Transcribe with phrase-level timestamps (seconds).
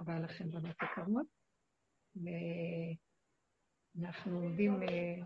[0.00, 1.26] רבה לכם, בנות יקרות.
[3.96, 5.24] ואנחנו עומדים, אה,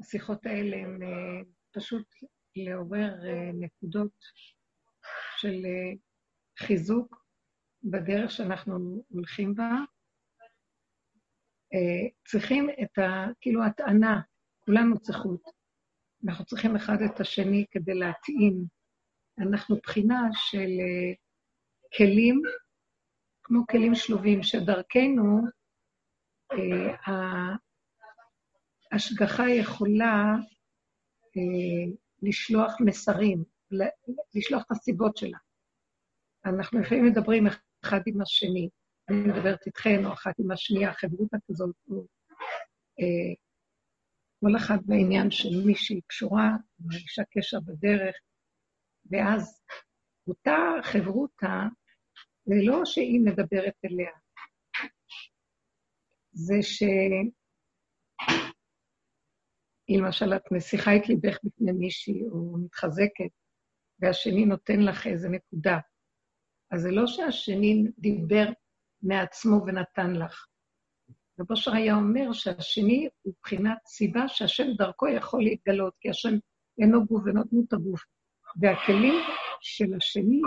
[0.00, 1.40] השיחות האלה הן אה,
[1.72, 2.06] פשוט
[2.56, 4.12] לעורר אה, נקודות
[5.36, 5.62] של
[6.58, 7.24] חיזוק
[7.82, 9.70] בדרך שאנחנו הולכים בה.
[12.26, 13.26] צריכים את ה...
[13.40, 14.20] כאילו הטענה,
[14.60, 15.42] כולנו צריכות.
[16.24, 18.64] אנחנו צריכים אחד את השני כדי להתאים.
[19.38, 20.70] אנחנו בחינה של
[21.96, 22.42] כלים,
[23.42, 25.40] כמו כלים שלובים, שדרכנו
[26.52, 26.94] אה,
[28.92, 30.34] ההשגחה יכולה
[31.36, 33.44] אה, לשלוח מסרים,
[34.34, 35.38] לשלוח את הסיבות שלה.
[36.44, 37.46] אנחנו לפעמים מדברים
[37.84, 38.68] אחד עם השני,
[39.08, 41.76] אני מדברת איתכן, או אחת עם השנייה, חברותא כזאת,
[43.00, 43.34] אה,
[44.40, 48.16] כל אחד בעניין של מישהי קשורה, מרגישה קשר בדרך,
[49.10, 49.62] ואז
[50.28, 51.66] אותה חברותא
[52.46, 54.10] זה לא שהיא מדברת אליה,
[56.32, 56.82] זה ש...
[59.88, 63.30] אם למשל את מסיחה את ליבך בפני מישהי, או מתחזקת,
[63.98, 65.78] והשני נותן לך איזה נקודה,
[66.70, 68.44] אז זה לא שהשני דיבר
[69.02, 70.46] מעצמו ונתן לך.
[71.40, 76.34] רב אושר היה אומר שהשני הוא מבחינת סיבה שהשם דרכו יכול להתגלות, כי השם
[76.78, 78.00] אינו גוף ואינו דמות הגוף.
[78.60, 79.14] והכלים
[79.60, 80.40] של השני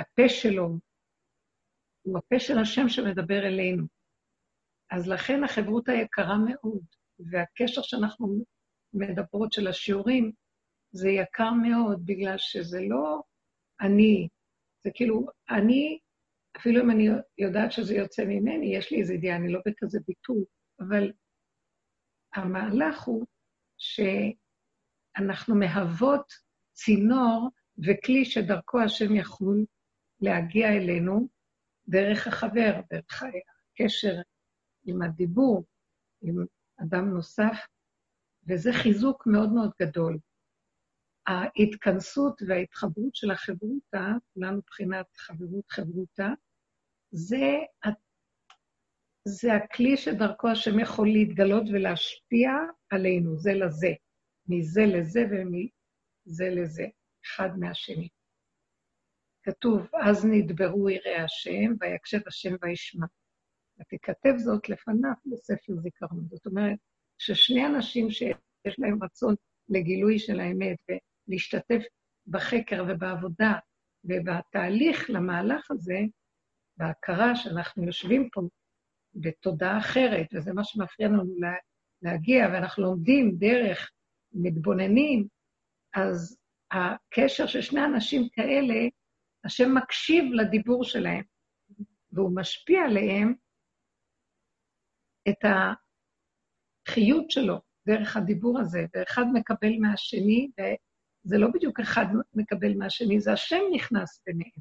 [0.00, 0.78] הפה שלו
[2.02, 3.86] הוא הפה של השם שמדבר אלינו.
[4.90, 6.82] אז לכן החברות היקרה מאוד,
[7.18, 8.44] והקשר שאנחנו
[8.92, 10.32] מדברות של השיעורים,
[10.92, 13.22] זה יקר מאוד, בגלל שזה לא
[13.80, 14.28] אני,
[14.84, 15.98] זה כאילו, אני,
[16.56, 20.44] אפילו אם אני יודעת שזה יוצא ממני, יש לי איזו ידיעה, אני לא בכזה ביטוי,
[20.80, 21.12] אבל
[22.34, 23.26] המהלך הוא
[23.78, 26.32] שאנחנו מהוות
[26.72, 27.48] צינור
[27.86, 29.64] וכלי שדרכו השם יכול
[30.20, 31.28] להגיע אלינו
[31.88, 33.22] דרך החבר, דרך
[33.72, 34.14] הקשר
[34.84, 35.64] עם הדיבור,
[36.22, 36.44] עם
[36.82, 37.66] אדם נוסף,
[38.48, 40.18] וזה חיזוק מאוד מאוד גדול.
[41.26, 44.02] ההתכנסות וההתחברות של החברותא,
[44.34, 46.28] כולנו מבחינת חברות חברותא,
[47.10, 47.46] זה,
[49.24, 52.50] זה הכלי שדרכו השם יכול להתגלות ולהשפיע
[52.90, 53.92] עלינו, זה לזה,
[54.46, 56.86] מזה לזה ומזה לזה.
[57.26, 58.08] אחד מהשני.
[59.42, 63.06] כתוב, אז נדברו יראי השם, ויקשב השם וישמע.
[63.80, 66.26] ותכתב זאת לפניו בספר זיכרון.
[66.28, 66.78] זאת אומרת,
[67.18, 69.34] ששני אנשים שיש להם רצון
[69.68, 70.78] לגילוי של האמת
[71.28, 71.82] ולהשתתף
[72.26, 73.52] בחקר ובעבודה
[74.04, 75.98] ובתהליך למהלך הזה,
[76.76, 78.40] בהכרה שאנחנו יושבים פה
[79.14, 81.34] בתודעה אחרת, וזה מה שמפריע לנו
[82.02, 83.90] להגיע, ואנחנו לומדים דרך,
[84.32, 85.26] מתבוננים,
[85.94, 86.39] אז
[86.72, 88.88] הקשר של שני אנשים כאלה,
[89.44, 91.24] השם מקשיב לדיבור שלהם,
[92.12, 93.34] והוא משפיע עליהם
[95.28, 95.38] את
[96.88, 103.32] החיות שלו דרך הדיבור הזה, ואחד מקבל מהשני, וזה לא בדיוק אחד מקבל מהשני, זה
[103.32, 104.60] השם נכנס ביניהם.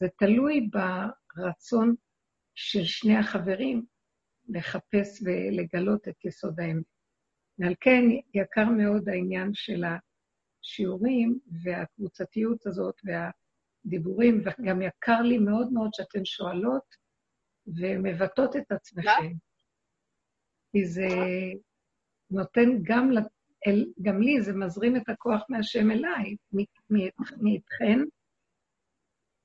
[0.00, 0.68] זה תלוי
[1.36, 1.94] ברצון
[2.54, 3.86] של שני החברים
[4.48, 6.84] לחפש ולגלות את יסוד האמת.
[7.58, 8.02] ועל כן
[8.34, 9.96] יקר מאוד העניין של ה...
[10.64, 16.94] השיעורים והקבוצתיות הזאת והדיבורים, וגם יקר לי מאוד מאוד שאתן שואלות
[17.66, 19.32] ומבטאות את עצמכם.
[20.72, 21.08] כי זה
[22.30, 23.10] נותן גם,
[24.02, 26.36] גם לי, זה מזרים את הכוח מהשם אליי,
[27.40, 27.98] מאיתכן,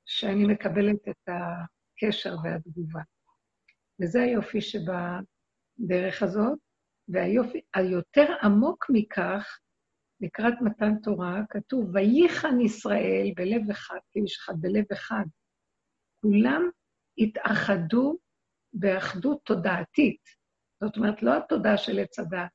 [0.06, 3.02] שאני מקבלת את הקשר והתגובה.
[4.02, 6.60] וזה היופי שבדרך הזאת,
[7.08, 9.60] והיופי היותר עמוק מכך,
[10.22, 15.26] לקראת מתן תורה, כתוב, וייחן ישראל בלב אחד, כאיש אחד, בלב אחד.
[16.22, 16.70] כולם
[17.18, 18.18] התאחדו
[18.74, 20.22] באחדות תודעתית.
[20.84, 22.50] זאת אומרת, לא התודעה של עץ הדת,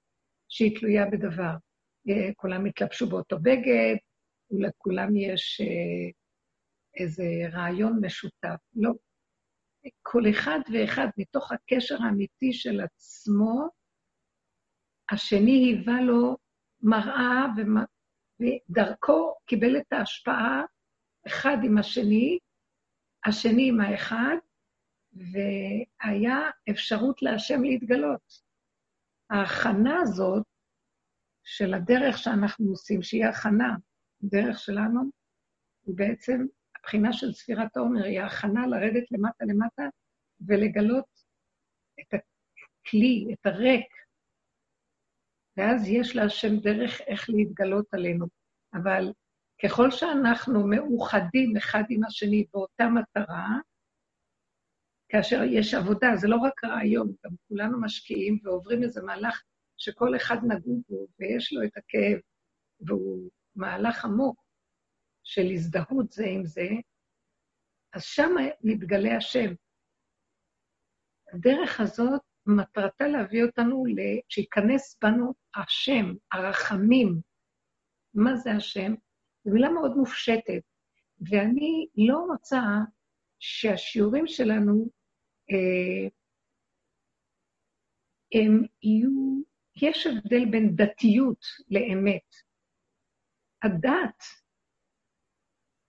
[0.49, 1.55] שהיא תלויה בדבר.
[2.09, 3.97] אה, כולם התלבשו באותו בגד,
[4.51, 6.11] ולכולם יש אה,
[7.03, 8.57] איזה רעיון משותף.
[8.75, 8.93] לא.
[10.03, 13.69] כל אחד ואחד, מתוך הקשר האמיתי של עצמו,
[15.11, 16.37] השני היווה לו
[16.83, 17.47] מראה
[18.41, 20.63] ודרכו קיבל את ההשפעה
[21.27, 22.39] אחד עם השני,
[23.27, 24.37] השני עם האחד,
[25.13, 28.51] והיה אפשרות להשם להתגלות.
[29.31, 30.47] ההכנה הזאת
[31.45, 33.77] של הדרך שאנחנו עושים, שהיא הכנה,
[34.25, 35.01] הדרך שלנו,
[35.87, 39.83] היא בעצם, הבחינה של ספירת העומר היא ההכנה לרדת למטה למטה
[40.47, 41.05] ולגלות
[42.01, 43.87] את הכלי, את הריק,
[45.61, 48.27] ואז יש להשם דרך איך להתגלות עלינו.
[48.75, 49.13] אבל
[49.65, 53.49] ככל שאנחנו מאוחדים אחד עם השני באותה מטרה,
[55.09, 59.43] כאשר יש עבודה, זה לא רק רעיון, גם כולנו משקיעים ועוברים איזה מהלך
[59.77, 62.21] שכל אחד נגעו בו ויש לו את הכאב,
[62.81, 64.43] והוא מהלך עמוק
[65.25, 66.69] של הזדהות זה עם זה,
[67.93, 68.31] אז שם
[68.61, 69.55] מתגלה השם.
[71.33, 73.85] הדרך הזאת, מטרתה להביא אותנו,
[74.29, 77.21] שייכנס בנו השם, הרחמים.
[78.15, 78.95] מה זה השם?
[79.45, 80.63] זו מילה מאוד מופשטת,
[81.31, 82.61] ואני לא רוצה
[83.39, 84.91] שהשיעורים שלנו,
[85.51, 86.09] אה,
[88.33, 89.43] הם יהיו,
[89.83, 92.29] יש הבדל בין דתיות לאמת.
[93.63, 94.23] הדת,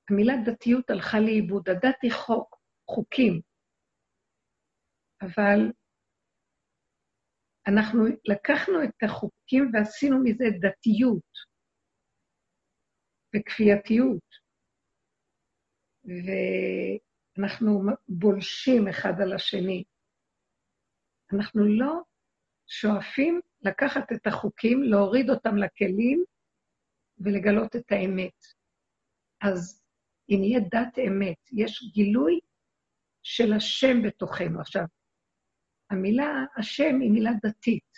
[0.09, 2.55] המילה דתיות הלכה לאיבוד, הדת היא חוק,
[2.89, 3.41] חוקים.
[5.21, 5.71] אבל
[7.67, 11.51] אנחנו לקחנו את החוקים ועשינו מזה דתיות.
[13.35, 14.41] וכפייתיות.
[17.37, 19.83] ואנחנו בולשים אחד על השני.
[21.33, 22.01] אנחנו לא
[22.67, 26.23] שואפים לקחת את החוקים, להוריד אותם לכלים
[27.17, 28.39] ולגלות את האמת.
[29.41, 29.83] אז
[30.29, 32.39] אם יהיה דת אמת, יש גילוי
[33.23, 34.61] של השם בתוכנו.
[34.61, 34.83] עכשיו,
[35.91, 37.91] המילה השם היא מילה דתית.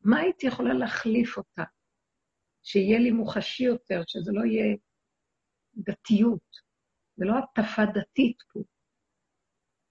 [0.00, 1.62] מה הייתי יכולה להחליף אותה?
[2.62, 4.76] שיהיה לי מוחשי יותר, שזה לא יהיה
[5.74, 6.56] דתיות,
[7.16, 8.60] זה לא הטפה דתית פה.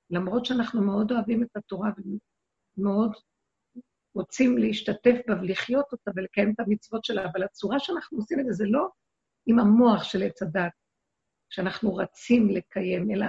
[0.09, 1.89] למרות שאנחנו מאוד אוהבים את התורה
[2.77, 3.11] ומאוד
[4.15, 8.51] רוצים להשתתף בה ולחיות אותה ולקיים את המצוות שלה, אבל הצורה שאנחנו עושים את זה,
[8.51, 8.87] זה לא
[9.45, 10.71] עם המוח של עץ הדת,
[11.49, 13.25] שאנחנו רצים לקיים, אלא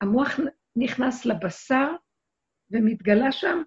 [0.00, 0.30] המוח
[0.76, 1.86] נכנס לבשר
[2.74, 3.62] ומתגלה שם,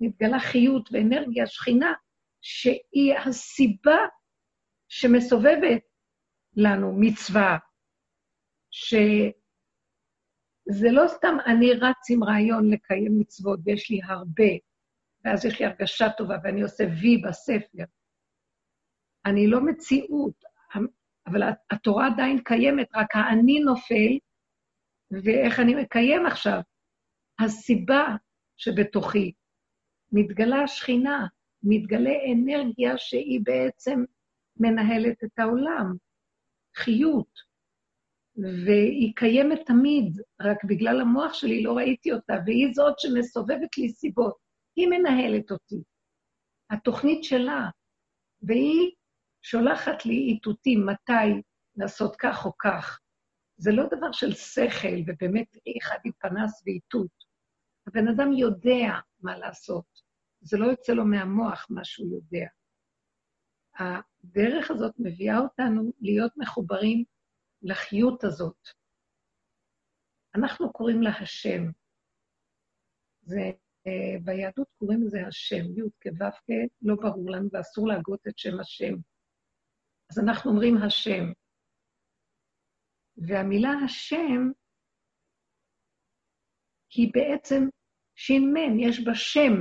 [0.00, 1.92] מתגלה חיות ואנרגיה, שכינה,
[2.42, 3.98] שהיא הסיבה
[4.88, 5.82] שמסובבת
[6.56, 7.58] לנו מצווה,
[8.70, 9.30] שזה
[10.92, 14.52] לא סתם אני רץ עם רעיון לקיים מצוות ויש לי הרבה,
[15.24, 17.84] ואז יש לי הרגשה טובה ואני עושה וי בספר.
[19.26, 20.44] אני לא מציאות,
[21.26, 24.18] אבל התורה עדיין קיימת, רק האני נופל,
[25.10, 26.60] ואיך אני מקיים עכשיו.
[27.40, 28.06] הסיבה
[28.58, 29.32] שבתוכי
[30.12, 31.26] מתגלה השכינה,
[31.62, 34.04] מתגלה אנרגיה שהיא בעצם
[34.56, 35.94] מנהלת את העולם,
[36.76, 37.48] חיות,
[38.66, 44.36] והיא קיימת תמיד, רק בגלל המוח שלי לא ראיתי אותה, והיא זאת שמסובבת לי סיבות.
[44.76, 45.82] היא מנהלת אותי,
[46.70, 47.68] התוכנית שלה,
[48.42, 48.90] והיא
[49.42, 51.42] שולחת לי איתותים מתי
[51.76, 53.00] לעשות כך או כך.
[53.56, 57.27] זה לא דבר של שכל, ובאמת אחד עם פנס ואיתות.
[57.88, 59.84] הבן אדם יודע מה לעשות.
[60.40, 62.46] זה לא יוצא לו מהמוח מה שהוא יודע.
[63.78, 67.04] הדרך הזאת מביאה אותנו להיות מחוברים
[67.62, 68.68] לחיות הזאת.
[70.34, 71.62] אנחנו קוראים לה השם.
[73.22, 73.40] זה,
[73.88, 76.50] uh, ביהדות קוראים לזה השם, י' כו' כ',
[76.82, 78.94] לא ברור לנו ואסור להגות את שם השם.
[80.10, 81.24] אז אנחנו אומרים השם.
[83.16, 84.50] והמילה השם
[86.94, 87.68] היא בעצם
[88.20, 89.52] ש"מ, יש בה שם,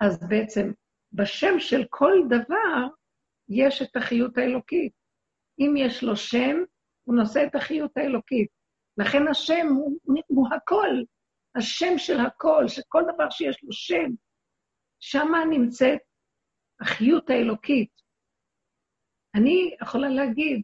[0.00, 0.72] אז בעצם
[1.12, 2.88] בשם של כל דבר
[3.48, 4.92] יש את החיות האלוקית.
[5.58, 6.56] אם יש לו שם,
[7.04, 8.48] הוא נושא את החיות האלוקית.
[8.98, 11.02] לכן השם הוא, הוא הכל,
[11.58, 14.10] השם של הכל, שכל דבר שיש לו שם,
[15.00, 16.00] שמה נמצאת
[16.80, 17.90] החיות האלוקית.
[19.34, 20.62] אני יכולה להגיד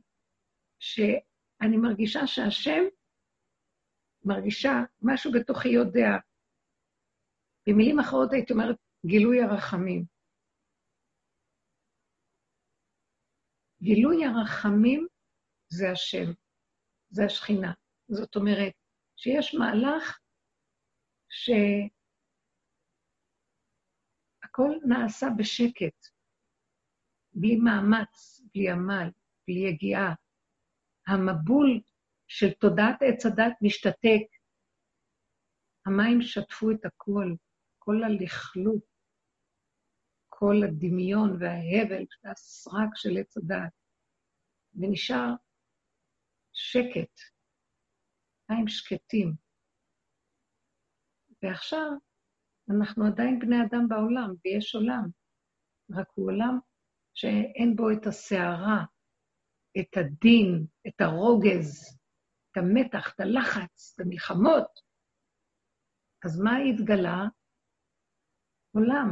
[0.78, 2.84] שאני מרגישה שהשם
[4.25, 6.11] מרגישה, משהו בתוכי יודע.
[7.66, 10.04] במילים אחרות הייתי אומרת, גילוי הרחמים.
[13.83, 15.06] גילוי הרחמים
[15.68, 16.33] זה השם,
[17.11, 17.73] זה השכינה.
[18.09, 18.73] זאת אומרת,
[19.16, 20.18] שיש מהלך
[21.28, 21.90] שהכל
[24.88, 26.14] נעשה בשקט,
[27.35, 29.11] בלי מאמץ, בלי עמל,
[29.49, 30.14] בלי יגיעה.
[31.06, 31.80] המבול
[32.28, 34.26] של תודעת עץ הדת משתתק.
[35.87, 37.28] המים שטפו את הכל,
[37.85, 38.83] כל הלכלוך.
[40.29, 43.73] כל הדמיון וההבל והסרק של עץ הדעת,
[44.75, 45.35] ונשאר
[46.53, 47.21] שקט,
[48.50, 49.35] מים שקטים.
[51.43, 51.91] ועכשיו
[52.71, 55.05] אנחנו עדיין בני אדם בעולם, ויש עולם,
[55.91, 56.59] רק הוא עולם
[57.14, 58.85] שאין בו את הסערה,
[59.81, 61.99] את הדין, את הרוגז,
[62.53, 64.81] את המתח, את הלחץ, את המלחמות.
[66.25, 67.29] אז מה התגלה?
[68.75, 69.09] עולם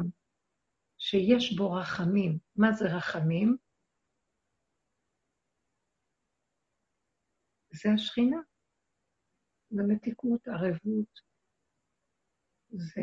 [0.99, 2.39] שיש בו רחמים.
[2.57, 3.57] מה זה רחמים?
[7.73, 8.37] זה השכינה.
[9.71, 11.21] זה מתיקות, ערבות,
[12.71, 13.03] זה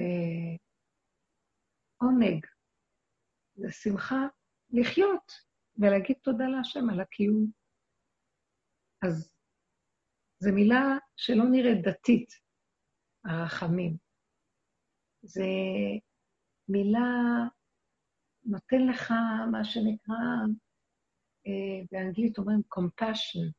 [2.01, 2.46] עונג,
[3.56, 4.28] זה שמחה
[4.70, 5.32] לחיות
[5.78, 7.51] ולהגיד תודה להשם על הקיום.
[9.08, 9.34] אז
[10.39, 12.30] זו מילה שלא נראית דתית,
[13.25, 13.98] הרחמים.
[15.22, 15.44] זה
[16.70, 17.48] מילה
[18.44, 19.14] נותן לך
[19.52, 20.16] מה שנקרא,
[21.48, 23.52] אה, באנגלית אומרים compassion,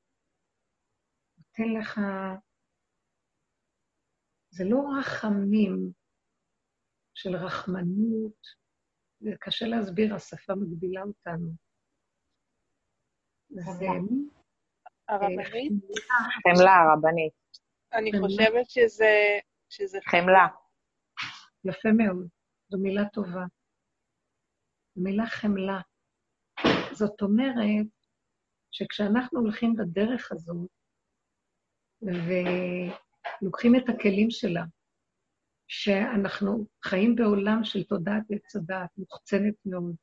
[1.39, 2.01] נותן לך,
[4.51, 5.93] זה לא רחמים
[7.15, 8.47] של רחמנות,
[9.21, 11.51] זה קשה להסביר, השפה מגבילה אותנו.
[13.49, 13.87] זה...
[15.09, 15.73] הרבנית?
[16.43, 17.33] חמלה, הרבנית.
[17.93, 18.71] אני חושבת
[19.69, 19.99] שזה...
[20.11, 20.47] חמלה.
[21.65, 22.29] יפה מאוד,
[22.71, 23.45] זו מילה טובה.
[24.97, 25.81] מילה חמלה.
[26.93, 27.87] זאת אומרת
[28.71, 30.69] שכשאנחנו הולכים בדרך הזאת
[32.03, 34.65] ולוקחים את הכלים שלה,
[35.69, 39.95] שאנחנו חיים בעולם של תודעת עץ הדעת, מוחצנת מאוד,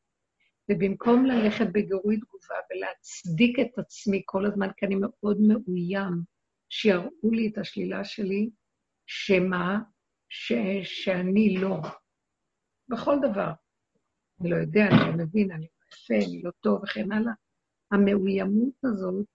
[0.72, 6.22] ובמקום ללכת בגירוי תגובה ולהצדיק את עצמי כל הזמן, כי אני מאוד מאוים,
[6.70, 8.50] שיראו לי את השלילה שלי,
[9.06, 9.80] שמה?
[10.30, 10.54] ש...
[10.84, 11.82] שאני לא.
[12.90, 13.52] בכל דבר.
[14.42, 17.34] אני לא יודע, אני לא מבין, אני לא יפה, אני לא טוב וכן הלאה.
[17.92, 19.26] המאוימות הזאת,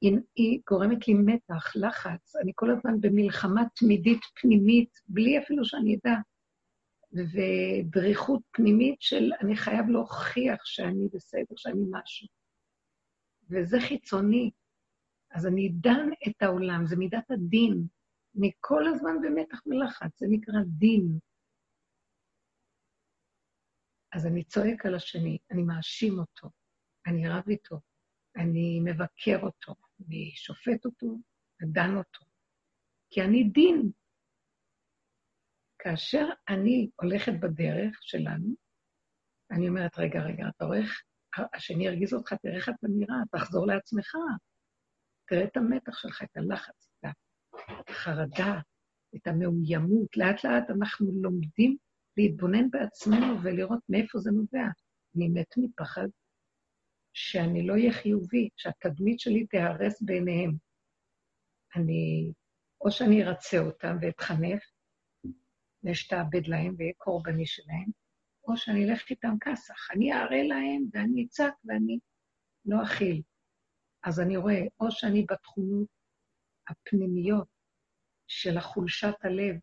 [0.00, 2.36] היא, היא גורמת לי מתח, לחץ.
[2.36, 6.16] אני כל הזמן במלחמה תמידית פנימית, בלי אפילו שאני אדע.
[7.12, 12.28] ודריכות פנימית של אני חייב להוכיח שאני בסדר, שאני משהו.
[13.50, 14.50] וזה חיצוני.
[15.30, 17.86] אז אני דן את העולם, זה מידת הדין.
[18.38, 21.18] אני כל הזמן במתח ולחץ, זה נקרא דין.
[24.12, 26.50] אז אני צועק על השני, אני מאשים אותו,
[27.06, 27.80] אני רב איתו,
[28.36, 31.18] אני מבקר אותו, אני שופט אותו
[31.62, 32.24] ודן אותו.
[33.10, 33.90] כי אני דין.
[35.78, 38.54] כאשר אני הולכת בדרך שלנו,
[39.50, 41.02] אני אומרת, רגע, רגע, אתה רואה איך
[41.54, 44.14] השני ירגיז אותך, תראה איך אתה נראה, תחזור לעצמך.
[45.28, 48.60] תראה את המתח שלך, את הלחץ, את החרדה,
[49.16, 50.16] את המאוימות.
[50.16, 51.76] לאט-לאט אנחנו לומדים
[52.16, 54.66] להתבונן בעצמנו ולראות מאיפה זה נובע.
[55.16, 56.06] אני מת מפחד
[57.12, 60.50] שאני לא אהיה חיובי, שהתדמית שלי תיהרס בעיניהם.
[61.76, 62.32] אני,
[62.80, 64.62] או שאני ארצה אותם ואתחנף,
[65.82, 67.90] ואשתעבד להם ואהיה קורבני שלהם,
[68.48, 69.90] או שאני אלך איתם כסח.
[69.90, 71.98] אני אראה להם ואני אצעק ואני
[72.64, 73.22] לא אכיל.
[74.04, 75.88] אז אני רואה, או שאני בתכונות
[76.68, 77.48] הפנימיות
[78.26, 79.56] של החולשת הלב,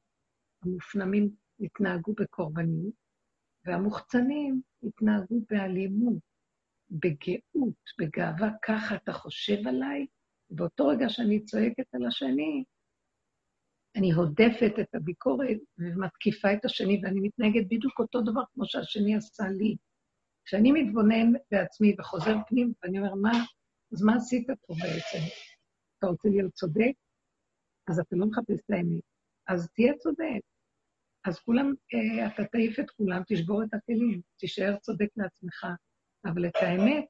[0.63, 2.93] המופנמים התנהגו בקורבניות,
[3.65, 6.19] והמוחצנים התנהגו באלימות,
[6.89, 10.05] בגאות, בגאווה, ככה אתה חושב עליי?
[10.49, 12.63] באותו רגע שאני צועקת על השני,
[13.95, 19.43] אני הודפת את הביקורת ומתקיפה את השני, ואני מתנהגת בדיוק אותו דבר כמו שהשני עשה
[19.47, 19.75] לי.
[20.45, 23.31] כשאני מתבונן בעצמי וחוזר פנים, ואני אומר, מה,
[23.93, 25.25] אז מה עשית פה בעצם?
[25.97, 26.93] אתה רוצה להיות צודק?
[27.89, 29.01] אז אתה לא מחפש את האמת.
[29.47, 30.52] אז תהיה צודק.
[31.25, 35.65] אז כולם, אה, אתה תעיף את כולם, תשבור את הכלים, תישאר צודק לעצמך.
[36.25, 37.07] אבל את האמת,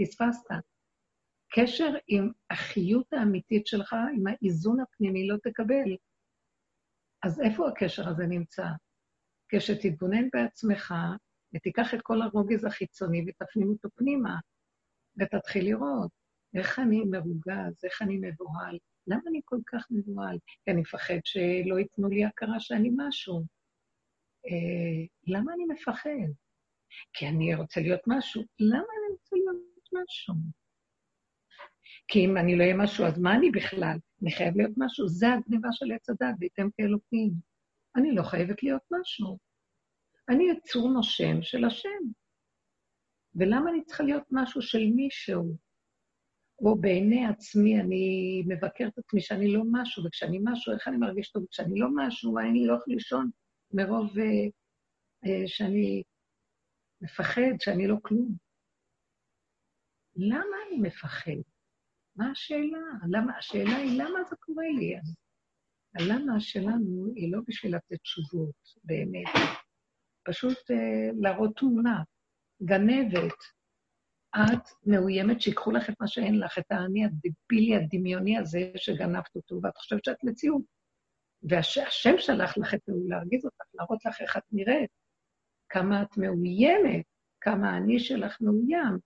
[0.00, 0.64] פספסת.
[1.54, 5.96] קשר עם החיות האמיתית שלך, עם האיזון הפנימי, לא תקבל.
[7.22, 8.66] אז איפה הקשר הזה נמצא?
[9.48, 10.94] כשתתבונן בעצמך
[11.54, 14.36] ותיקח את כל הרוגז החיצוני ותפנים אותו פנימה,
[15.20, 16.10] ותתחיל לראות
[16.54, 20.38] איך אני מרוגז, איך אני מבוהל, למה אני כל כך מבוהל?
[20.46, 23.44] כי אני מפחד שלא ייתנו לי הכרה שאני משהו.
[24.46, 26.28] אה, למה אני מפחד?
[27.12, 28.42] כי אני רוצה להיות משהו.
[28.60, 30.34] למה אני רוצה להיות משהו?
[32.08, 33.96] כי אם אני לא אהיה משהו, אז מה אני בכלל?
[34.22, 35.08] אני חייב להיות משהו.
[35.08, 37.30] זה הגניבה של עץ הדת, וייתם כאלוקים.
[37.96, 39.38] אני לא חייבת להיות משהו.
[40.28, 42.02] אני יצור נושם של השם.
[43.34, 45.56] ולמה אני צריכה להיות משהו של מישהו?
[46.62, 51.30] או בעיני עצמי אני מבקרת את עצמי שאני לא משהו, וכשאני משהו, איך אני מרגיש
[51.30, 51.46] טוב?
[51.50, 53.30] כשאני לא משהו, אני לא יכול לישון
[53.72, 54.50] מרוב uh,
[55.26, 56.02] uh, שאני
[57.00, 58.36] מפחד, שאני לא כלום.
[60.16, 61.42] למה אני מפחד?
[62.16, 62.78] מה השאלה?
[63.10, 64.94] למה, השאלה היא למה זה קורה לי?
[65.94, 68.54] הלמה שלנו היא לא בשביל לתת תשובות,
[68.84, 69.52] באמת.
[70.24, 72.02] פשוט uh, להראות תמונה,
[72.62, 73.38] גנבת,
[74.36, 79.60] את מאוימת שיקחו לך את מה שאין לך, את האני הדבילי הדמיוני הזה שגנבת אותו,
[79.62, 80.62] ואת חושבת שאת מציאות.
[81.42, 84.90] והשם שלח לך את הוא להרגיז אותך, להראות לך איך את נראית,
[85.68, 87.04] כמה את מאוימת,
[87.40, 88.98] כמה האני שלך מאוים.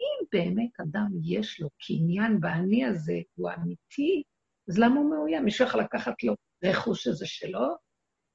[0.00, 4.22] אם באמת אדם יש לו קניין באני הזה, הוא אמיתי,
[4.68, 5.44] אז למה הוא מאוים?
[5.44, 7.76] מישהו יכול לקחת לו רכוש שזה שלו?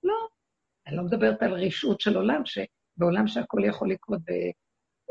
[0.03, 0.27] לא.
[0.87, 4.21] אני לא מדברת על רשעות של עולם, שבעולם שהכל יכול לקרות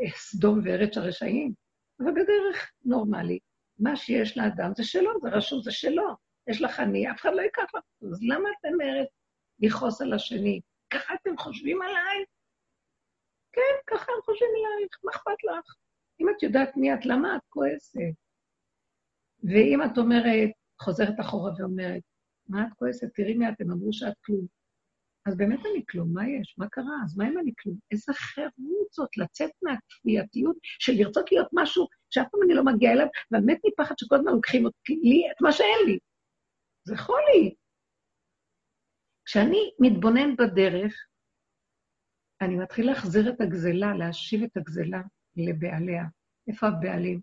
[0.01, 1.53] בסדום וארץ הרשעים,
[1.99, 3.43] אבל בדרך נורמלית,
[3.79, 6.15] מה שיש לאדם זה שלו, זה רשות, זה שלו.
[6.49, 7.83] יש לך אני, אף אחד לא ייקח לך.
[8.01, 9.07] אז למה את אומרת
[9.59, 10.61] לכעוס על השני?
[10.89, 12.25] ככה אתם חושבים עליי?
[13.53, 15.75] כן, ככה הם חושבים עלייך, מה אכפת לך?
[16.21, 17.99] אם את יודעת מי את, למה את כועסת?
[19.43, 20.49] ואם את אומרת,
[20.81, 22.01] חוזרת אחורה ואומרת,
[22.47, 23.07] מה את כועסת?
[23.15, 24.58] תראי מי את, הם אמרו שאת כלום.
[25.29, 26.55] אז באמת אני כלום, מה יש?
[26.57, 26.95] מה קרה?
[27.05, 27.77] אז מה אם אני כלום?
[27.91, 33.07] איזה חירות זאת לצאת מהכפייתיות של לרצות להיות משהו שאף פעם אני לא מגיעה אליו,
[33.31, 35.99] ובאמת מפחד שכל הזמן לוקחים לי את מה שאין לי.
[36.83, 37.55] זה חולי.
[39.25, 40.93] כשאני מתבונן בדרך,
[42.41, 45.01] אני מתחיל להחזיר את הגזלה, להשיב את הגזלה
[45.35, 46.03] לבעליה.
[46.47, 47.21] איפה הבעלים?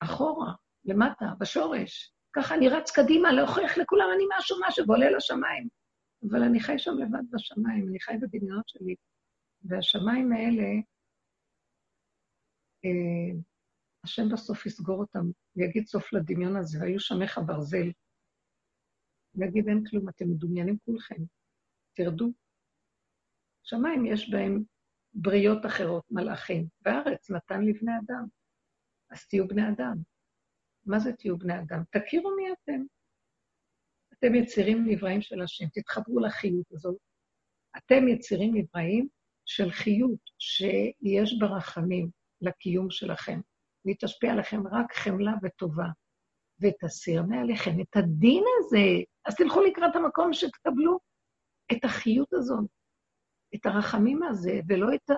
[0.00, 0.52] אחורה,
[0.84, 2.14] למטה, בשורש.
[2.36, 5.68] ככה אני רץ קדימה, להוכיח לכולם אני משהו משהו, ועולה לשמיים.
[6.30, 8.94] אבל אני חי שם לבד בשמיים, אני חי בדמיונות שלי.
[9.62, 10.68] והשמיים האלה,
[12.84, 13.40] אה,
[14.04, 15.26] השם בסוף יסגור אותם,
[15.56, 17.90] ויגיד סוף לדמיון הזה, והיו שמך ברזל.
[19.34, 21.22] ויגיד, אין כלום, אתם מדומיינים כולכם,
[21.94, 22.32] תרדו.
[23.62, 24.62] שמיים יש בהם
[25.14, 28.26] בריות אחרות, מלאכים, והארץ נתן לי בני אדם.
[29.10, 29.96] אז תהיו בני אדם.
[30.86, 31.82] מה זה תהיו בני אדם?
[31.90, 32.84] תכירו מי אתם.
[34.24, 36.96] אתם יצירים נבראים של השם, תתחברו לחיות הזאת.
[37.76, 39.08] אתם יצירים נבראים
[39.44, 43.40] של חיות שיש ברחמים לקיום שלכם,
[43.84, 45.86] והיא תשפיע עליכם רק חמלה וטובה,
[46.60, 49.02] ותסיר מעליכם את הדין הזה.
[49.26, 50.98] אז תלכו לקראת המקום שתקבלו
[51.72, 52.66] את החיות הזאת,
[53.54, 55.14] את הרחמים הזה, ולא, את ה...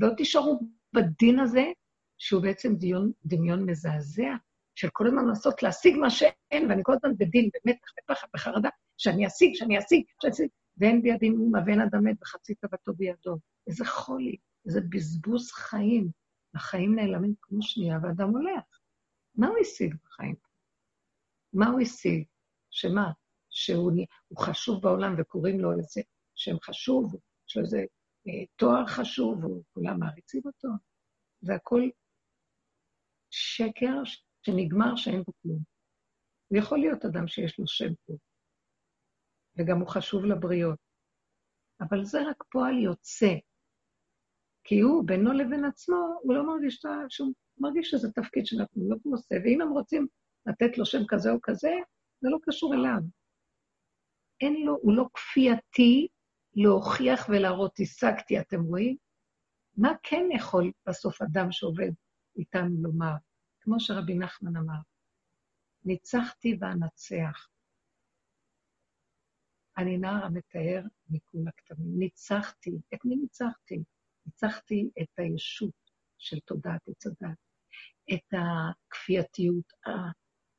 [0.00, 0.60] ולא תישארו
[0.92, 1.64] בדין הזה,
[2.18, 4.34] שהוא בעצם דיון, דמיון מזעזע,
[4.80, 9.26] של כל הזמן לנסות להשיג מה שאין, ואני כל הזמן בדין, במתח, בפחד, בחרדה, שאני
[9.26, 13.36] אשיג, שאני אשיג, שאני אשיג, ואין בידי מאומה ואין אדם מת וחצי תוותו בידו.
[13.66, 16.10] איזה חולי, איזה בזבוז חיים.
[16.54, 18.64] החיים נעלמים כמו שנייה, ואדם הולך.
[19.34, 20.34] מה הוא השיג בחיים?
[21.52, 22.24] מה הוא השיג?
[22.70, 23.10] שמה?
[23.50, 23.92] שהוא
[24.38, 26.00] חשוב בעולם וקוראים לו איזה
[26.34, 27.14] שם חשוב,
[27.48, 27.78] יש לו איזה
[28.28, 30.68] אה, תואר חשוב, וכולם מעריצים אותו.
[31.40, 31.88] זה הכל
[33.30, 34.02] שקר
[34.42, 35.62] שנגמר שאין בו כלום.
[36.50, 38.18] ויכול להיות אדם שיש לו שם טוב,
[39.58, 40.78] וגם הוא חשוב לבריות,
[41.80, 43.34] אבל זה רק פועל יוצא.
[44.64, 49.14] כי הוא, בינו לבין עצמו, הוא לא מרגיש שהוא מרגיש שזה תפקיד שנתנו לו, והוא
[49.14, 50.06] עושה, ואם הם רוצים
[50.46, 51.70] לתת לו שם כזה או כזה,
[52.20, 53.00] זה לא קשור אליו.
[54.40, 56.08] אין לו, הוא לא כפייתי
[56.54, 58.96] להוכיח ולהראות, השגתי, אתם רואים?
[59.76, 61.90] מה כן יכול בסוף אדם שעובד
[62.36, 63.14] איתנו לומר?
[63.60, 64.80] כמו שרבי נחמן אמר,
[65.84, 67.48] ניצחתי ואנצח.
[69.78, 71.98] אני נער המתאר מכל הכתבים.
[71.98, 72.70] ניצחתי.
[72.94, 73.82] את מי ניצחתי?
[74.26, 77.38] ניצחתי את הישות של תודעת עץ הדת,
[78.14, 79.72] את הכפייתיות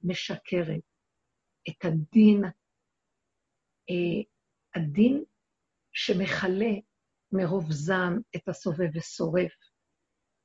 [0.03, 0.83] המשקרת,
[1.69, 2.43] את הדין,
[3.89, 4.23] אה,
[4.75, 5.23] הדין
[5.91, 6.73] שמכלה
[7.31, 9.53] מרוב זעם את הסובב ושורף.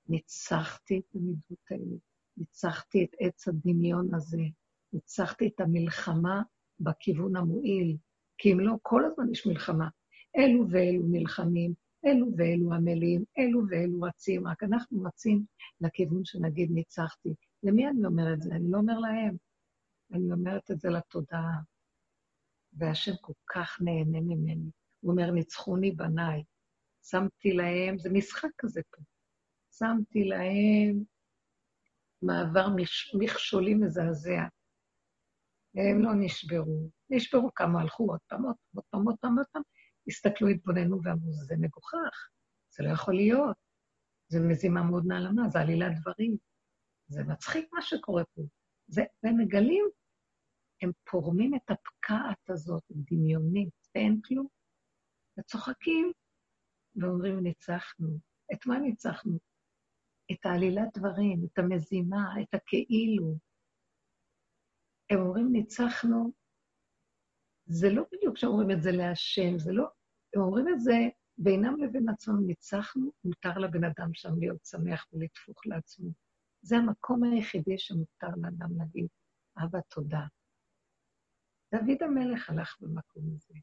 [0.08, 1.96] ניצחתי את המידות האלה.
[2.36, 4.42] ניצחתי את עץ הדמיון הזה,
[4.92, 6.42] ניצחתי את המלחמה
[6.80, 7.96] בכיוון המועיל,
[8.38, 9.88] כי אם לא, כל הזמן יש מלחמה.
[10.36, 11.74] אלו ואלו נלחמים,
[12.06, 15.44] אלו ואלו עמלים, אלו ואלו רצים, רק אנחנו רצים
[15.80, 17.34] לכיוון שנגיד ניצחתי.
[17.62, 18.54] למי אני אומר את זה?
[18.54, 19.36] אני לא אומר להם,
[20.12, 21.60] אני אומרת את זה לתודעה.
[22.72, 24.70] והשם כל כך נהנה ממני.
[25.00, 26.44] הוא אומר, ניצחוני בניי.
[27.02, 29.02] שמתי להם, זה משחק כזה פה.
[29.78, 31.04] שמתי להם
[32.22, 32.66] מעבר
[33.18, 34.42] מכשולי מזעזע.
[35.74, 36.90] הם לא נשברו.
[37.10, 39.62] נשברו כמה, הלכו עוד פעם, עוד פעם, עוד פעם, עוד פעם, עוד פעם,
[40.08, 42.28] הסתכלו, התבוננו ואמרו, זה מגוחך,
[42.74, 43.56] זה לא יכול להיות.
[44.28, 46.36] זה מזימה מאוד נעלמה, זה עלילת דברים.
[47.08, 48.42] זה מצחיק מה שקורה פה.
[48.86, 49.84] זה, והם מגלים,
[50.82, 54.46] הם פורמים את הפקעת הזאת, דמיונית, ואין כלום.
[55.38, 56.12] וצוחקים,
[56.96, 58.18] ואומרים, ניצחנו.
[58.52, 59.38] את מה ניצחנו?
[60.32, 63.38] את העלילת דברים, את המזימה, את הכאילו.
[65.10, 66.32] הם אומרים, ניצחנו,
[67.66, 69.86] זה לא בדיוק שאומרים את זה להשם, זה לא,
[70.34, 70.94] הם אומרים את זה
[71.38, 76.10] בינם לבין עצמם, ניצחנו, מותר לבן אדם שם להיות שמח ולטפוך לעצמו.
[76.62, 79.06] זה המקום היחידי שמותר לאדם להגיד,
[79.64, 80.26] אבא, תודה.
[81.74, 83.54] דוד המלך הלך במקום הזה.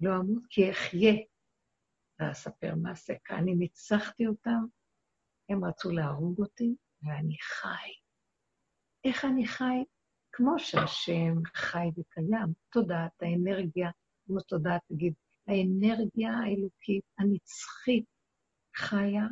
[0.00, 1.12] לא אמות כי אחיה,
[2.20, 4.64] ואספר מעשה, כי אני ניצחתי אותם,
[5.50, 7.90] הם רצו להרוג אותי, ואני חי.
[9.04, 9.84] איך אני חי?
[10.32, 13.90] כמו שהשם חי וקיים, תודעת האנרגיה,
[14.26, 15.14] כמו תודעת, תגיד,
[15.46, 18.04] האנרגיה האלוקית הנצחית
[18.76, 19.26] חיה,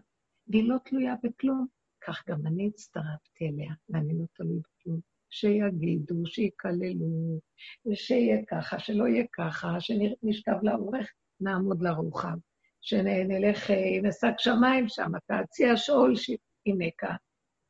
[0.48, 1.66] והיא לא תלויה בכלום.
[2.06, 5.00] כך גם אני הצטרפתי אליה, ואני לא תלוי בכלום.
[5.30, 7.40] שיגידו, שיקללו,
[7.94, 12.36] שיהיה ככה, שלא יהיה ככה, שנשכב לאורך, נעמוד לרוחב.
[12.80, 16.14] שנלך עם השק שמיים שם, תעצי השאול,
[16.66, 17.16] הנה כאן.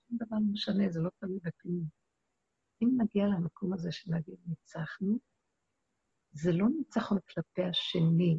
[0.08, 1.84] שום דבר לא משנה, זה לא תלוי בכלום.
[2.82, 5.18] אם נגיע למקום הזה שנגיד ניצחנו,
[6.32, 8.38] זה לא ניצחון כלפי השני,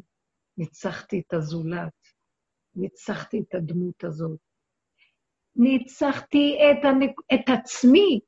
[0.58, 1.92] ניצחתי את הזולת,
[2.74, 4.40] ניצחתי את הדמות הזאת,
[5.56, 7.14] ניצחתי את, הנק...
[7.34, 8.20] את עצמי,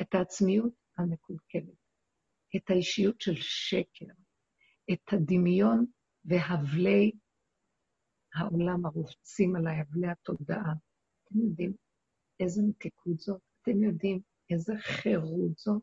[0.00, 1.78] את העצמיות המקולקלת,
[2.56, 4.12] את האישיות של שקר,
[4.92, 5.86] את הדמיון
[6.24, 7.12] והבלי
[8.34, 10.72] העולם הרובצים עליי, הבלי התודעה.
[11.24, 11.72] אתם יודעים
[12.40, 13.40] איזה מתיקות זאת?
[13.62, 14.20] אתם יודעים
[14.50, 15.82] איזה חירות זאת?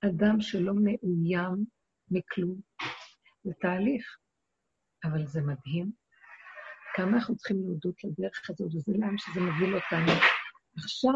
[0.00, 1.64] אדם שלא מאוים
[2.10, 2.60] מכלום.
[3.44, 4.18] זה תהליך,
[5.04, 5.92] אבל זה מדהים.
[6.94, 10.12] כמה אנחנו צריכים להודות לדרך הזאת, וזה לאן שזה מוביל אותנו.
[10.76, 11.14] עכשיו,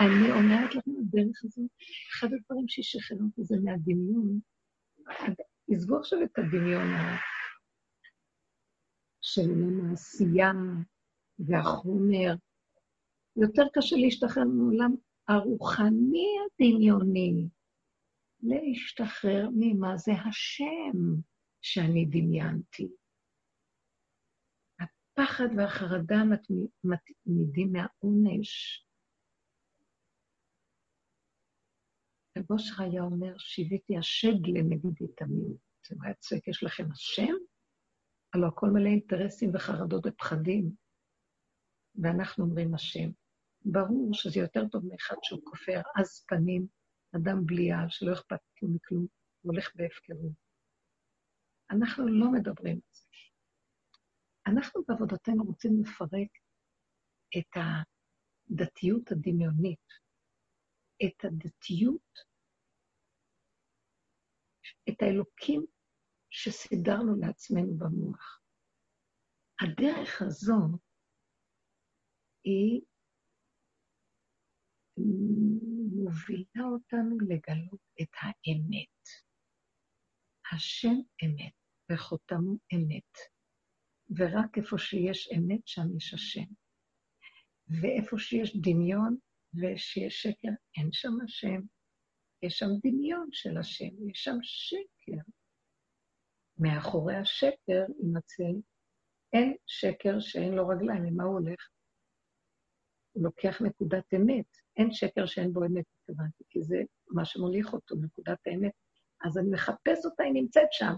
[0.00, 1.70] אני אומרת לכם, הדרך הזאת,
[2.12, 4.40] אחד הדברים שישחררו אותי זה מהדמיון.
[5.70, 6.86] עזבו עכשיו את הדמיון
[9.20, 10.52] של עולם העשייה
[11.38, 12.34] והחומר.
[13.36, 14.94] יותר קשה להשתחרר מעולם
[15.28, 17.48] הרוחני הדמיוני,
[18.42, 21.20] להשתחרר ממה זה השם
[21.62, 22.88] שאני דמיינתי.
[24.80, 26.22] הפחד והחרדה
[26.84, 28.84] מתמידים מהעונש.
[32.38, 35.56] רבו היה אומר, שיוויתי השד לנגדי תמיד.
[36.02, 37.34] היה צועק, יש לכם השם?
[38.34, 40.70] הלוא הכל מלא אינטרסים וחרדות ופחדים,
[42.02, 43.10] ואנחנו אומרים השם.
[43.64, 46.66] ברור שזה יותר טוב מאחד שהוא כופר עז פנים,
[47.16, 49.06] אדם בליעל, שלא אכפת לו מכלום,
[49.40, 50.32] הוא הולך בהפקרות.
[51.70, 53.06] אנחנו לא מדברים על זה.
[54.46, 56.30] אנחנו בעבודתנו רוצים לפרק
[57.38, 57.62] את
[58.50, 59.86] הדתיות הדמיונית,
[61.04, 62.10] את הדתיות,
[64.88, 65.66] את האלוקים
[66.30, 68.40] שסידרנו לעצמנו במוח.
[69.60, 70.78] הדרך הזו
[72.44, 72.80] היא
[75.92, 79.00] מובילה אותנו לגלות את האמת.
[80.52, 81.52] השם אמת,
[81.92, 83.12] וחותמו אמת.
[84.18, 86.52] ורק איפה שיש אמת, שם יש השם.
[87.80, 89.16] ואיפה שיש דמיון
[89.54, 91.60] ושיש שקר, אין שם השם.
[92.42, 95.22] יש שם דמיון של השם, יש שם שקר.
[96.60, 98.44] מאחורי השקר יימצא,
[99.32, 101.68] אין שקר שאין לו רגליים, ממה הוא הולך?
[103.12, 104.46] הוא לוקח נקודת אמת.
[104.76, 106.76] אין שקר שאין בו אמת, התכוונתי, כי זה
[107.08, 108.72] מה שמוליך אותו, נקודת האמת.
[109.24, 110.92] אז אני מחפש אותה, היא נמצאת שם.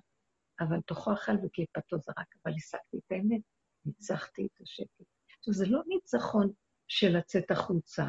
[0.60, 3.40] אבל תוכו אכל וקליפתו זרק, אבל השגתי את האמת,
[3.84, 5.04] ניצחתי את השקר.
[5.38, 6.52] עכשיו, זה לא ניצחון
[6.88, 8.04] של לצאת החוצה.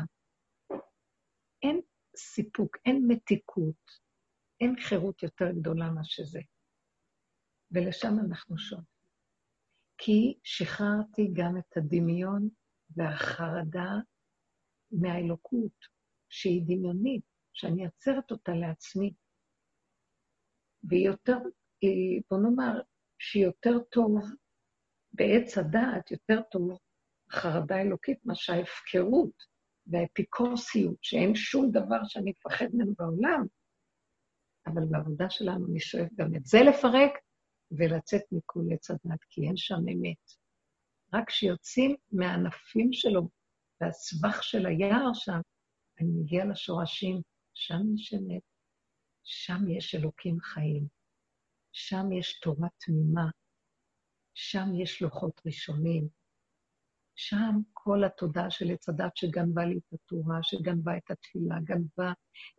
[1.63, 1.81] אין
[2.17, 3.91] סיפוק, אין מתיקות,
[4.61, 6.39] אין חירות יותר גדולה מה שזה.
[7.73, 8.93] ולשם אנחנו שואלים.
[9.97, 12.49] כי שחררתי גם את הדמיון
[12.89, 13.91] והחרדה
[14.91, 15.85] מהאלוקות,
[16.29, 19.13] שהיא דמיונית, שאני אעצרת אותה לעצמי.
[20.83, 21.37] והיא יותר,
[22.29, 22.81] בוא נאמר,
[23.19, 24.15] שהיא יותר טוב
[25.13, 26.77] בעץ הדעת, יותר טוב
[27.31, 29.43] חרדה אלוקית מאשר ההפקרות
[29.87, 33.45] והאפיקורסיות, שאין שום דבר שאני מפחד ממנו בעולם,
[34.67, 37.11] אבל בעבודה שלנו אני שואף גם את זה לפרק,
[37.77, 40.31] ולצאת מכל עץ הדת, כי אין שם אמת.
[41.13, 43.29] רק כשיוצאים מהענפים שלו
[43.81, 45.39] והסבך של היער שם,
[45.99, 47.21] אני מגיע לשורשים,
[47.53, 48.41] שם יש אמת,
[49.23, 50.87] שם יש אלוקים חיים,
[51.71, 53.29] שם יש תורה תמימה,
[54.33, 56.07] שם יש לוחות ראשונים,
[57.15, 62.13] שם כל התודעה של עץ הדת שגנבה לי את התורה, שגנבה את התפילה, גנבה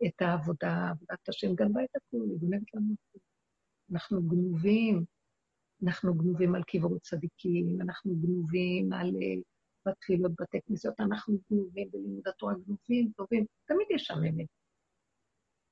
[0.07, 3.21] את העבודה, עבודת השם, גנבה את הכול, היא גונבת לנו הכול.
[3.91, 5.05] אנחנו גנובים,
[5.83, 9.41] אנחנו גנובים על קברות צדיקים, אנחנו גנובים על uh,
[9.85, 14.47] בתפילות, בתי כנסיות, אנחנו גנובים בלימוד התורה, גנובים, טובים, תמיד יש שם אמת.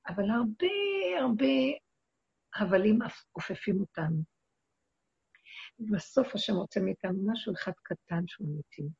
[0.08, 0.74] אבל הרבה
[1.20, 1.54] הרבה
[2.54, 2.98] הבלים
[3.32, 4.22] עופפים אותנו.
[5.92, 8.94] בסוף השם רוצה מאיתנו משהו אחד קטן שהוא אמיתי.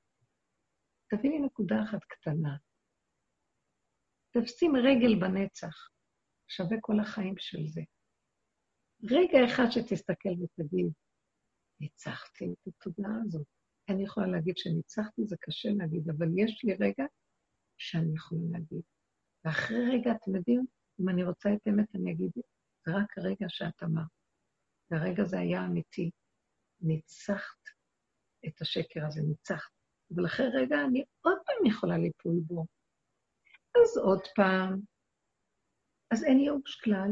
[1.10, 2.56] תביא לי נקודה אחת קטנה.
[4.30, 5.88] תשים רגל בנצח,
[6.48, 7.80] שווה כל החיים של זה.
[9.10, 10.92] רגע אחד שתסתכל ותגיד,
[11.80, 13.46] ניצחתי את התודעה הזאת.
[13.88, 17.04] אני יכולה להגיד שניצחתי, זה קשה להגיד, אבל יש לי רגע
[17.78, 18.82] שאני יכולה להגיד.
[19.44, 20.66] ואחרי רגע, אתם יודעים,
[21.00, 22.30] אם אני רוצה את אמת, אני אגיד,
[22.86, 24.06] זה רק הרגע שאת אמרת.
[24.90, 26.10] והרגע זה היה אמיתי.
[26.80, 27.62] ניצחת
[28.46, 29.72] את השקר הזה, ניצחת.
[30.14, 32.66] אבל אחרי רגע אני עוד פעם יכולה ליפול בו.
[33.76, 34.80] אז עוד פעם.
[36.10, 37.10] אז אין ייאוש כלל,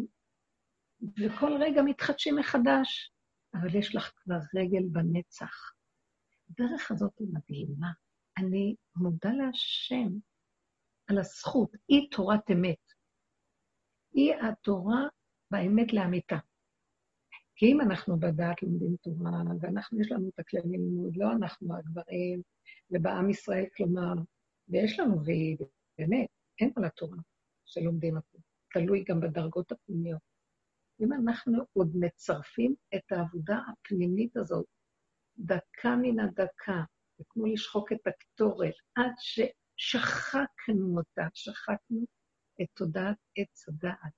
[1.02, 3.12] וכל רגע מתחדשים מחדש,
[3.54, 5.72] אבל יש לך כבר רגל בנצח.
[6.50, 7.92] הדרך הזאת היא מדהימה.
[8.38, 10.08] אני מודה להשם
[11.06, 12.92] על הזכות, היא תורת אמת.
[14.12, 15.02] היא התורה
[15.50, 16.36] באמת לאמיתה.
[17.56, 22.42] כי אם אנחנו בדעת לומדים תורה, ואנחנו, יש לנו את הכללים לימוד, לא אנחנו הגברים,
[22.90, 24.12] ובעם ישראל, כלומר,
[24.68, 25.56] ויש לנו, והיא
[25.98, 26.26] באמת,
[26.60, 27.16] אין על התורה
[27.64, 28.40] שלומדים הכול.
[28.72, 30.31] תלוי גם בדרגות הפנימיות.
[31.02, 34.66] אם אנחנו עוד מצרפים את העבודה הפנימית הזאת,
[35.38, 36.82] דקה מן הדקה,
[37.18, 42.04] זה כמו לשחוק את הקטורת, עד ששחקנו אותה, שחקנו
[42.62, 44.12] את תודעת עץ הדעת.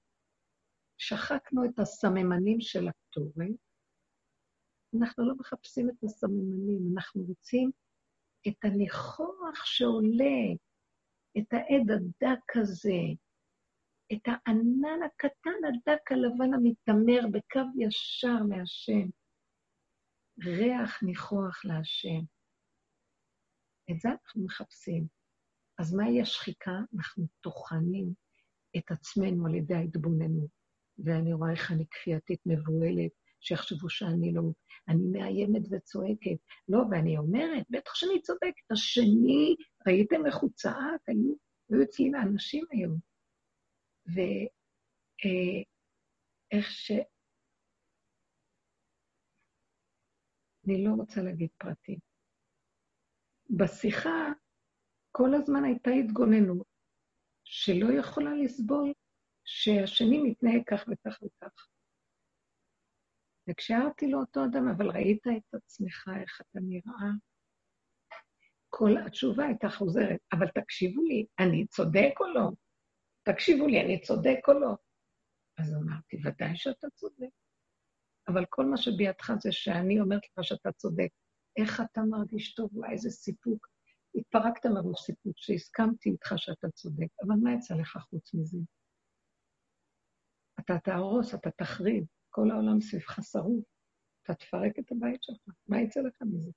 [0.99, 3.57] שחקנו את הסממנים של הקטורת,
[5.01, 7.71] אנחנו לא מחפשים את הסממנים, אנחנו רוצים
[8.49, 10.55] את הניחוח שעולה,
[11.39, 13.01] את העד הדק הזה,
[14.15, 19.09] את הענן הקטן הדק הלבן המתעמר בקו ישר מהשם.
[20.45, 22.21] ריח ניחוח להשם.
[23.91, 25.07] את זה אנחנו מחפשים.
[25.79, 26.79] אז מהי השחיקה?
[26.95, 28.15] אנחנו טוחנים
[28.77, 30.51] את עצמנו על ידי ההתבוננות.
[30.99, 34.43] ואני רואה איך אני כפייתית מבוהלת, שיחשבו שאני לא,
[34.89, 36.39] אני מאיימת וצועקת.
[36.69, 38.71] לא, ואני אומרת, בטח שאני צודקת.
[38.71, 41.09] השני, ראיתם איך הוא צעק?
[41.09, 41.35] היו,
[41.83, 43.14] אצלי אנשים היום.
[44.07, 44.27] ואיך
[46.71, 46.93] ש...
[50.67, 51.99] אני לא רוצה להגיד פרטים.
[53.51, 54.33] בשיחה
[55.11, 56.67] כל הזמן הייתה התגוננות
[57.45, 58.93] שלא יכולה לסבול
[59.45, 61.69] שהשני מתנהג כך וכך וכך.
[63.51, 67.11] וכשהערתי לו אותו אדם, אבל ראית את עצמך, איך אתה נראה?
[68.69, 72.51] כל התשובה הייתה חוזרת, אבל תקשיבו לי, אני צודק או לא?
[73.25, 74.75] תקשיבו לי, אני צודק או לא?
[75.59, 77.29] אז אמרתי, ודאי שאתה צודק.
[78.29, 81.09] אבל כל מה שבידך זה שאני אומרת לך שאתה צודק.
[81.57, 83.69] איך אתה מרגיש טוב, וואי, איזה סיפוק.
[84.15, 88.59] התפרקת מראש סיפוק, שהסכמתי איתך שאתה צודק, אבל מה יצא לך חוץ מזה?
[90.61, 93.65] אתה תהרוס, אתה תחריב, כל העולם סביבך שרוף,
[94.23, 96.51] אתה תפרק את הבית שלך, מה יצא לך מזה?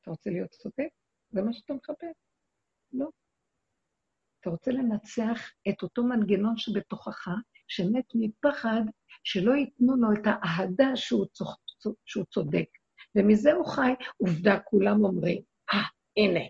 [0.00, 0.88] אתה רוצה להיות צודק?
[1.30, 2.16] זה מה שאתה מחפש?
[2.92, 3.08] לא.
[4.44, 7.28] אתה רוצה לנצח את אותו מנגנון שבתוכך,
[7.68, 8.80] שמת מפחד
[9.24, 11.56] שלא ייתנו לו את האהדה שהוא, צוח,
[12.06, 12.66] שהוא צודק.
[13.14, 15.84] ומזה הוא חי, עובדה, כולם אומרים, אה, ah,
[16.16, 16.40] הנה,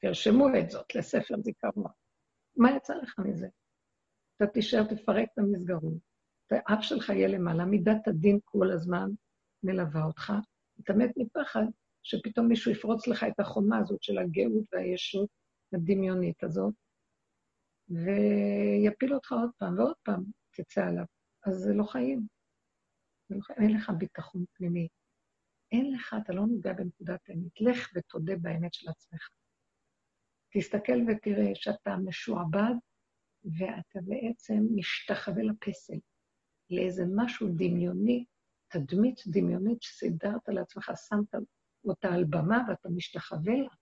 [0.00, 1.92] תרשמו את זאת לספר זיכרון.
[2.56, 3.48] מה יצא לך מזה?
[4.36, 5.98] אתה תישאר, תפרק את המסגרות,
[6.50, 9.10] האף שלך יהיה למעלה, מידת הדין כל הזמן
[9.62, 10.32] מלווה אותך,
[10.80, 11.64] אתה מת מפחד
[12.02, 15.28] שפתאום מישהו יפרוץ לך את החומה הזאת של הגאות והישות
[15.74, 16.74] הדמיונית הזאת,
[17.90, 21.04] ויפיל אותך עוד פעם ועוד פעם, תצא עליו.
[21.46, 22.26] אז זה לא חיים.
[23.28, 23.58] זה לא חיים.
[23.60, 24.88] אין לך ביטחון פנימי.
[25.72, 27.60] אין לך, אתה לא נוגע בנקודת האמת.
[27.60, 29.28] לך ותודה באמת של עצמך.
[30.52, 32.74] תסתכל ותראה שאתה משועבד
[33.44, 35.98] ואתה בעצם משתחווה לפסל,
[36.70, 38.24] לאיזה משהו דמיוני,
[38.68, 41.42] תדמית דמיונית שסידרת לעצמך, שמת
[41.84, 43.74] אותה על במה ואתה משתחווה לה.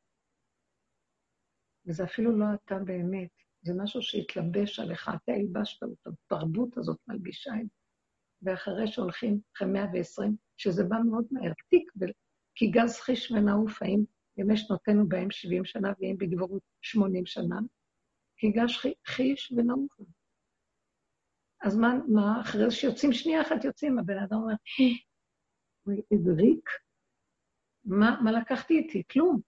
[1.87, 7.51] וזה אפילו לא אתה באמת, זה משהו שהתלבש עליך, אתה הלבשת אותו, התרבות הזאת מלבישה
[7.51, 7.77] את זה.
[8.43, 11.91] ואחרי שהולכים, אחרי 120, שזה בא מאוד מהר, תיק,
[12.55, 14.05] כי גז חיש ונעוף, האם
[14.37, 17.61] ימי שנותינו בהם 70 שנה, ואם בגבורות 80 שנה,
[18.37, 18.71] כי גז
[19.07, 19.93] חיש ונעוף.
[21.63, 24.55] אז מה, מה, אחרי זה שיוצאים שנייה אחת יוצאים, הבן אדם אומר,
[26.13, 26.71] איזה ריק,
[27.85, 29.03] מה, מה לקחתי איתי?
[29.11, 29.41] כלום.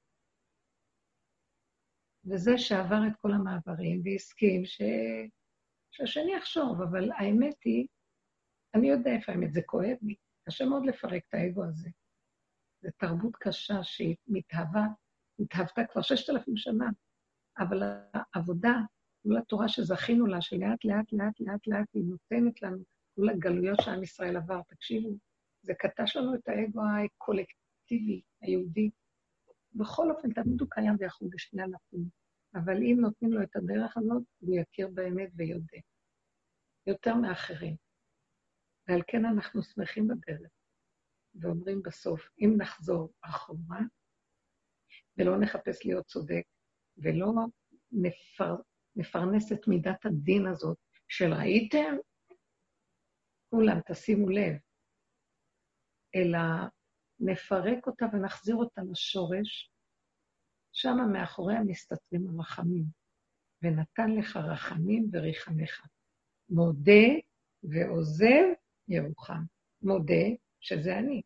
[2.25, 4.81] וזה שעבר את כל המעברים והסכים ש...
[5.91, 7.87] שהשני יחשוב, אבל האמת היא,
[8.75, 10.15] אני יודע איפה האמת, זה כואב לי.
[10.49, 11.91] קשה מאוד לפרק את האגו הזה.
[12.83, 14.87] זו תרבות קשה שהיא מתהווה,
[15.39, 16.89] התהוותה כבר ששת אלפים שנה,
[17.59, 17.83] אבל
[18.15, 18.75] העבודה
[19.25, 22.85] מול התורה שזכינו לה, שלאט לאט לאט לאט לאט היא נותנת לנו,
[23.19, 25.09] מול הגלויות שעם ישראל עבר, תקשיבו,
[25.63, 28.91] זה קטש לנו את האגו הקולקטיבי, היהודי.
[29.75, 32.09] בכל אופן, תמיד הוא קיים ויכול בשני אלפים.
[32.55, 35.79] אבל אם נותנים לו את הדרך הזאת, הוא יכיר באמת ויודע.
[36.87, 37.77] יותר מאחרים.
[38.89, 40.51] ועל כן אנחנו שמחים בדרך,
[41.35, 43.81] ואומרים בסוף, אם נחזור אחורה,
[45.17, 46.43] ולא נחפש להיות צודק,
[46.97, 47.33] ולא
[47.93, 48.55] נפר,
[48.97, 50.79] נפרנס את מידת הדין הזאת
[51.09, 51.97] של ראיתם?
[53.51, 54.57] כולם, תשימו לב.
[56.15, 56.39] אלא
[57.21, 59.73] נפרק אותה ונחזיר אותה לשורש,
[60.73, 62.85] שמה מאחוריה מסתתרים הרחמים.
[63.63, 65.87] ונתן לך רחמים וריחמך.
[66.49, 67.09] מודה
[67.63, 68.45] ועוזב
[68.89, 69.43] ירוחם.
[69.83, 70.25] מודה
[70.61, 71.23] שזה אני.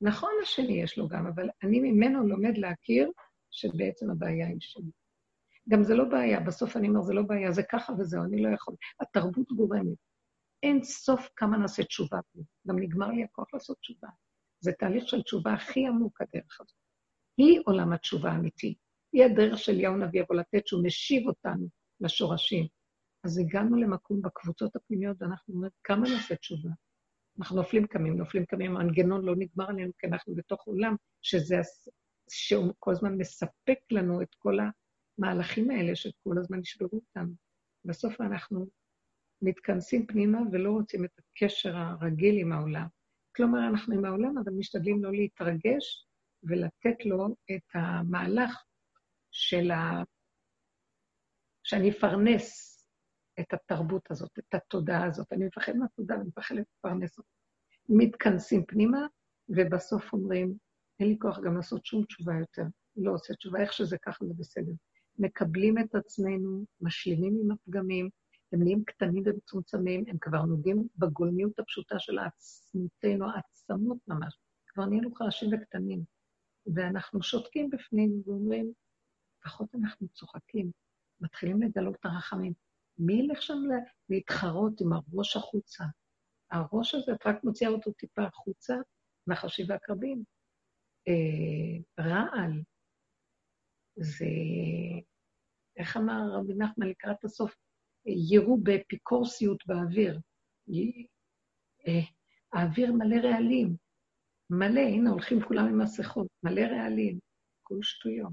[0.00, 3.10] נכון השני יש לו גם, אבל אני ממנו לומד להכיר
[3.50, 4.90] שבעצם הבעיה היא שלי.
[5.68, 8.48] גם זה לא בעיה, בסוף אני אומר, זה לא בעיה, זה ככה וזהו, אני לא
[8.54, 8.74] יכול.
[9.00, 9.98] התרבות גורמת.
[10.62, 12.40] אין סוף כמה נעשה תשובה פה.
[12.68, 14.08] גם נגמר לי הכוח לעשות תשובה.
[14.66, 16.76] זה תהליך של תשובה הכי עמוק, הדרך הזאת.
[17.36, 18.74] היא עולם התשובה האמיתי.
[19.12, 21.68] היא הדרך של יאו נביא אבו לתת, שהוא משיב אותנו
[22.00, 22.66] לשורשים.
[23.24, 26.70] אז הגענו למקום בקבוצות הפנימיות, ואנחנו אומרים, כמה נעשה תשובה?
[27.38, 31.56] אנחנו נופלים קמים, נופלים קמים, המנגנון לא נגמר עלינו, כי אנחנו בתוך עולם שזה,
[32.30, 34.58] שהוא כל הזמן מספק לנו את כל
[35.18, 37.34] המהלכים האלה שכל הזמן ישברו אותנו.
[37.84, 38.66] בסוף אנחנו
[39.42, 42.86] מתכנסים פנימה ולא רוצים את הקשר הרגיל עם העולם.
[43.36, 46.06] כלומר, אנחנו עם העולם, אבל משתדלים לא להתרגש
[46.42, 48.64] ולתת לו את המהלך
[49.30, 50.02] של ה...
[51.64, 52.76] שאני אפרנס
[53.40, 55.32] את התרבות הזאת, את התודעה הזאת.
[55.32, 57.28] אני מפחד מהתודעה ואני מפחד לפרנס אותה.
[57.88, 59.06] מתכנסים פנימה,
[59.48, 60.54] ובסוף אומרים,
[61.00, 62.62] אין לי כוח גם לעשות שום תשובה יותר.
[62.96, 64.72] לא עושה תשובה, איך שזה ככה זה בסדר.
[65.18, 68.08] מקבלים את עצמנו, משלימים עם הפגמים,
[68.52, 74.38] הם נהיים קטנים ומצומצמים, הם כבר נוגעים בגולמיות הפשוטה של עצמותינו, העצמות ממש.
[74.66, 76.04] כבר נהיינו חלשים וקטנים.
[76.74, 78.72] ואנחנו שותקים בפנים ואומרים,
[79.40, 80.70] לפחות אנחנו צוחקים,
[81.20, 82.52] מתחילים לגלות את הרחמים.
[82.98, 83.58] מי ילך שם
[84.08, 85.84] להתחרות עם הראש החוצה?
[86.50, 88.74] הראש הזה, את רק מוציאה אותו טיפה החוצה,
[89.26, 90.24] נחשי ועקרבים.
[91.08, 92.62] אה, רעל,
[93.96, 94.26] זה,
[95.76, 97.54] איך אמר רבי נחמן לקראת הסוף?
[98.06, 100.20] יראו באפיקורסיות באוויר.
[101.88, 102.00] אה,
[102.52, 103.76] האוויר מלא רעלים.
[104.50, 107.18] מלא, הנה הולכים כולם עם מסכות, מלא רעלים,
[107.62, 108.32] כל שטויות.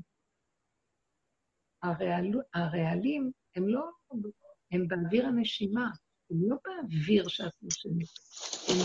[1.83, 3.89] הרעל, הרעלים הם לא,
[4.71, 5.89] הם באוויר הנשימה,
[6.31, 8.07] הם לא באוויר שאנחנו שנים.
[8.69, 8.77] הם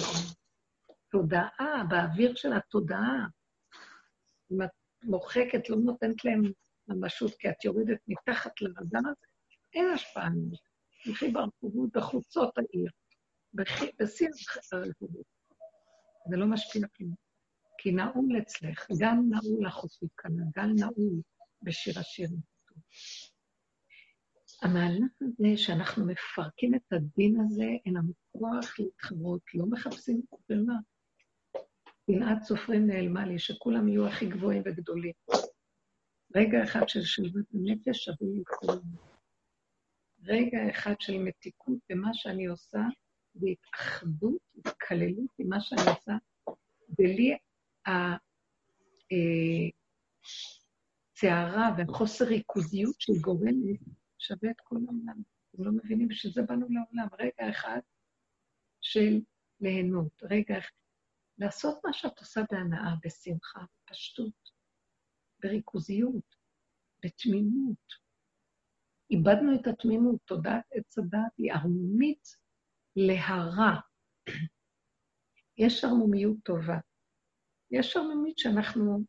[1.10, 3.26] תודעה, באוויר של התודעה.
[4.52, 4.70] אם את
[5.02, 6.42] מוחקת, לא נותנת להם
[6.88, 9.26] ממשות, כי את יורדת מתחת לרדן הזה,
[9.74, 10.67] אין השפעה ממך.
[11.08, 12.90] תלכי ברחובות, בחוצות העיר,
[13.98, 14.28] בשיא
[14.72, 15.26] הרחובות.
[16.30, 17.14] זה לא משפיע כלום.
[17.78, 21.20] כי נעול אצלך, גם נעול החופית כאן, גם נעול
[21.62, 22.40] בשיר השירים.
[24.62, 30.78] המהלך הזה שאנחנו מפרקים את הדין הזה, אין לנו כוח להתחרות, לא מחפשים במה.
[32.06, 35.12] קנאת סופרים נעלמה לי, שכולם יהיו הכי גבוהים וגדולים.
[36.36, 39.07] רגע אחד של שלוות הנפש שווה לי כולם.
[40.22, 42.80] רגע אחד של מתיקות במה שאני עושה,
[43.34, 46.16] והתאחדות, התקללות עם מה שאני עושה,
[46.88, 47.36] בלי
[51.16, 53.80] הסערה והחוסר ריכוזיות של גורמת
[54.18, 55.22] שווה את כל העולם.
[55.50, 57.08] אתם לא מבינים, בשביל זה באנו לעולם.
[57.18, 57.80] רגע אחד
[58.80, 59.20] של
[59.60, 60.70] ליהנות, רגע אחד.
[61.38, 64.50] לעשות מה שאת עושה בהנאה, בשמחה, בפשטות,
[65.42, 66.36] בריכוזיות,
[67.04, 68.07] בתמימות.
[69.10, 72.28] איבדנו את התמימות, תודעת עץ הדת היא ערמומית
[72.96, 73.80] להרע.
[75.58, 76.78] יש ערמומיות טובה.
[77.70, 79.04] יש ערמומית שאנחנו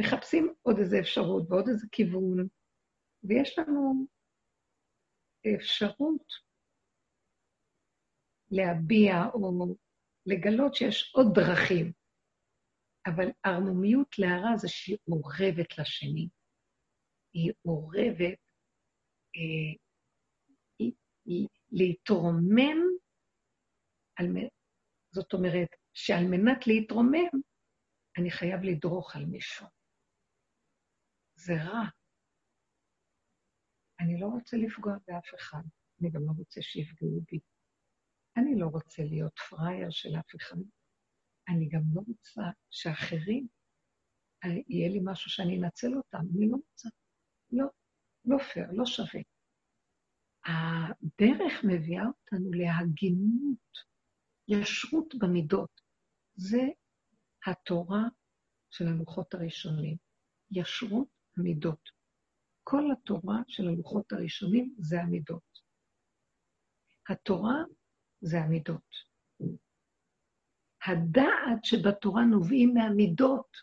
[0.00, 2.48] מחפשים עוד איזו אפשרות ועוד איזה כיוון,
[3.22, 4.06] ויש לנו
[5.56, 6.26] אפשרות
[8.50, 9.74] להביע או
[10.26, 11.92] לגלות שיש עוד דרכים.
[13.06, 16.28] אבל ערמומיות להרע זה שהיא אורבת לשני.
[17.34, 18.38] היא אורבת
[19.36, 19.84] אה,
[20.78, 20.92] היא,
[21.24, 22.78] היא, להתרומם,
[24.16, 24.26] על,
[25.14, 27.40] זאת אומרת, שעל מנת להתרומם,
[28.18, 29.66] אני חייב לדרוך על מישהו.
[31.34, 31.84] זה רע.
[34.00, 35.62] אני לא רוצה לפגוע באף אחד,
[36.00, 37.40] אני גם לא רוצה שיפגעו בי.
[38.36, 40.56] אני לא רוצה להיות פראייר של אף אחד.
[41.48, 43.46] אני גם לא רוצה שאחרים,
[44.44, 46.18] אה, יהיה לי משהו שאני אנצל אותם.
[46.36, 46.88] אני לא רוצה.
[47.56, 47.66] לא,
[48.24, 49.20] לא פייר, לא שווה.
[50.46, 53.78] הדרך מביאה אותנו להגינות,
[54.48, 55.80] ישרות במידות.
[56.34, 56.62] זה
[57.46, 58.02] התורה
[58.70, 59.96] של הלוחות הראשונים,
[60.50, 61.90] ישרות המידות.
[62.62, 65.60] כל התורה של הלוחות הראשונים זה המידות.
[67.08, 67.54] התורה
[68.20, 69.14] זה המידות.
[70.86, 73.56] הדעת שבתורה נובעים מהמידות,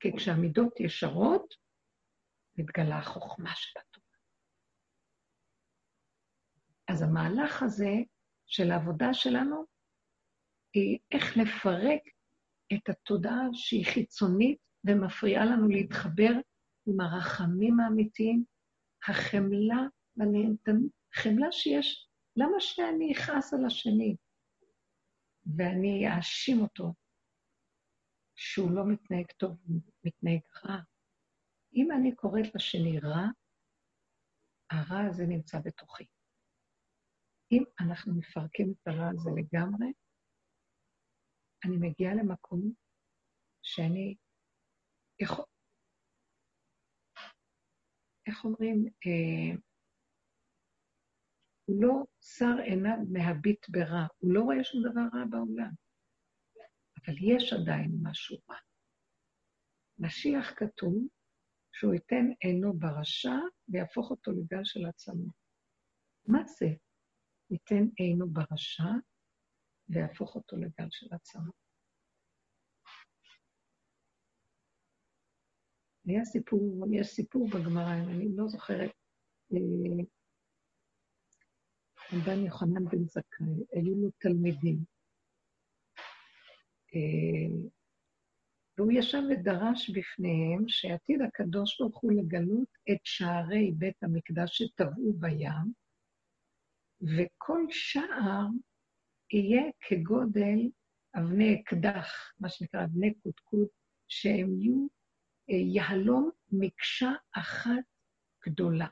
[0.00, 1.54] כי כשהמידות ישרות,
[2.58, 4.06] מתגלה החוכמה של התורה.
[6.88, 7.94] אז המהלך הזה
[8.46, 9.64] של העבודה שלנו
[10.74, 12.02] היא איך לפרק
[12.74, 16.32] את התודעה שהיא חיצונית ומפריעה לנו להתחבר
[16.86, 18.44] עם הרחמים האמיתיים,
[19.08, 19.82] החמלה
[20.16, 24.16] והנהנתנות, חמלה שיש, למה שאני אכעס על השני
[25.56, 26.94] ואני אאשים אותו
[28.34, 30.78] שהוא לא מתנהג טוב, הוא מתנהג רע?
[31.74, 33.24] אם אני קוראת לשני רע,
[34.70, 36.04] הרע הזה נמצא בתוכי.
[37.52, 39.92] אם אנחנו מפרקים את הרע הזה לגמרי,
[41.64, 42.72] אני מגיעה למקום
[43.62, 44.16] שאני
[45.20, 45.44] יכול...
[48.26, 48.84] איך אומרים?
[49.06, 49.56] אה,
[51.64, 55.70] הוא לא שר עיניו מהביט ברע, הוא לא רואה שום דבר רע בעולם.
[56.98, 58.56] אבל יש עדיין משהו רע.
[59.98, 60.94] משיח כתוב
[61.78, 65.34] שהוא ייתן עינו ברשע ויהפוך אותו לגל של עצמות.
[66.26, 66.66] מה זה?
[67.50, 68.92] ייתן עינו ברשע
[69.88, 71.54] ויהפוך אותו לגל של עצמות.
[76.06, 78.90] היה סיפור, יש סיפור בגמרא, אני לא זוכרת,
[79.52, 80.04] אה,
[82.12, 84.84] רבן יוחנן בן זכאי, היו לו תלמידים.
[88.78, 95.72] והוא ישב ודרש בפניהם שעתיד הקדוש ברוך הוא לגלות את שערי בית המקדש שטבעו בים,
[97.00, 98.46] וכל שער
[99.32, 100.70] יהיה כגודל
[101.18, 103.68] אבני אקדח, מה שנקרא אבני קודקוד,
[104.08, 104.86] שהם יהיו
[105.50, 107.84] אה, יהלום מקשה אחת
[108.46, 108.88] גדולה.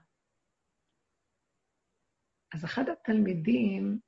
[2.55, 3.99] אז אחד התלמידים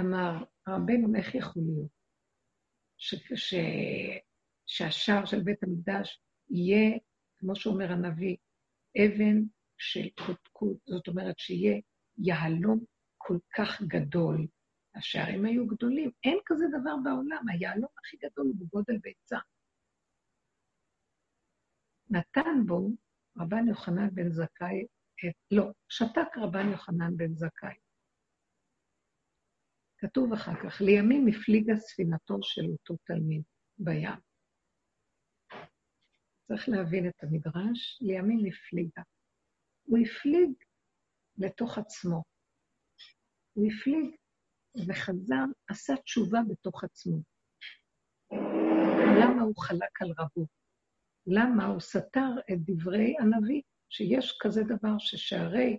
[0.00, 1.90] אמר, רבנו, איך יכול להיות
[2.96, 3.54] ש, ש,
[4.72, 6.20] שהשער של בית המקדש
[6.50, 6.98] יהיה,
[7.38, 8.36] כמו שאומר הנביא,
[8.98, 9.42] אבן
[9.78, 11.80] של קודקוד, זאת אומרת שיהיה
[12.18, 12.84] יהלום
[13.18, 14.46] כל כך גדול.
[14.94, 19.38] השערים היו גדולים, אין כזה דבר בעולם, היהלום הכי גדול הוא בגודל ביצה.
[22.10, 22.88] נתן בו
[23.38, 24.86] רבן יוחנן בן זכאי,
[25.50, 27.74] לא, שתק רבן יוחנן בן זכאי.
[29.98, 33.42] כתוב אחר כך, לימים הפליגה ספינתו של אותו תלמיד
[33.78, 34.31] בים.
[36.48, 39.02] צריך להבין את המדרש, לימים הפליגה.
[39.82, 40.52] הוא הפליג
[41.36, 42.22] לתוך עצמו.
[43.52, 44.16] הוא הפליג
[44.88, 47.18] וחזר, עשה תשובה בתוך עצמו.
[49.20, 50.46] למה הוא חלק על רבו?
[51.26, 55.78] למה הוא סתר את דברי הנביא, שיש כזה דבר ששערי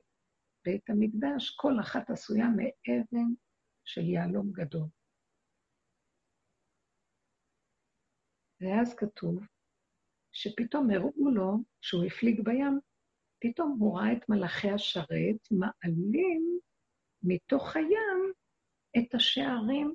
[0.65, 3.33] בית המקדש, כל אחת עשויה מאבן
[3.85, 4.87] של יהלום גדול.
[8.61, 9.39] ואז כתוב
[10.33, 12.79] שפתאום הראו לו, כשהוא הפליג בים,
[13.39, 16.59] פתאום הוא ראה את מלאכי השרת מעלים
[17.23, 18.33] מתוך הים
[18.97, 19.93] את השערים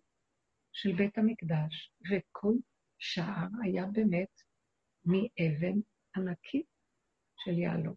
[0.73, 2.55] של בית המקדש, וכל
[2.99, 4.43] שער היה באמת
[5.05, 5.81] מאבן
[6.17, 6.67] ענקית
[7.37, 7.95] של יהלום.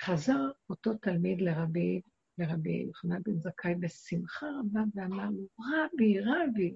[0.00, 2.00] חזר אותו תלמיד לרבי,
[2.38, 6.74] לרבי יוחנן בן זכאי בשמחה רבה ואמר לו, רבי, רבי,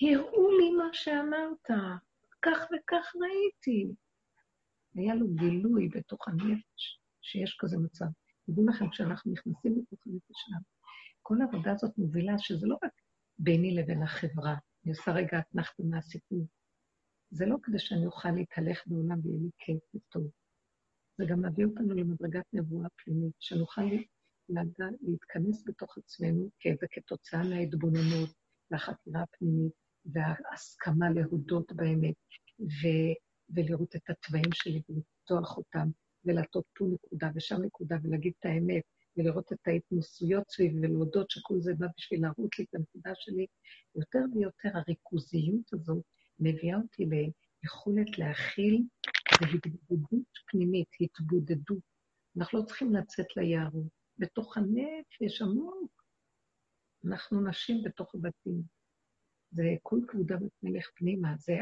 [0.00, 1.70] הראו לי מה שאמרת,
[2.44, 3.94] כך וכך ראיתי.
[4.94, 8.06] היה לו גילוי בתוך הנפש שיש כזה מצב.
[8.46, 10.62] תדעו לכם, כשאנחנו נכנסים לתוך הנפש שלנו,
[11.22, 12.92] כל העבודה הזאת מובילה שזה לא רק
[13.38, 16.46] ביני לבין החברה, אני עושה רגע אתנחתא מהסיפור,
[17.30, 20.30] זה לא כדי שאני אוכל להתהלך בעולם ויהיה לי כיף וטוב.
[21.18, 23.82] זה גם מביא אותנו למדרגת נבואה פנימית, שנוכל
[25.00, 26.50] להתכנס בתוך עצמנו,
[26.82, 28.30] וכתוצאה מההתבוננות
[28.70, 32.14] והחקירה הפנימית וההסכמה להודות באמת,
[32.60, 32.86] ו,
[33.50, 35.88] ולראות את התוואים שלי ולפתוח אותם,
[36.24, 38.82] ולעטות פה נקודה ושם נקודה ולהגיד את האמת,
[39.16, 43.46] ולראות את ההתנסויות סביב ולהודות שכל זה בא בשביל להראות לי את הנקודה שלי,
[43.96, 46.04] יותר ויותר הריכוזיות הזאת
[46.38, 47.06] מביאה אותי
[47.62, 48.82] ליכולת להכיל,
[49.40, 51.82] זה התבודדות פנימית, התבודדות.
[52.36, 54.04] אנחנו לא צריכים לצאת ליערות.
[54.18, 56.04] בתוך הנפש עמוק,
[57.06, 58.62] אנחנו נשים בתוך הבתים.
[59.54, 61.52] זה כל כבודה בת מלך פנימה, זה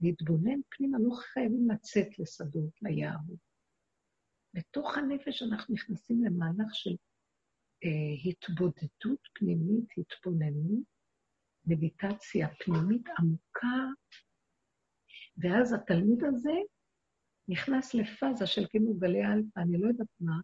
[0.00, 3.48] להתבונן פנימה, לא חייבים לצאת לשדות, ליערות.
[4.54, 6.90] בתוך הנפש אנחנו נכנסים למהלך של
[7.84, 10.84] אה, התבודדות פנימית, התבוננות,
[11.64, 13.86] מדיטציה פנימית עמוקה,
[15.36, 16.56] ואז התלמיד הזה
[17.48, 20.40] נכנס לפאזה של כאילו גלי אלפא, אני לא יודעת מה,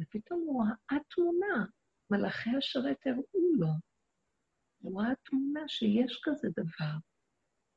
[0.00, 1.66] ופתאום הוא ראה תמונה,
[2.10, 3.89] מלאכי השרת הראו לו.
[4.80, 6.96] הוא ראה תמונה שיש כזה דבר,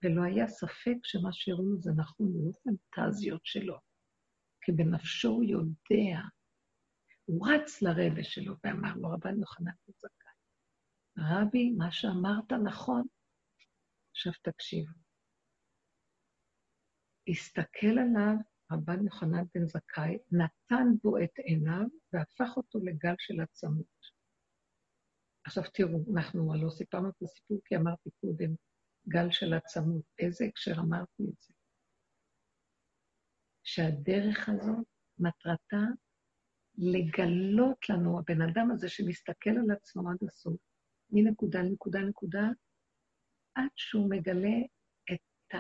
[0.04, 3.78] ולא היה ספק שמה שהראו זה נכון, זה לא פנטזיות שלו,
[4.62, 6.20] כי בנפשו הוא יודע.
[7.26, 10.08] הוא רץ לרבה שלו ואמר לו, רבן יוחנן בן
[11.18, 13.08] רבי, מה שאמרת נכון.
[14.12, 14.93] עכשיו תקשיבו.
[17.28, 18.36] הסתכל עליו
[18.72, 24.12] רבן יוחנן בן זכאי, נתן בו את עיניו והפך אותו לגל של עצמות.
[25.45, 28.55] עכשיו תראו, אנחנו לא סיפרנו את הסיפור כי אמרתי קודם,
[29.07, 30.05] גל של עצמות.
[30.19, 31.53] איזה הקשר אמרתי את זה?
[33.63, 34.87] שהדרך הזאת,
[35.19, 35.83] מטרתה
[36.77, 40.61] לגלות לנו, הבן אדם הזה שמסתכל על עצמו עד הסוף,
[41.09, 42.43] מנקודה לנקודה לנקודה,
[43.55, 44.57] עד שהוא מגלה
[45.13, 45.57] את ה...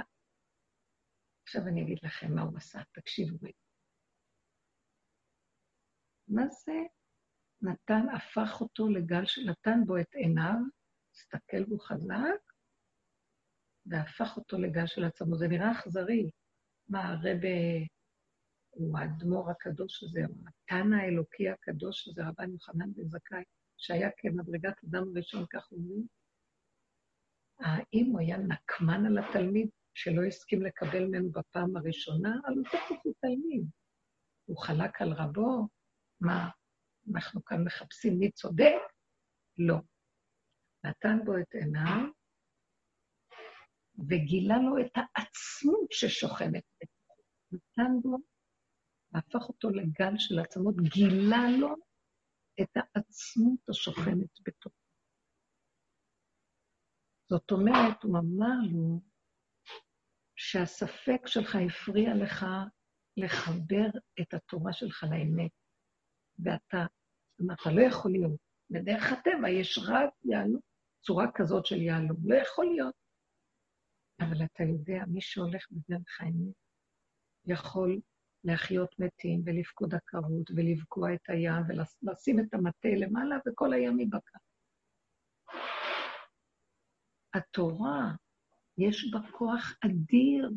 [1.43, 3.53] עכשיו אני אגיד לכם מה הוא עשה, תקשיבו רגע.
[6.27, 6.71] מה זה
[7.63, 10.55] נתן, הפך אותו לגל שנתן בו את עיניו,
[11.13, 12.41] הסתכל בו חזק,
[13.85, 15.35] והפך אותו לגל של עצמו.
[15.35, 16.29] זה נראה אכזרי.
[16.89, 17.29] מה, הרבה
[18.69, 23.43] הוא האדמו"ר הקדוש הזה, התנא האלוקי הקדוש הזה, רבן יוחנן בן זכאי,
[23.77, 26.07] שהיה כמדרגת אדם ראשון, כך אומרים?
[27.59, 32.35] האם הוא היה נקמן על התלמיד שלא הסכים לקבל ממנו בפעם הראשונה?
[32.43, 33.65] על אותו תלמיד.
[34.45, 35.67] הוא חלק על רבו?
[36.21, 36.49] מה,
[37.11, 38.81] אנחנו כאן מחפשים מי צודק?
[39.57, 39.75] לא.
[40.83, 42.11] נתן בו את עיניו
[44.09, 47.23] וגילה לו את העצמות ששוכנת בתוכו.
[47.51, 48.17] נתן בו,
[49.11, 51.75] והפך אותו לגל של עצמות, גילה לו
[52.61, 54.83] את העצמות השוכנת בתוכו.
[57.29, 59.01] זאת אומרת, הוא אמר לו
[60.35, 62.45] שהספק שלך הפריע לך
[63.17, 63.87] לחבר
[64.21, 65.51] את התורה שלך לאמת.
[66.39, 66.85] ואתה,
[67.53, 68.39] אתה לא יכול להיות.
[68.69, 70.61] בדרך הטבע יש רק יהלום,
[71.01, 72.17] צורה כזאת של יהלום.
[72.23, 72.95] לא יכול להיות.
[74.19, 76.55] אבל אתה יודע, מי שהולך בדרך האמת
[77.45, 77.99] יכול
[78.43, 84.37] להחיות מתים ולפקוד עקרות ולבקוע את הים ולשים את המטה למעלה וכל הים ייבקע.
[87.33, 88.11] התורה,
[88.77, 90.49] יש בה כוח אדיר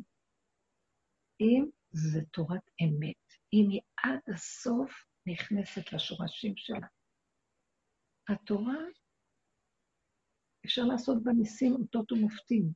[1.40, 6.86] אם זה תורת אמת, אם היא עד הסוף נכנסת לשורשים שלה.
[8.28, 8.78] התורה,
[10.64, 12.72] אפשר לעשות בה ניסים, אותות ומופתים.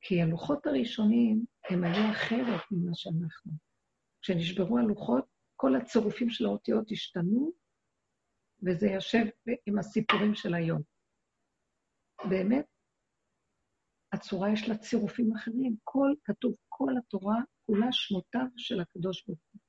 [0.00, 3.52] כי הלוחות הראשונים הם היו אחרת ממה שאנחנו.
[4.22, 5.24] כשנשברו הלוחות,
[5.56, 7.52] כל הצירופים של האותיות השתנו,
[8.66, 9.24] וזה יושב
[9.66, 10.82] עם הסיפורים של היום.
[12.30, 12.66] באמת,
[14.12, 15.76] הצורה יש לה צירופים אחרים.
[15.84, 19.60] כל, כתוב, כל התורה כולה שמותיו של הקדוש ברוך הוא.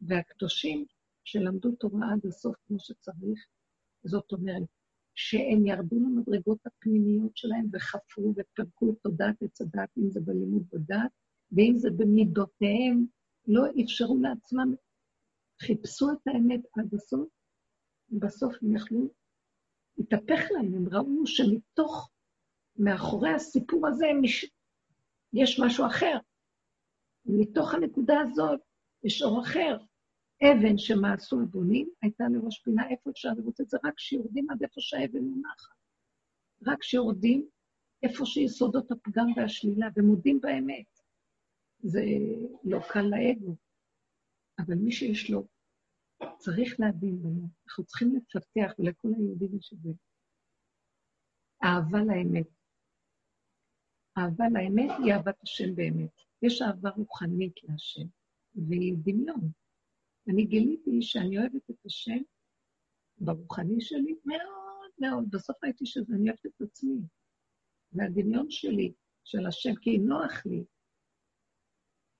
[0.00, 0.84] והקדושים
[1.24, 3.46] שלמדו תורה עד הסוף כמו שצריך,
[4.04, 4.68] זאת אומרת,
[5.14, 11.10] שהם ירדו למדרגות הפנימיות שלהם וחפרו ופרקו את תודעת עץ הדת, אם זה בלימוד בדת,
[11.52, 13.06] ואם זה במידותיהם,
[13.46, 14.74] לא אפשרו לעצמם,
[15.62, 17.28] חיפשו את האמת עד הסוף,
[18.10, 19.08] ובסוף הם יכלו,
[19.98, 22.10] התהפך להם, הם ראו שמתוך,
[22.76, 24.46] מאחורי הסיפור הזה, מש...
[25.32, 26.18] יש משהו אחר.
[27.26, 28.60] מתוך הנקודה הזאת
[29.04, 29.76] יש אור אחר,
[30.42, 33.76] אבן שמעשו הבונים הייתה לראש פינה, איפה אפשר לראות את זה?
[33.84, 35.74] רק כשיורדים עד איפה שהאבן מונחת.
[36.66, 37.48] רק כשיורדים
[38.02, 41.00] איפה שיסודות הפגם והשלילה, ומודים באמת.
[41.82, 42.00] זה
[42.64, 43.56] לא קל לאגו,
[44.58, 45.46] אבל מי שיש לו,
[46.38, 47.48] צריך להבין בנו.
[47.66, 49.90] אנחנו צריכים לפתח, ולכל היהודים יש את זה.
[51.64, 52.46] אהבה לאמת.
[54.18, 56.22] אהבה לאמת היא אהבת השם באמת.
[56.42, 58.06] יש אהבה רוחנית להשם,
[58.54, 59.59] והיא דמיון.
[60.30, 62.18] אני גיליתי שאני אוהבת את השם
[63.18, 65.30] ברוחני שלי מאוד מאוד.
[65.30, 67.00] בסוף ראיתי שאני אוהבת את עצמי.
[67.92, 68.92] והדמיון שלי,
[69.24, 70.64] של השם, כי נוח לי.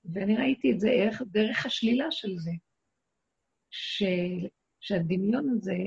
[0.05, 2.51] ואני ראיתי את זה איך, דרך השלילה של זה.
[3.69, 4.03] ש...
[4.79, 5.77] שהדמיון הזה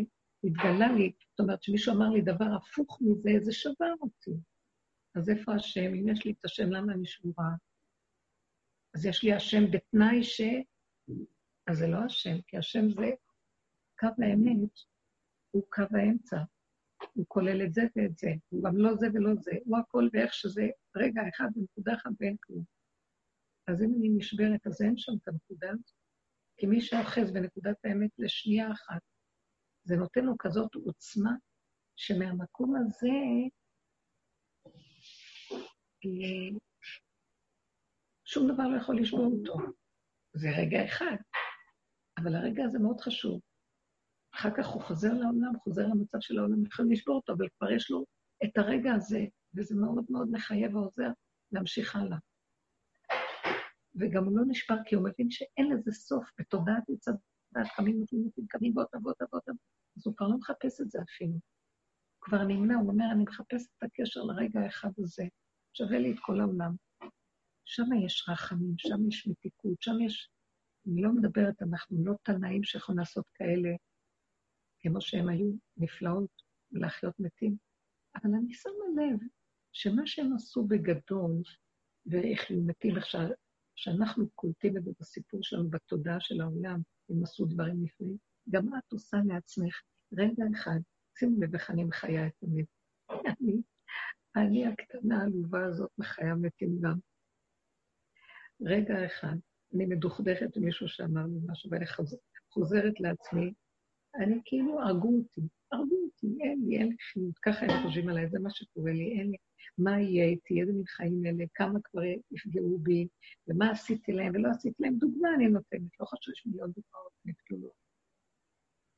[0.44, 4.30] התגלה לי, זאת אומרת, שמישהו אמר לי דבר הפוך מזה, זה שבר אותי.
[5.14, 5.94] אז איפה השם?
[5.94, 7.50] אם יש לי את השם, למה אני שבורה?
[8.94, 10.40] אז יש לי השם בתנאי ש...
[11.66, 13.10] אז זה לא השם, כי השם זה
[13.98, 14.70] קו האמת,
[15.50, 16.36] הוא קו האמצע.
[17.12, 18.28] הוא כולל את זה ואת זה.
[18.48, 19.52] הוא גם לא זה ולא זה.
[19.64, 20.62] הוא הכל ואיך שזה
[20.96, 22.64] רגע אחד בנקודה אחת ואין כלום.
[23.66, 25.90] אז אם אני נשברת, אז אין שם את הנקודה הזאת.
[26.56, 29.02] כי מי שאוחז בנקודת האמת לשנייה אחת,
[29.84, 31.32] זה נותן לו כזאת עוצמה,
[31.96, 33.08] שמהמקום הזה
[36.04, 36.58] אה,
[38.24, 39.54] שום דבר לא יכול לשבור אותו.
[40.32, 41.16] זה רגע אחד.
[42.18, 43.40] אבל הרגע הזה מאוד חשוב.
[44.34, 47.90] אחר כך הוא חוזר לעולם, חוזר למצב של העולם, יכולים לשבור אותו, אבל כבר יש
[47.90, 48.04] לו
[48.44, 51.10] את הרגע הזה, וזה מאוד מאוד מחייב ועוזר
[51.52, 52.18] להמשיך הלאה.
[53.94, 57.12] וגם הוא לא נשבר, כי הוא מבין שאין לזה סוף בתודעת מצד
[57.52, 59.42] דעת, קמים ותלמידים, קמים ועוד ועוד ועוד,
[59.96, 61.32] אז הוא כבר לא מחפש את זה אפילו.
[61.32, 61.40] הוא
[62.20, 65.24] כבר נמנע, הוא אומר, אני מחפש את הקשר לרגע האחד הזה,
[65.72, 66.74] שווה לי את כל העולם.
[67.64, 70.30] שם יש רחמים, שם יש מתיקות, שם יש...
[70.86, 73.68] אני לא מדברת, אנחנו לא תנאים שיכולים לעשות כאלה,
[74.80, 77.56] כמו שהם היו נפלאות, ולהחיות מתים,
[78.14, 79.18] אבל אני שמה לב
[79.72, 81.42] שמה שהם עשו בגדול,
[82.06, 83.06] ואיך הם מתים, איך
[83.74, 86.80] שאנחנו קולטים את זה בסיפור שלנו, בתודעה של העולם,
[87.10, 88.16] הם עשו דברים נפלאים,
[88.50, 89.82] גם את עושה לעצמך
[90.12, 90.78] רגע אחד,
[91.18, 92.66] שימו לב איך אני מחיה את המת.
[93.10, 93.62] אני,
[94.36, 96.98] אני הקטנה העלובה הזאת מחיה מתים גם.
[98.60, 99.36] רגע אחד,
[99.74, 101.84] אני מדוכדכת מישהו שאמר לי משהו, ואני
[102.50, 103.52] חוזרת לעצמי,
[104.14, 105.40] אני כאילו, הרגו אותי,
[105.72, 109.18] הרגו אותי, אין לי, אין לי חיות, ככה הם חושבים עליי, זה מה שקורה לי,
[109.18, 109.36] אין לי,
[109.78, 113.08] מה יהיה איתי, איזה מין חיים אלה, כמה כבר יפגעו בי,
[113.48, 114.96] ומה עשיתי להם ולא עשיתי להם.
[114.96, 117.84] דוגמה אני נותנת, לא חשוב, יש מיליון דוגמאות נפתולות.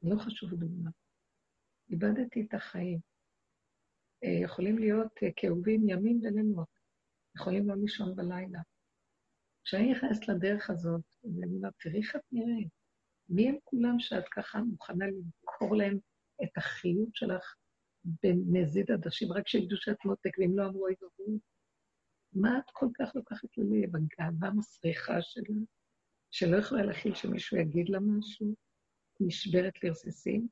[0.02, 0.90] לא חשוב דוגמה.
[1.90, 2.98] איבדתי את החיים.
[4.24, 6.68] אה, יכולים להיות אה, כאובים ימים ולילות,
[7.36, 8.60] יכולים לא לישון בלילה.
[9.66, 12.68] כשאני נכנסת לדרך הזאת, אני אומרת, תראי איך את נראית.
[13.28, 15.98] מי הם כולם שאת ככה מוכנה למכור להם
[16.42, 17.54] את החיות שלך
[18.04, 21.38] בנזיד עדשים, רק שידעו שאת מותק, ואם לא אמרו, ואבוי.
[22.32, 23.96] מה את כל כך לוקחת ללב?
[23.96, 25.56] הגאווה המסריחה שלה,
[26.30, 28.54] שלא יכולה להכיל שמישהו יגיד לה משהו?
[29.20, 30.48] נשברת לרסיסים?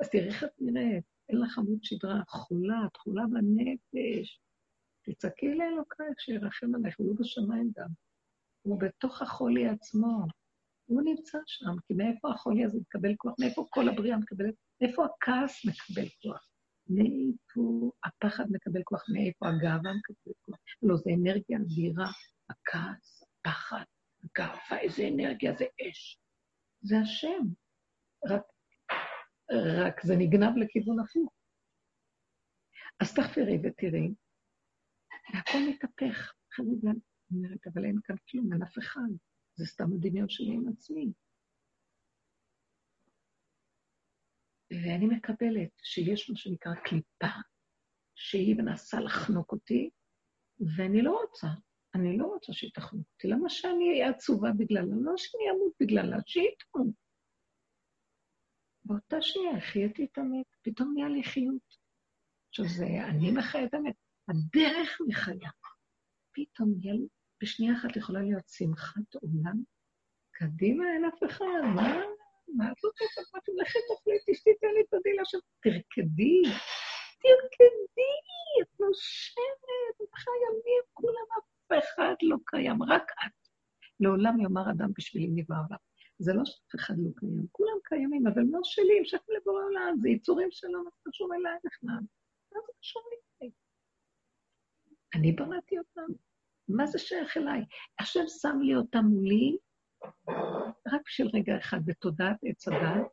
[0.00, 4.40] אז תראי איך את נראית, אין לך עמוד שדרה, חולה, את חולה בנפש.
[5.06, 7.88] תצעקי לאלוקייך שירחם עלייך, הוא בשמיים גם.
[8.62, 10.26] הוא בתוך החולי עצמו.
[10.86, 13.34] הוא נמצא שם, כי מאיפה החולי הזה מקבל כוח?
[13.40, 14.54] מאיפה כל הבריאה מקבלת?
[14.80, 16.48] מאיפה הכעס מקבל כוח?
[16.88, 19.04] מאיפה הפחד מקבל כוח?
[19.12, 20.58] מאיפה הגאווה מקבלת כוח?
[20.82, 22.10] לא, זה אנרגיה אדירה.
[22.50, 23.84] הכעס, הפחד,
[24.24, 26.20] הגאווה, איזה אנרגיה, זה אש.
[26.80, 27.46] זה השם.
[28.26, 28.42] רק,
[29.84, 31.32] רק זה נגנב לכיוון הפוך.
[33.00, 34.14] אז תחפרי ותראי,
[35.34, 36.32] והכל מתהפך.
[36.54, 36.90] חריגה
[37.30, 39.10] אומרת, אבל אין כאן כלום, אין אף אחד.
[39.54, 41.12] זה סתם הדמיון שלי עם עצמי.
[44.70, 47.38] ואני מקבלת שיש מה שנקרא קליפה,
[48.14, 49.90] שהיא מנסה לחנוק אותי,
[50.76, 51.46] ואני לא רוצה,
[51.94, 53.28] אני לא רוצה שהיא תחנוק אותי.
[53.28, 54.94] למה שאני אהיה עצובה בגללה?
[55.00, 56.94] לא שאני אמות בגללה, שהיא תמות.
[58.84, 61.76] באותה שנייה החייתי את המת, פתאום נהיה לי חיות.
[62.48, 63.94] עכשיו, זה אני מחיה את המת,
[64.28, 65.50] הדרך מחיה.
[66.32, 67.08] פתאום לי
[67.42, 69.62] בשנייה אחת יכולה להיות שמחת עולם.
[70.32, 72.00] קדימה, אין אף אחד, מה?
[72.56, 73.04] מה את רוצה?
[73.32, 75.40] אמרתי, לכי תאכלי, תשתי, תן לי את הדילה עכשיו.
[75.60, 76.42] תרקדי,
[77.22, 78.16] תרקדי,
[78.62, 83.48] את נושמת, את חיה, מי כולם, אף אחד לא קיים, רק את.
[84.00, 85.78] לעולם יאמר אדם בשבילי נברא עליו.
[86.18, 90.08] זה לא שאף אחד לא קיים, כולם קיימים, אבל לא שלי, המשכנו לבורא עולם, זה
[90.08, 90.48] יצורים
[90.84, 92.00] מה קשור אליי בכלל?
[92.52, 93.50] מה זה קשור לי?
[95.14, 96.12] אני בראתי אותם.
[96.68, 97.64] מה זה שייך אליי?
[98.00, 99.56] השם שם לי אותה מולי
[100.92, 103.06] רק בשביל רגע אחד בתודעת עץ הדת,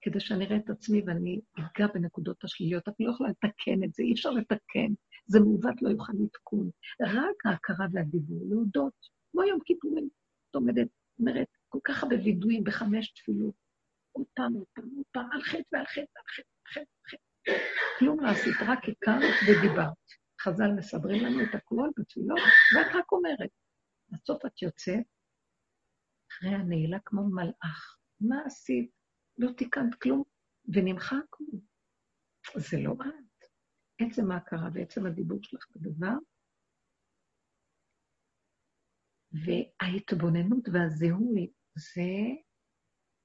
[0.00, 2.88] כדי שאני אראה את עצמי ואני אגע בנקודות השליליות.
[2.88, 4.92] אני לא יכולה לתקן את זה, אי אפשר לתקן.
[5.26, 6.70] זה מעוות, לא יוכל לתקון.
[7.02, 8.92] רק ההכרה והדיבור, להודות.
[9.32, 10.08] כמו יום כיפורים,
[10.50, 13.54] את עומדת, אומרת, כל כך הרבה וידויים בחמש תפילות.
[14.34, 14.64] פעם, עוד
[15.12, 17.64] פעם, על חטא ועל חטא ועל חטא, ועל חטא.
[17.98, 20.19] כלום לא עשית, רק הכרת ודיברת.
[20.42, 22.38] חז"ל מסדרים לנו את הכל בתפילות,
[22.76, 23.50] ואת רק אומרת.
[24.08, 25.06] בסוף את יוצאת,
[26.30, 27.98] אחרי הנעילה כמו מלאך.
[28.20, 28.90] מה עשית?
[29.38, 30.22] לא תיקנת כלום,
[30.74, 31.36] ונמחק.
[32.56, 33.44] זה לא את.
[34.00, 36.14] עצם ההכרה ועצם הדיבור שלך בדבר,
[39.32, 42.10] וההתבוננות והזיהוי, זה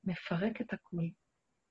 [0.04, 1.10] מפרק את הכול.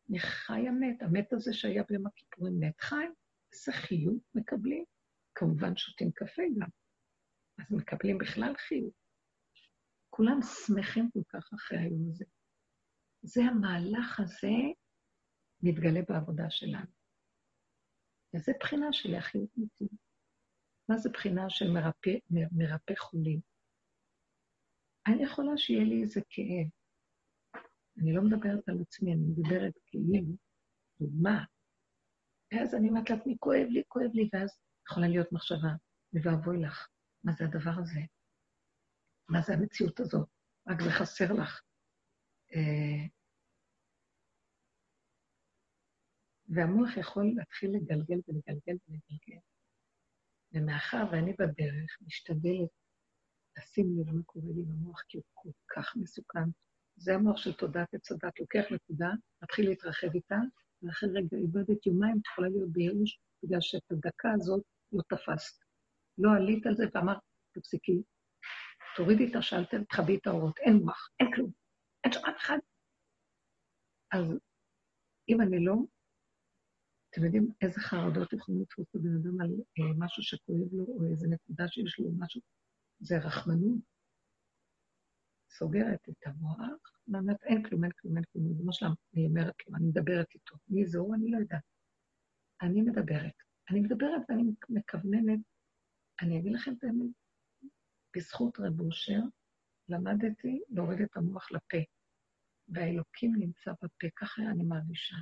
[0.09, 3.05] מחי המת, המת הזה שהיה ביום הכיפורים מת חי,
[3.53, 4.85] איזה חיות מקבלים.
[5.35, 6.69] כמובן שותים קפה גם,
[7.59, 8.93] אז מקבלים בכלל חיוב.
[10.11, 12.25] כולם שמחים כל כך אחרי היום הזה.
[13.23, 14.57] זה המהלך הזה
[15.63, 16.91] מתגלה בעבודה שלנו.
[18.35, 19.89] וזו בחינה של להחיות מתים.
[20.89, 23.41] מה זה בחינה של מרפא, מרפא חולים?
[25.07, 26.69] אני יכולה שיהיה לי איזה כאב.
[27.99, 30.37] אני לא מדברת על עצמי, אני מדברת כאילו,
[31.01, 31.45] דוגמה.
[32.53, 34.59] ואז אני אומרת לעצמי, כואב לי, כואב לי, ואז
[34.91, 35.73] יכולה להיות מחשבה,
[36.13, 36.89] ואבוי לך,
[37.25, 38.01] מה זה הדבר הזה?
[39.29, 40.29] מה זה המציאות הזאת?
[40.69, 41.61] רק זה חסר לך.
[42.55, 43.07] אה,
[46.49, 49.41] והמוח יכול להתחיל לגלגל ולגלגל ולגלגל.
[50.53, 52.71] ומאחר ואני בדרך משתדלת
[53.59, 56.49] לשים לב מה קורה לי במוח, כי הוא כל כך מסוכן.
[56.97, 59.09] זה המוח של תודעת עץ הדת, לוקח נקודה,
[59.43, 60.39] מתחיל להתרחב איתה,
[60.83, 64.63] ואחרי רגע איבדת יומיים, את יכולה להיות בייאוש, בגלל שאת הדקה הזאת
[64.95, 65.65] לא תפסת.
[66.19, 67.19] לא עלית על זה ואמרת,
[67.53, 68.03] תפסיקי,
[68.97, 71.51] תורידי את השלטר, תכבי את האורות, אין מוח, אין כלום,
[72.05, 72.59] אין שם אף אחד.
[74.13, 74.39] אז
[75.29, 75.75] אם אני לא,
[77.11, 81.11] אתם יודעים איזה חרדות יכולים לתפוס את הבן אדם על אה, משהו שכואב לו, או
[81.11, 82.41] איזה נקודה שיש לו, משהו,
[83.01, 83.95] זה רחמנות.
[85.51, 88.63] סוגרת את המוח, ואומרת, אין כלום, אין כלום, אין כלום.
[88.63, 90.57] כמו שלה, אני אומרת לו, אני מדברת איתו.
[90.69, 91.15] מי זה הוא?
[91.15, 91.63] אני לא יודעת.
[92.63, 93.44] אני מדברת.
[93.71, 95.41] אני מדברת ואני מכווננת.
[96.23, 97.11] אני אגיד לכם את האמת,
[98.17, 99.21] בזכות רב אושר
[99.89, 101.79] למדתי להוריד את המוח לפה.
[102.69, 105.17] והאלוקים נמצא בפה, ככה אני מרגישה.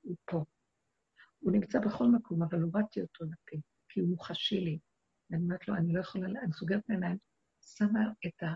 [0.00, 0.44] הוא פה.
[1.38, 3.56] הוא נמצא בכל מקום, אבל הורדתי אותו לפה,
[3.88, 4.78] כי הוא מוחשי לי.
[5.30, 7.18] ואני אומרת לו, אני לא יכולה, אני סוגרת עיניים,
[7.62, 8.54] שמה את ה...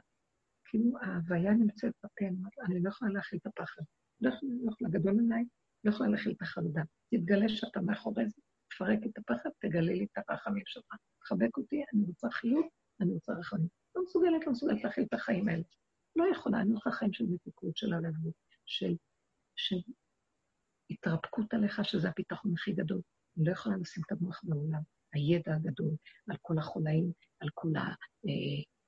[0.64, 3.82] כאילו ההוויה נמצאת בפה, אני אומרת אני לא יכולה להכיל את הפחד.
[4.20, 5.44] לא יכולה, לא יכולה, גדול עליי,
[5.84, 6.82] לא יכולה להכיל את החרדה.
[7.10, 8.40] תתגלה שאתה מאחורי זה,
[8.74, 10.84] תפרק את הפחד, תגלה לי את הרחמים שלך.
[11.20, 12.66] תחבק אותי, אני רוצה חיות,
[13.00, 13.68] אני רוצה רחמים.
[13.96, 15.62] לא מסוגלת, לא מסוגלת להכיל את החיים האלה.
[16.16, 18.34] לא יכולה, אני רוצה חיים של מתיקות, של הלבות,
[18.66, 18.94] של,
[19.56, 19.76] של
[20.90, 23.00] התרפקות עליך, שזה הביטחון הכי גדול.
[23.36, 24.80] אני לא יכולה לשים את המוח בעולם.
[25.12, 25.94] הידע הגדול
[26.30, 27.68] על כל החולאים, על כל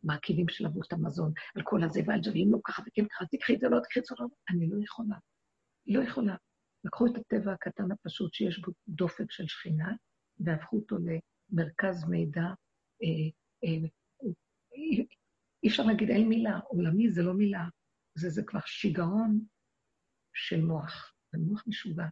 [0.05, 3.55] המעקיבים של אבות המזון, על כל הזה ועל זה, ואם לא ככה וכן ככה, תקחי
[3.55, 4.27] את זה, לא תקחי את זה, לא.
[4.51, 5.17] אני לא יכולה.
[5.87, 6.37] לא יכולה.
[6.87, 9.93] לקחו את הטבע הקטן הפשוט שיש בו דופק של שכינה,
[10.39, 12.43] והפכו אותו למרכז מידע,
[13.03, 13.29] אה,
[13.65, 13.89] אה,
[15.63, 17.65] אי אפשר להגיד אין מילה, עולמי זה לא מילה,
[18.15, 19.41] זה, זה כבר שיגעון
[20.35, 22.07] של מוח, זה מוח משוגע.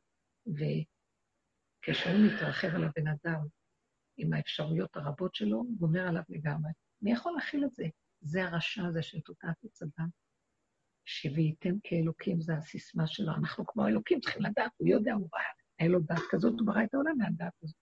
[0.47, 3.47] וכשהוא מתרחב על הבן אדם
[4.17, 6.73] עם האפשרויות הרבות שלו, הוא גומר עליו לגמרי.
[7.03, 7.85] מי יכול להכיל את זה?
[8.21, 10.09] זה הרשע הזה של תודעת עץ אדם.
[11.05, 13.33] שווייתם כאלוקים, זה הסיסמה שלו.
[13.35, 15.41] אנחנו כמו אלוקים צריכים לדעת, הוא יודע, הוא ברא,
[15.79, 17.77] היה לו דעת כזאת, הוא ברא את העולם מהדעת הזאת.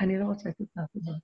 [0.00, 1.22] אני לא רוצה את הדעת הזאת.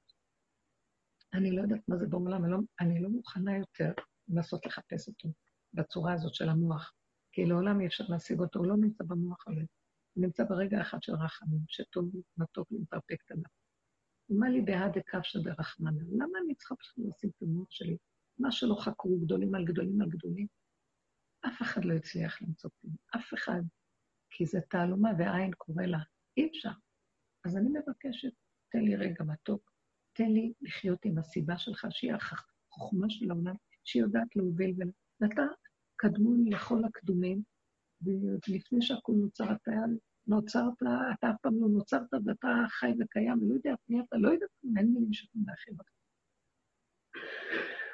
[1.35, 3.93] אני לא יודעת מה זה בעולם, אני לא, אני לא מוכנה יותר
[4.29, 5.29] לנסות לחפש אותו
[5.73, 6.93] בצורה הזאת של המוח,
[7.33, 9.61] כי לעולם אי אפשר להשיג אותו, הוא לא נמצא במוח הזה,
[10.15, 13.45] הוא נמצא ברגע אחד של רחמים, שטוב מתוק להתרפק עליו.
[14.31, 16.03] ומה לי בהא דקפשא דרחמנא?
[16.13, 17.97] למה אני צריכה פשוט לשים את המוח שלי?
[18.43, 20.47] מה שלא חקרו גדולים על גדולים על גדולים,
[21.47, 23.63] אף אחד לא הצליח למצוא כלום, אף אחד,
[24.31, 25.99] כי זה תעלומה ועין קורא לה,
[26.37, 26.71] אי אפשר.
[27.45, 28.33] אז אני מבקשת,
[28.73, 29.73] תן לי רגע מתוק,
[30.13, 34.77] תן לי לחיות עם הסיבה שלך, שהיא החוכמה של העולם, שהיא יודעת להוביל,
[35.21, 35.43] ואתה
[35.97, 37.43] קדמון לכל הקדומים,
[38.03, 39.71] ולפני שהכול נוצר, אתה
[40.27, 40.83] נוצרת,
[41.19, 44.93] אתה אף פעם לא נוצרת, ואתה חי וקיים, ולא יודע מי אתה, לא יודע, אין
[44.95, 46.02] מילים שיכולים להכין אותך.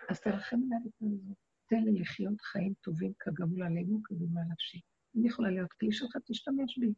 [0.09, 1.37] אז תרחם עליי זאת,
[1.67, 4.81] תן לי לחיות חיים טובים כגמול עלינו, כגמול נפשי.
[5.17, 6.93] אני יכולה להיות כלי שלך, תשתמש בי.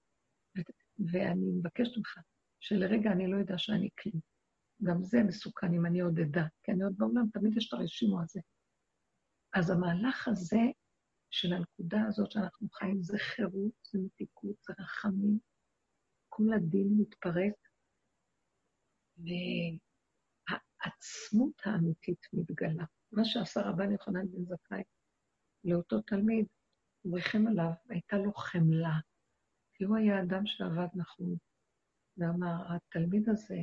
[1.12, 2.18] ואני מבקשת ממך
[2.60, 4.20] שלרגע אני לא יודע שאני כלי.
[4.82, 8.22] גם זה מסוכן אם אני עוד אדע, כי אני עוד בעולם, תמיד יש את הרשימו
[8.22, 8.40] הזה.
[9.54, 10.60] אז המהלך הזה
[11.30, 15.38] של הנקודה הזאת שאנחנו חיים, זה חירות, זה מתיקות, זה רחמים,
[16.28, 17.54] כל הדין מתפרק,
[20.46, 22.84] והעצמות האמיתית מתגלה.
[23.12, 24.82] מה שעשה רבן יוחנן בן זכאי
[25.64, 26.46] לאותו תלמיד,
[27.02, 28.98] הוא ריחם עליו, הייתה לו חמלה,
[29.74, 31.34] כי הוא היה אדם שעבד נכון,
[32.16, 33.58] ואמר, התלמיד הזה,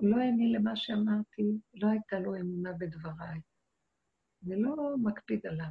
[0.00, 1.42] לא האמין למה שאמרתי,
[1.74, 3.40] לא הייתה לו אמונה בדבריי.
[4.46, 5.70] אני לא מקפיד עליו.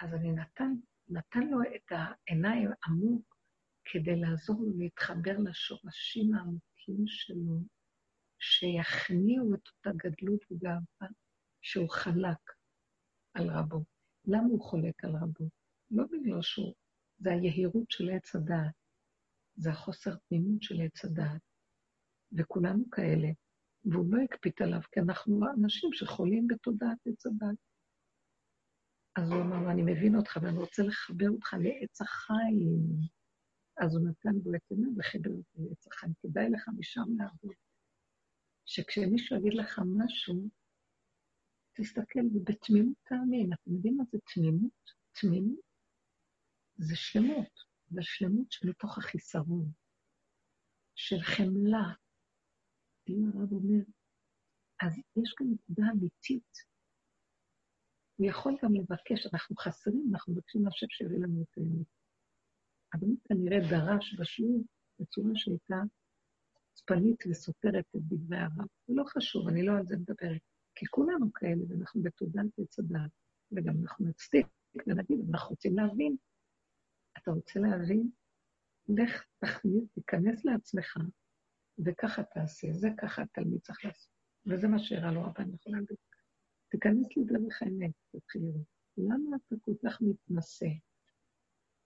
[0.00, 0.72] אז אני נתן,
[1.08, 3.36] נתן לו את העיניים עמוק
[3.84, 7.60] כדי לעזור לו להתחבר לשורשים העמוקים שלו,
[8.46, 11.08] שיכניעו את אותה גדלות וגאווה
[11.62, 12.52] שהוא חלק
[13.34, 13.84] על רבו.
[14.26, 15.48] למה הוא חולק על רבו?
[15.90, 16.74] לא בגלל שהוא,
[17.18, 18.74] זה היהירות של עץ הדעת,
[19.56, 21.40] זה החוסר תמימות של עץ הדעת.
[22.32, 23.28] וכולנו כאלה,
[23.84, 27.58] והוא לא הקפיד עליו, כי אנחנו אנשים שחולים בתודעת עץ הדת.
[29.16, 32.76] אז הוא אמר לו, אני מבין אותך ואני רוצה לחבר אותך לעץ החיים.
[33.82, 36.12] אז הוא נתן בו את עיניו וחיבר אותו לעץ החיים.
[36.22, 37.65] כדאי לך משם לעבוד.
[38.66, 40.48] שכשמישהו יגיד לך משהו,
[41.72, 43.52] תסתכל ובתמימות תאמין.
[43.52, 44.90] אתם יודעים מה זה תמימות?
[45.20, 45.66] תמימות
[46.78, 47.52] זה שלמות,
[47.90, 49.72] זה שלמות שמתוך החיסרון,
[50.94, 51.92] של חמלה,
[53.08, 53.84] אם הרב אומר,
[54.82, 56.52] אז יש כאן נקודה אמיתית.
[58.16, 61.86] הוא יכול גם לבקש, אנחנו חסרים, אנחנו מבקשים מהשם שיביא לנו את האמת.
[62.94, 64.64] אבל הוא כנראה דרש בשיעור
[65.00, 65.76] בצורה שהייתה
[66.86, 68.66] חוצפנית וסותרת את דברי הרב.
[68.88, 70.40] לא חשוב, אני לא על זה מדברת.
[70.74, 73.10] כי כולנו כאלה, ואנחנו בתעודת עץ הדעת,
[73.52, 74.46] וגם אנחנו נצדיק
[74.86, 76.16] ונגיד, אנחנו רוצים להבין.
[77.18, 78.10] אתה רוצה להבין?
[78.88, 80.96] לך תכניס, תיכנס לעצמך,
[81.84, 82.68] וככה תעשה.
[82.72, 84.12] זה ככה התלמיד צריך לעשות.
[84.46, 85.96] וזה מה שהראה לו רבן, יכול להגיד.
[86.68, 88.66] תיכנס לדרך האמת, תתחיל לראות.
[88.96, 90.68] למה אתה כל כך מתנשא?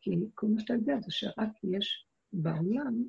[0.01, 3.05] כי כל מה שאתה יודע זה שרק יש בעולם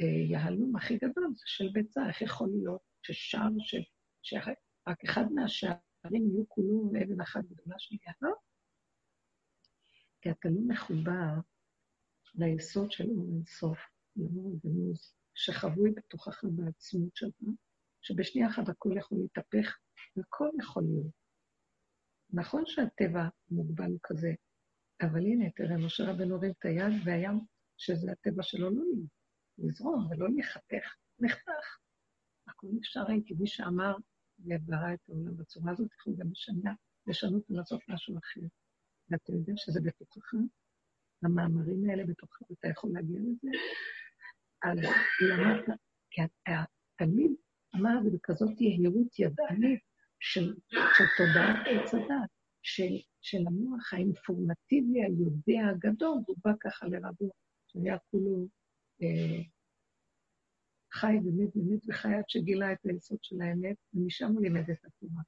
[0.00, 2.08] אה, יהלום הכי גדול, זה של ביצה.
[2.08, 3.74] איך יכול להיות ששער, ש...
[4.22, 8.38] שרק אחד מהשערים יהיו כולו אבן אחת גדולה של יהלום?
[10.22, 11.40] כי אתה לא מחובר
[12.34, 13.78] ליסוד של אור אינסוף,
[14.16, 17.34] לאור הגנוז, שחבוי בתוכך בעצמות שלך,
[18.02, 19.78] שבשנייה אחת הכל יכול להתהפך,
[20.16, 21.12] והכל יכול להיות.
[22.30, 24.32] נכון שהטבע מוגבל כזה,
[25.02, 27.40] אבל הנה, תראה, משה רבנו הוריד את היד, והים,
[27.76, 28.82] שזה הטבע שלו, לא
[29.58, 31.78] לזרום ולא להיחתך, נחתך.
[32.48, 33.96] הכל אפשר כי מי שאמר
[34.38, 36.74] וברא את העולם בצורה הזאת, יכול גם לשנה,
[37.06, 38.46] לשנות ולעשות משהו אחר.
[39.10, 40.34] ואתה יודע שזה בתוכך,
[41.22, 43.48] המאמרים האלה בתוכך, ואתה יכול להגיע לזה,
[44.62, 44.78] אז
[45.30, 45.78] למדת,
[46.10, 47.32] כי התלמיד
[47.76, 49.80] אמר את בכזאת יהירות ידענית
[50.20, 52.30] של, של תודעת עץ הדת,
[52.62, 57.30] של, של המוח האינפורמטיבי היודע הגדול, הוא בא ככה לרבו,
[57.66, 58.48] שהיה כולו
[60.92, 65.22] חי ומת ומת וחי עד שגילה את היסוד של האמת, ומשם הוא לימד את התורה.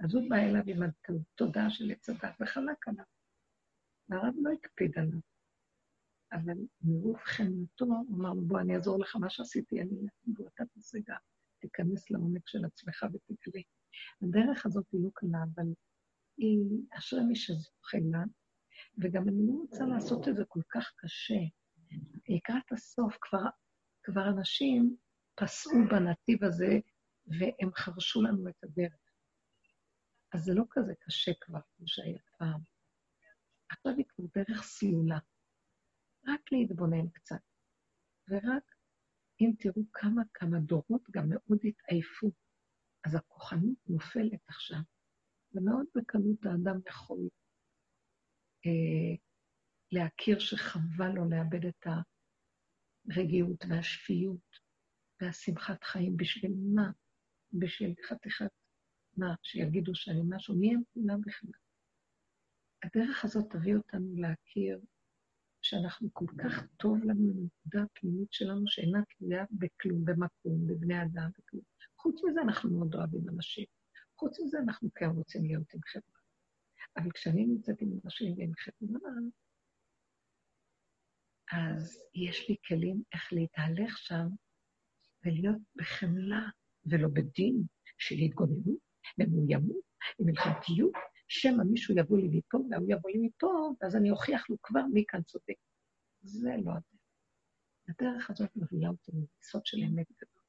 [0.00, 3.04] אז הוא בא אליו עם התודעה של עץ הדת וחלק עליו.
[4.08, 5.18] והרב לא הקפיד עליו.
[6.32, 9.90] אבל מרוב חמנתו, הוא אמר לו, בוא, אני אעזור לך, מה שעשיתי, אני
[10.28, 11.16] אעזור, אתה תעשה גם,
[11.60, 13.62] תיכנס לעומק של עצמך ותגלה.
[14.22, 15.66] הדרך הזאת היא לא קלה, אבל
[16.36, 16.60] היא
[16.90, 18.24] אשרי מי שזוכה לה,
[18.98, 21.40] וגם אני לא רוצה לעשות את זה כל כך קשה.
[22.28, 23.44] לקראת הסוף כבר,
[24.02, 24.96] כבר אנשים
[25.34, 26.78] פסעו בנתיב הזה,
[27.26, 29.04] והם חרשו לנו את הדרך.
[30.34, 32.60] אז זה לא כזה קשה כבר, כמו שהיה פעם.
[33.70, 35.18] עכשיו היא כבר דרך סלולה.
[36.26, 37.40] רק להתבונן קצת.
[38.28, 38.74] ורק
[39.40, 42.30] אם תראו כמה כמה דורות גם מאוד התעייפו,
[43.06, 44.78] אז הכוחנות נופלת עכשיו,
[45.52, 47.28] ומאוד בקלות האדם יכול
[48.66, 49.16] אה,
[49.94, 51.86] להכיר שחבל לו לאבד את
[53.10, 54.58] הרגיעות והשפיות
[55.20, 56.16] והשמחת חיים.
[56.16, 56.90] בשביל מה?
[57.52, 58.50] בשביל חתיכת
[59.16, 59.34] מה?
[59.42, 60.54] שיגידו שאני משהו?
[60.54, 61.50] מי הם כולם בכלל?
[62.84, 64.80] הדרך הזאת תביא אותנו להכיר
[65.62, 71.64] שאנחנו כל כך טוב לנו בנקודה הפנימית שלנו, שאינה תלויה בכלום, במקום, בבני אדם, בכלום.
[71.96, 73.66] חוץ מזה אנחנו מאוד אוהבים אנשים.
[74.18, 76.20] חוץ מזה אנחנו כן רוצים להיות עם חברה.
[76.96, 79.10] אבל כשאני נמצאת עם אנשים ועם חברה,
[81.54, 84.26] אז יש לי כלים איך להתהלך שם
[85.24, 86.48] ולהיות בחמלה
[86.86, 87.62] ולא בדין
[87.98, 88.78] של התגוננות
[89.18, 89.84] ומאוימות
[90.18, 90.92] ומלחמתיות,
[91.28, 95.04] שמא מישהו יבוא לי מפה והוא יבוא לי מפה, ואז אני אוכיח לו כבר מי
[95.08, 95.54] כאן צודק.
[96.22, 96.94] זה לא הדרך.
[97.88, 100.42] הדרך הזאת מובילה אותי לטיסות של אמת גדול.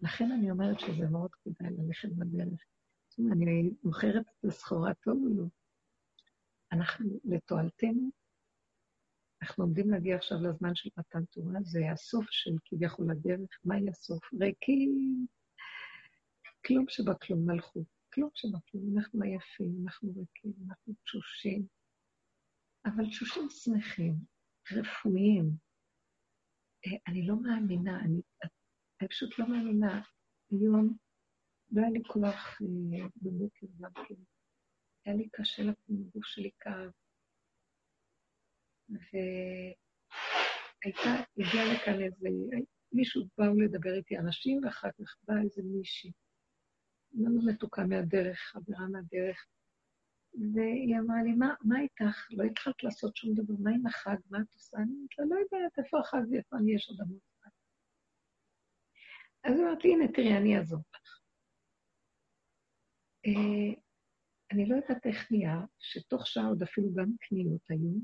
[0.00, 2.60] לכן אני אומרת שזה מאוד כדאי ללכת בדרך.
[3.32, 5.44] אני מוכרת את הסחורה טוב או לא?
[6.72, 8.10] אנחנו, לתועלתנו,
[9.42, 14.34] אנחנו עומדים להגיע עכשיו לזמן של מתן תורה, זה הסוף של כביכול הדרך, מהי הסוף?
[14.40, 15.26] ריקים,
[16.66, 17.96] כלום שבכלום מלכות.
[18.14, 21.66] כלום שבכלום, אנחנו עייפים, אנחנו ריקים, אנחנו תשושים,
[22.86, 24.14] אבל תשושים שמחים,
[24.72, 25.50] רפואיים.
[26.86, 28.20] אה, אני לא מאמינה, אני,
[29.00, 30.02] אני פשוט לא מאמינה.
[30.50, 30.96] היום
[31.70, 34.14] לא היה לי כוח אה, בבוקר גם כן.
[35.04, 36.90] היה לי קשה לקום, הגוף שלי כאב.
[38.88, 39.74] והייתה,
[41.38, 42.28] הגיעה לכאן איזה,
[42.92, 46.12] מישהו באו לדבר איתי אנשים, ואחר כך באה איזה מישהי.
[47.12, 49.46] מאוד מתוקה מהדרך, חברה מהדרך.
[50.54, 52.26] והיא אמרה לי, מה, מה איתך?
[52.30, 54.16] לא התחלת לעשות שום דבר, מה עם החג?
[54.30, 54.76] מה את עושה?
[54.76, 57.50] אני אומרת לה, לא יודעת, איפה החג ואיפה אני יש עוד המון זמן.
[59.44, 61.20] אז אמרתי, הנה, תראי, אני אעזור לך.
[63.26, 63.82] אה,
[64.52, 68.00] אני לא יודעת איך נהיה, שתוך שעה עוד אפילו גם קניות היו,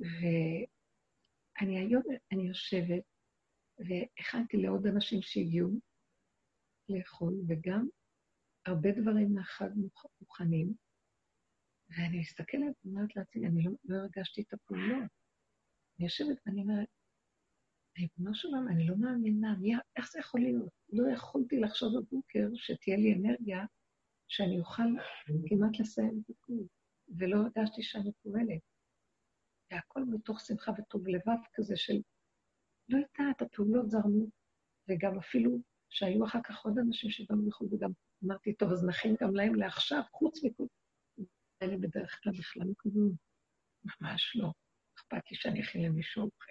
[0.00, 3.02] ואני היום, אני יושבת,
[3.78, 5.80] והכנתי לעוד אנשים שהגיעו,
[6.88, 7.88] לאכול, וגם
[8.66, 9.68] הרבה דברים מהחג
[10.20, 10.74] מוכנים,
[11.90, 15.10] ואני מסתכלת ואומרת לעצמי, אני לא, לא הרגשתי את הפעולות.
[15.98, 16.88] אני יושבת ואני אומרת,
[17.98, 20.72] ריבונו של עולם, אני לא מאמינה, מי, איך זה יכול להיות?
[20.92, 23.64] לא יכולתי לחשוב בבוקר שתהיה לי אנרגיה
[24.28, 24.82] שאני אוכל
[25.48, 26.66] כמעט לסיים את הכול,
[27.18, 28.60] ולא הרגשתי שאני פועלת.
[29.70, 32.00] והכל מתוך שמחה וטוב לבב כזה של,
[32.88, 34.26] לא יודעת, הפעולות זרמו,
[34.88, 35.58] וגם אפילו
[35.88, 37.90] שהיו אחר כך עוד אנשים שבאו מחו"ל, וגם
[38.24, 40.64] אמרתי, טוב, אז נכין גם להם לעכשיו, חוץ מכל...
[41.62, 43.10] לי בדרך כלל בכלל לא כזו,
[43.84, 44.52] ממש לא.
[44.98, 46.50] אכפת לי שאני אכין למישהו אוכל.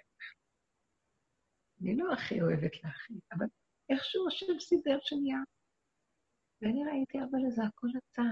[1.82, 3.46] אני לא הכי אוהבת להכין, אבל
[3.90, 5.38] איכשהו השם סידר שנהיה.
[6.62, 8.22] ואני ראיתי, אבל זה הכל אתה.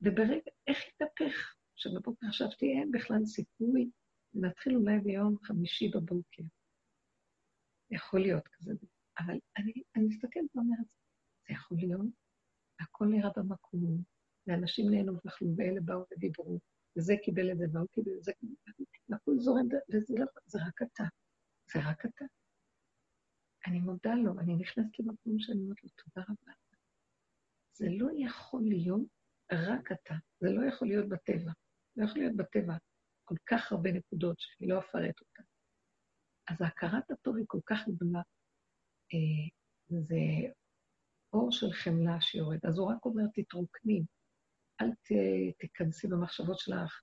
[0.00, 1.59] וברגע, איך התהפך?
[1.80, 3.90] שבבוקר חשבתי, אין בכלל סיכוי,
[4.34, 6.42] נתחיל אולי ביום חמישי בבוקר.
[7.90, 8.72] יכול להיות כזה,
[9.18, 10.86] אבל אני, אני מסתכלת ואומרת,
[11.48, 12.06] זה יכול להיות,
[12.80, 14.02] הכל נראה במקום,
[14.46, 16.58] ואנשים נהנו ואכלו, ואלה באו ודיברו,
[16.98, 18.32] וזה קיבל את זה, והוא קיבל את זה,
[19.08, 21.04] והכל זורם, וזה לא, זה רק אתה.
[21.72, 22.24] זה רק אתה.
[23.66, 26.52] אני מודה לו, אני נכנסת למקום שאני אומרת לו, תודה רבה.
[27.72, 29.02] זה לא יכול להיות
[29.52, 31.52] רק אתה, זה לא יכול להיות בטבע.
[32.00, 32.74] לא יכול להיות בטבע
[33.24, 35.42] כל כך הרבה נקודות שאני לא אפרט אותן.
[36.48, 38.20] אז הכרת הטוב היא כל כך גדולה.
[39.14, 39.48] אה,
[40.00, 40.16] זה
[41.32, 42.66] אור של חמלה שיורד.
[42.66, 44.02] אז הוא רק אומר, תתרוקני,
[44.80, 45.12] אל ת,
[45.58, 47.00] תיכנסי במחשבות שלך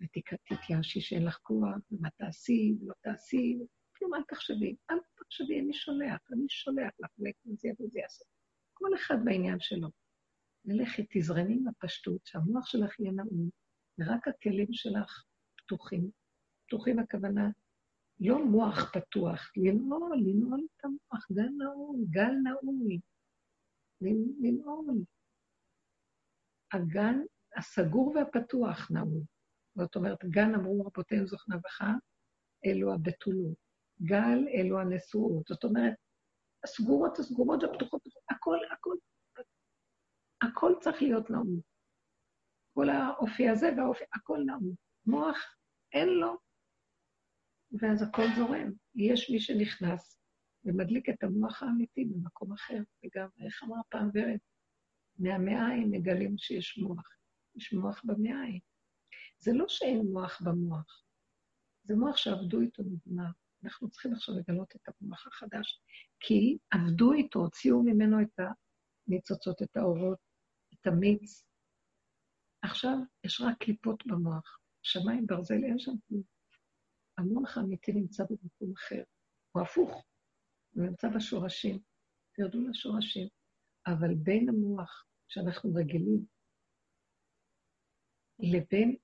[0.00, 3.58] ותתייאשי שאין לך כוח, ומה תעשי ולא תעשי,
[3.96, 8.24] כלום אל תחשבי, אל תחשבי, אני שולח, אני שולח לך, וזה וזה יעשה.
[8.74, 9.88] כל אחד בעניין שלו.
[10.64, 13.48] ללכי, תזרני עם הפשטות, שהמוח שלך יהיה נעול,
[13.98, 15.24] ורק הכלים שלך
[15.56, 16.10] פתוחים.
[16.66, 17.50] פתוחים הכוונה,
[18.20, 22.98] לא מוח פתוח, לנעול, לנעול את המוח, גל נעול, גל נעול,
[24.40, 25.04] לנעול.
[26.72, 27.20] הגן
[27.56, 29.22] הסגור והפתוח נעול.
[29.74, 31.82] זאת אומרת, גן אמרו רבותינו זוכנה בך,
[32.66, 33.56] אלו הבתולות.
[34.02, 35.46] גל, אלו הנשואות.
[35.48, 35.94] זאת אומרת,
[36.64, 38.94] הסגורות, הסגורות, הפתוחות, הכל, הכל,
[40.42, 41.60] הכל צריך להיות נעול.
[42.78, 44.74] כל האופי הזה והאופי, הכל נעול.
[45.06, 45.36] מוח,
[45.92, 46.36] אין לו,
[47.80, 48.72] ואז הכל זורם.
[48.94, 50.20] יש מי שנכנס
[50.64, 54.38] ומדליק את המוח האמיתי במקום אחר, וגם, איך אמרה פעם ורד?
[55.18, 57.08] מהמעיים מגלים שיש מוח.
[57.56, 58.60] יש מוח במעיים.
[59.38, 61.04] זה לא שאין מוח במוח,
[61.82, 63.30] זה מוח שעבדו איתו נגמר.
[63.64, 65.80] אנחנו צריכים עכשיו לגלות את המוח החדש,
[66.20, 68.40] כי עבדו איתו, הוציאו ממנו את
[69.08, 70.18] הניצוצות, את האורות,
[70.74, 71.47] את המיץ.
[72.62, 74.58] עכשיו יש רק קליפות במוח.
[74.82, 76.22] שמיים ברזל, אין שם כלום.
[77.18, 79.02] המוח האמיתי נמצא במקום אחר.
[79.52, 80.04] הוא הפוך,
[80.70, 81.78] הוא נמצא בשורשים.
[82.32, 83.28] תרדו לשורשים.
[83.86, 86.26] אבל בין המוח שאנחנו רגילים
[88.38, 88.96] לבין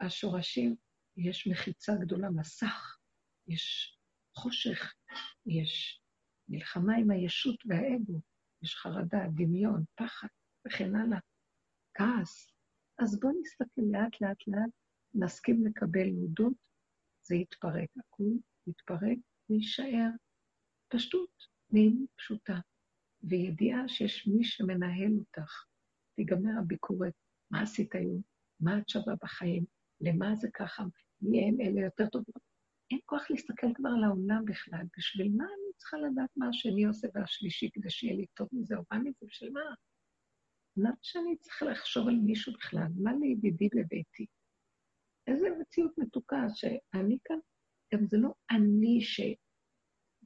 [0.00, 0.76] השורשים
[1.16, 2.98] יש מחיצה גדולה, מסך,
[3.48, 3.98] יש
[4.34, 4.94] חושך,
[5.46, 6.00] יש
[6.48, 8.20] מלחמה עם הישות והאגו,
[8.62, 10.28] יש חרדה, דמיון, פחד
[10.66, 11.18] וכן הלאה,
[11.94, 12.55] כעס.
[12.98, 14.70] אז בואו נסתכל לאט לאט לאט,
[15.14, 16.52] נסכים לקבל יהודות,
[17.22, 18.32] זה יתפרק, הכול
[18.66, 19.18] יתפרק
[19.50, 20.08] ויישאר
[20.88, 22.58] פשטות, נעימות פשוטה,
[23.22, 25.64] וידיעה שיש מי שמנהל אותך.
[26.16, 27.12] תיגמר הביקורת,
[27.50, 28.22] מה עשית היום?
[28.60, 29.64] מה את שווה בחיים?
[30.00, 30.84] למה זה ככה?
[31.20, 32.34] מי הם אלה יותר טובים?
[32.90, 34.86] אין כוח להסתכל כבר על העולם בכלל.
[34.98, 38.82] בשביל מה אני צריכה לדעת מה השני עושה והשלישי כדי שיהיה לי טוב מזה, או
[38.90, 39.26] מה מזה?
[39.26, 39.60] בשביל מה?
[40.76, 42.86] למה שאני צריכה לחשוב על מישהו בכלל?
[43.02, 44.26] מה לידידי בביתי?
[45.26, 47.38] איזה מציאות מתוקה שאני כאן,
[47.94, 49.20] גם זה לא אני ש...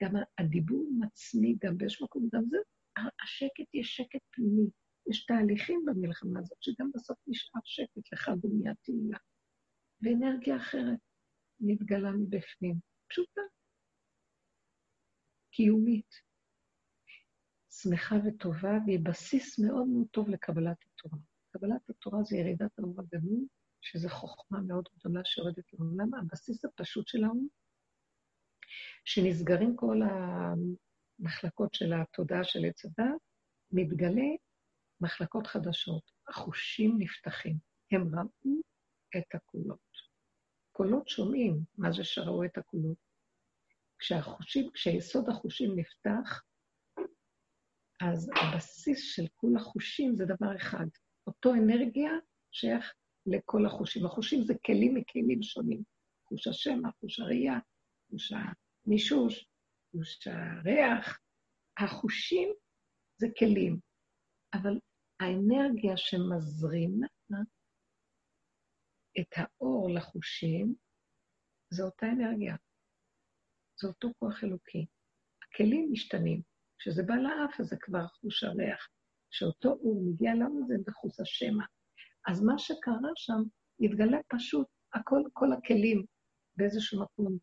[0.02, 2.56] גם הדיבור עצמי, גם באיזשהו מקום, גם זה,
[3.22, 4.70] השקט יש שקט פנימי.
[5.10, 9.18] יש תהליכים במלחמה הזאת, שגם בסוף נשאר שקט לך בניית תהילה.
[10.02, 10.98] ואנרגיה אחרת
[11.60, 12.74] מתגלה מבפנים,
[13.10, 13.40] פשוטה,
[15.50, 16.10] קיומית,
[17.82, 21.18] שמחה וטובה, והיא בסיס מאוד מאוד טוב לקבלת התורה.
[21.50, 23.44] קבלת התורה זה ירידת האור הגנוב,
[23.80, 26.14] שזו חוכמה מאוד גדולה שיורדת לעולם.
[26.14, 27.48] הבסיס הפשוט שלנו,
[29.04, 33.20] שנסגרים כל המחלקות של התודעה של עץ הדת,
[33.72, 34.30] מתגלה
[35.00, 36.10] מחלקות חדשות.
[36.28, 37.56] החושים נפתחים.
[37.92, 38.60] הם ראו
[39.18, 39.90] את הקולות.
[40.72, 42.98] קולות שומעים, מה זה שראו את הקולות?
[43.98, 46.42] כשהחושים, כשיסוד החושים נפתח,
[48.00, 50.86] אז הבסיס של כל החושים זה דבר אחד.
[51.26, 52.10] אותו אנרגיה
[52.52, 52.94] שייך
[53.26, 54.06] לכל החושים.
[54.06, 55.82] החושים זה כלים מכלים שונים.
[56.28, 57.58] חוש השמע, חוש הראייה,
[58.10, 59.46] חוש המישוש,
[59.90, 61.18] חוש הריח.
[61.78, 62.48] החושים
[63.16, 63.80] זה כלים,
[64.54, 64.78] אבל
[65.20, 67.06] האנרגיה שמזרימה
[69.20, 70.74] את האור לחושים,
[71.70, 72.56] זו אותה אנרגיה.
[73.80, 74.86] זה אותו כוח אלוקי.
[75.42, 76.49] הכלים משתנים.
[76.80, 78.88] כשזה בא לאף, אז זה כבר חוש הריח.
[79.30, 81.64] כשאותו אור מגיע לאוזן, זה חוש השמע.
[82.28, 83.42] אז מה שקרה שם,
[83.80, 86.04] התגלה פשוט, הכל, כל הכלים
[86.56, 87.38] באיזשהו מקום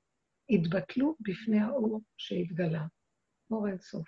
[0.50, 2.86] התבטלו בפני האור שהתגלה.
[3.52, 4.08] אור אין סוף.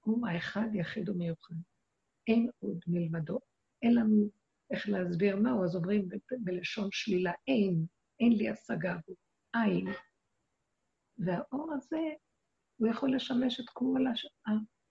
[0.00, 1.54] הוא האחד, יחיד ומיוחד.
[2.26, 3.38] אין עוד מלבדו.
[3.82, 4.30] אין לנו
[4.70, 6.08] איך להסביר מהו, אז אומרים
[6.44, 7.86] בלשון שלילה, אין,
[8.20, 8.96] אין לי השגה
[9.54, 9.86] אין.
[11.18, 12.00] והאור הזה,
[12.80, 14.26] הוא יכול לשמש את כל הש...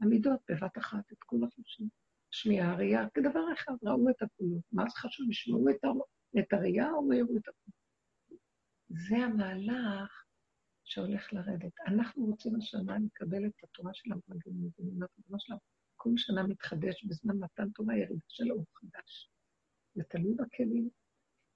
[0.02, 1.90] המידות בבת אחת, את כל החושים.
[2.32, 4.64] שמיעה, ראייה, כדבר אחד, ראו את הכולות.
[4.72, 5.30] מה זה חשוב?
[5.30, 5.94] ישמעו את, הר...
[6.40, 7.80] את הראייה או יראו את הכולות?
[8.90, 10.26] זה המהלך
[10.84, 11.74] שהולך לרדת.
[11.88, 14.70] אנחנו רוצים השנה לקבל את התורה של המרגלים,
[15.04, 15.60] התורה שלנו
[15.96, 19.30] כל שנה מתחדש בזמן מתן תורה ירידה של אור חדש.
[19.96, 20.90] זה תלוי בכלים.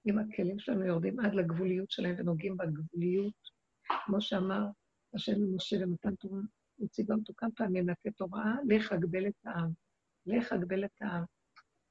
[0.05, 3.49] אם הכלים שלנו יורדים עד לגבוליות שלהם ונוגעים בגבוליות,
[4.05, 4.63] כמו שאמר
[5.15, 6.41] השם למשה במתן תורה,
[6.75, 9.71] הוא ציווה אותו כמה פעמים לתת הוראה, לך אגבל את העם.
[10.25, 11.23] לך אגבל את העם.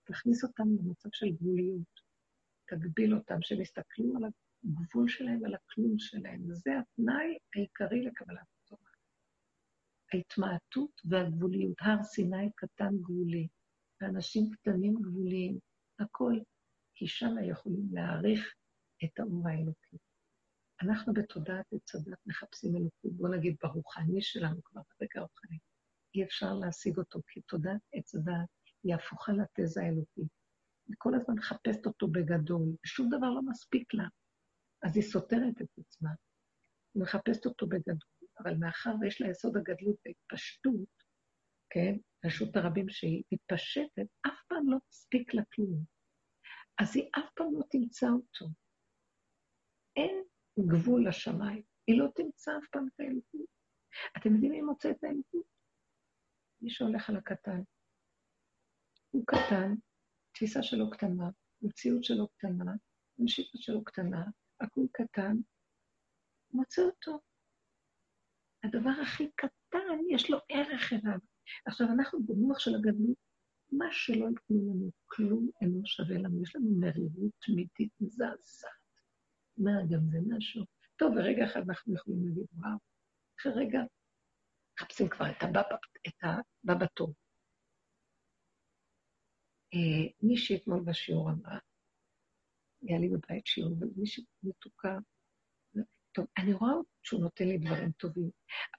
[0.04, 2.00] תכניס אותם למצב של גבוליות.
[2.68, 6.50] תגביל אותם, שהם יסתכלו על הגבול שלהם ועל הכלום שלהם.
[6.50, 8.90] וזה התנאי העיקרי לקבלת התורה.
[10.12, 11.76] ההתמעטות והגבוליות.
[11.80, 13.48] הר סיני קטן גבולי,
[14.00, 15.58] ואנשים קטנים גבוליים.
[15.98, 16.34] הכל,
[16.94, 18.54] כי שם יכולים להעריך
[19.04, 19.96] את האור האלוקי.
[20.82, 25.58] אנחנו בתודעת עץ הדת מחפשים אלוקות, בוא נגיד ברוחני שלנו כבר, ברגע הרוחני.
[26.14, 28.48] אי אפשר להשיג אותו, כי תודעת עץ הדת
[28.84, 30.28] היא הפוכה לתזה האלוקית.
[30.88, 34.04] היא כל הזמן מחפשת אותו בגדול, ושום דבר לא מספיק לה.
[34.82, 36.10] אז היא סותרת את עצמה.
[36.94, 38.08] היא מחפשת אותו בגדול,
[38.38, 41.02] אבל מאחר ויש לה יסוד הגדלות והתפשטות,
[41.70, 45.84] כן, רשות הרבים שהיא מתפשטת, אף פעם לא מספיק לה כלום.
[46.78, 48.46] אז היא אף פעם לא תמצא אותו.
[49.96, 50.22] אין
[50.60, 51.62] גבול לשמיים.
[51.86, 53.46] היא לא תמצא אף פעם את האלוקות.
[54.16, 55.46] אתם יודעים מי מוצא את האלוקות?
[56.60, 57.62] מי שהולך על הקטן.
[59.10, 59.74] הוא קטן,
[60.32, 61.30] תפיסה שלו קטנה,
[61.62, 62.72] מציאות שלו קטנה,
[63.18, 64.24] המשיכה שלו קטנה,
[64.60, 65.36] הכול קטן,
[66.52, 67.20] מוצא אותו.
[68.64, 71.18] הדבר הכי קטן, יש לו ערך אליו.
[71.66, 73.16] עכשיו, אנחנו במוח של הגדלות,
[73.72, 76.42] מה שלא ייתנו לנו, כלום אינו שווה לנו.
[76.42, 78.81] יש לנו מרירות תמידית מזעזעת.
[79.56, 80.64] מה, גם זה משהו?
[80.96, 82.78] טוב, ברגע אחד אנחנו יכולים להגיד, וואו,
[83.40, 83.78] אחרי רגע
[84.74, 87.14] מחפשים כבר את הבא בתור.
[89.74, 91.58] אה, מישהי אתמול בשיעור אמרה,
[92.82, 94.98] היה לי בבית שיעור, ומישהי מתוקה,
[96.12, 96.72] טוב, אני רואה
[97.02, 98.30] שהוא נותן לי דברים טובים,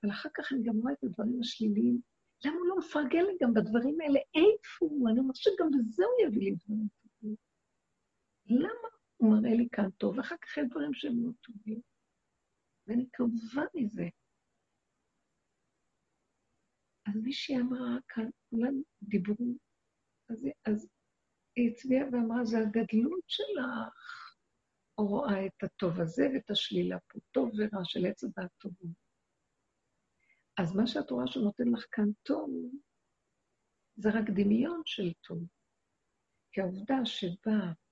[0.03, 2.01] אבל אחר כך אני גם רואה את הדברים השליליים.
[2.45, 4.19] למה הוא לא מפרגן לי גם בדברים האלה?
[4.35, 5.09] איפה הוא?
[5.09, 7.35] אני אומרת שגם בזה הוא יביא לי דברים טובים.
[8.45, 8.92] למה
[9.23, 11.81] הוא מראה לי כאן טוב, ואחר כך יש דברים שהם לא טובים?
[12.87, 14.03] ואני כאובה מזה.
[17.07, 19.57] אז מישהי אמרה כאן, כולם דיברו,
[20.29, 20.89] אז, אז
[21.55, 24.29] היא הצביעה ואמרה, זה הגדלות שלך,
[24.97, 28.97] או רואה את הטוב הזה ואת השלילה פה, טוב ורע של עץ הדעת טובות.
[30.57, 32.49] אז מה שאת רואה שהוא נותן לך כאן טוב,
[33.95, 35.47] זה רק דמיון של טוב.
[36.51, 37.82] כי העובדה שבא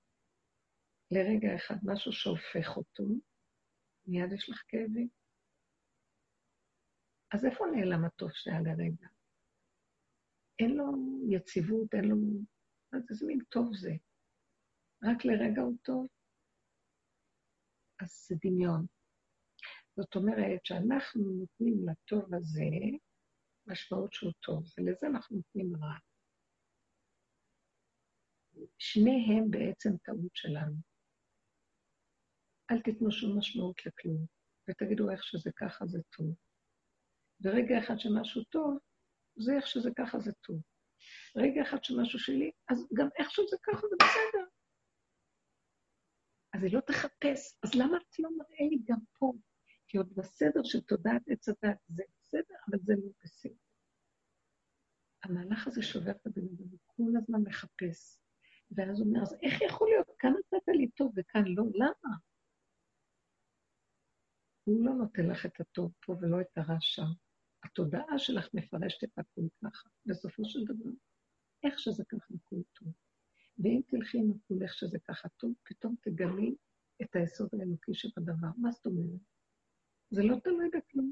[1.12, 3.04] לרגע אחד משהו שהופך אותו,
[4.08, 5.10] מיד יש לך כאבים.
[7.34, 9.08] אז איפה נעלם הטוב שהיה לרגע?
[10.60, 10.86] אין לו
[11.30, 12.16] יציבות, אין לו...
[12.94, 13.92] אז איזה מין טוב זה?
[15.04, 16.08] רק לרגע הוא טוב?
[18.02, 18.86] אז זה דמיון.
[19.96, 22.70] זאת אומרת שאנחנו נותנים לטוב הזה
[23.68, 25.98] משמעות שהוא טוב, ולזה אנחנו נותנים רע.
[28.78, 30.91] שניהם בעצם טעות שלנו.
[32.72, 34.26] אל תיתנו שום משמעות לכלום,
[34.70, 36.36] ותגידו איך שזה ככה זה טוב.
[37.42, 38.78] ורגע אחד שמשהו טוב,
[39.36, 40.62] זה איך שזה ככה זה טוב.
[41.36, 44.46] רגע אחד שמשהו שלי, אז גם איך שזה ככה זה בסדר.
[46.54, 49.34] אז היא לא תחפש, אז למה את לא מראה לי גם פה?
[49.88, 53.54] כי עוד בסדר של תודעת עץ הדת זה בסדר, אבל זה לא בסדר.
[55.24, 58.20] המהלך הזה שובר את הבן אדם, הוא כל הזמן מחפש.
[58.72, 60.08] ואז הוא אומר, אז איך יכול להיות?
[60.20, 62.31] כאן נתת לי טוב וכאן לא, למה?
[64.64, 67.12] הוא לא נותן לך את הטוב פה ולא את הרע שם.
[67.64, 69.90] התודעה שלך מפרשת את הכול ככה.
[70.06, 70.90] בסופו של דבר,
[71.64, 72.94] איך שזה ככה הכול טוב.
[73.58, 76.56] ואם תלכי עם הכול איך שזה ככה טוב, פתאום תגלי
[77.02, 78.48] את היסוד האלוקי שבדבר.
[78.58, 79.20] מה זאת אומרת?
[80.10, 81.12] זה לא תלוי בכלום.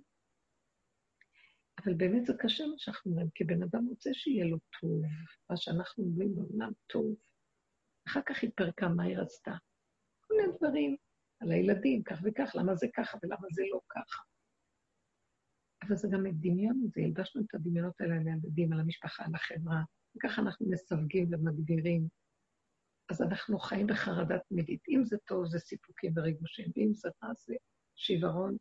[1.84, 5.02] אבל באמת זה קשה מה שאנחנו אומרים, כי בן אדם רוצה שיהיה לו טוב,
[5.50, 7.16] מה שאנחנו אומרים בעולם טוב.
[8.08, 9.52] אחר כך היא פרקה מה היא רצתה.
[10.22, 10.98] כל מיני דברים
[11.40, 14.24] על הילדים, כך וכך, למה זה ככה ולמה זה לא ככה.
[15.84, 19.82] אבל זה גם דמיון, זה הלבשנו את הדמיונות האלה על הילדים, על המשפחה, על החברה,
[20.16, 22.08] וככה אנחנו מסווגים ומגדירים.
[23.12, 24.82] אז אנחנו חיים בחרדה תמידית.
[24.90, 27.56] אם זה טוב, זה סיפוקים וריגושים, ואם זה רע, זה
[27.96, 28.58] שיוורון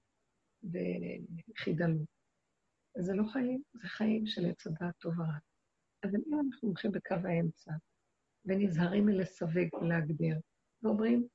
[0.64, 2.08] וחידלות.
[2.98, 5.38] זה לא חיים, זה חיים של עץ הדעת טוב ורע.
[6.04, 7.72] אבל אם אנחנו הולכים בקו האמצע,
[8.44, 10.40] ונזהרים מלסווג ולהגדיר,
[10.82, 11.28] ואומרים,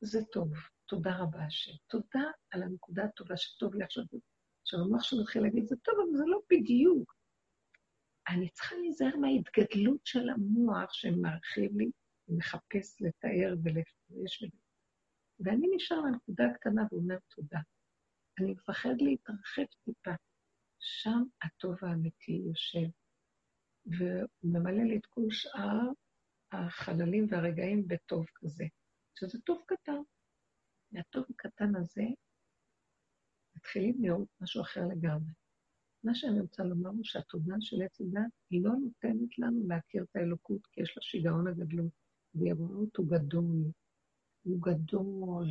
[0.00, 0.52] זה טוב,
[0.86, 1.72] תודה רבה השם.
[1.86, 4.04] תודה על הנקודה הטובה שטוב לי עכשיו.
[4.62, 7.14] עכשיו, המוח שלו מתחיל להגיד, זה טוב, אבל זה לא בדיוק.
[8.28, 11.90] אני צריכה להיזהר מההתגדלות של המוח שמרחיב לי,
[12.28, 14.44] ומחפש לתאר ולפרש.
[15.40, 17.58] ואני נשאר בנקודה הקטנה ואומר תודה.
[18.38, 20.14] אני מפחד להתרחב טיפה.
[20.78, 22.88] שם הטוב האמיתי יושב,
[23.86, 25.88] והוא ממלא לי את כל שאר
[26.52, 28.64] החללים והרגעים בטוב כזה,
[29.14, 30.02] שזה טוב קטן.
[30.92, 32.02] מהטוב הקטן הזה
[33.56, 35.32] מתחילים לראות משהו אחר לגמרי.
[36.04, 40.16] מה שאני רוצה לומר הוא שהתודה של עץ הדת היא לא נותנת לנו להכיר את
[40.16, 41.92] האלוקות, כי יש לה שיגעון הגדלות,
[42.34, 43.72] והראות הוא גדול,
[44.42, 45.48] הוא גדול.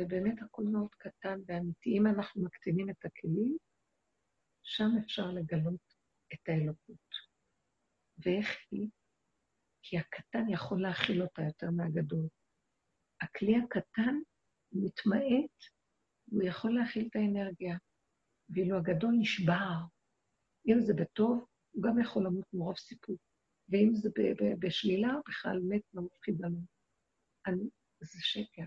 [0.00, 1.90] ובאמת הכל מאוד קטן ואמיתי.
[1.98, 3.56] אם אנחנו מקטינים את הכלים,
[4.62, 5.94] שם אפשר לגלות
[6.34, 7.08] את האלוקות.
[8.18, 8.88] ואיך היא?
[9.82, 12.28] כי הקטן יכול להכיל אותה יותר מהגדול.
[13.20, 14.14] הכלי הקטן
[14.72, 15.56] מתמעט,
[16.28, 17.76] והוא יכול להכיל את האנרגיה.
[18.50, 19.74] ואילו הגדול נשבר.
[20.66, 23.20] אם זה בטוב, הוא גם יכול למות מרוב סיפוק.
[23.68, 24.10] ואם זה
[24.58, 26.60] בשלילה, בכלל מת ומפחיד לנו.
[28.00, 28.62] זה שקר.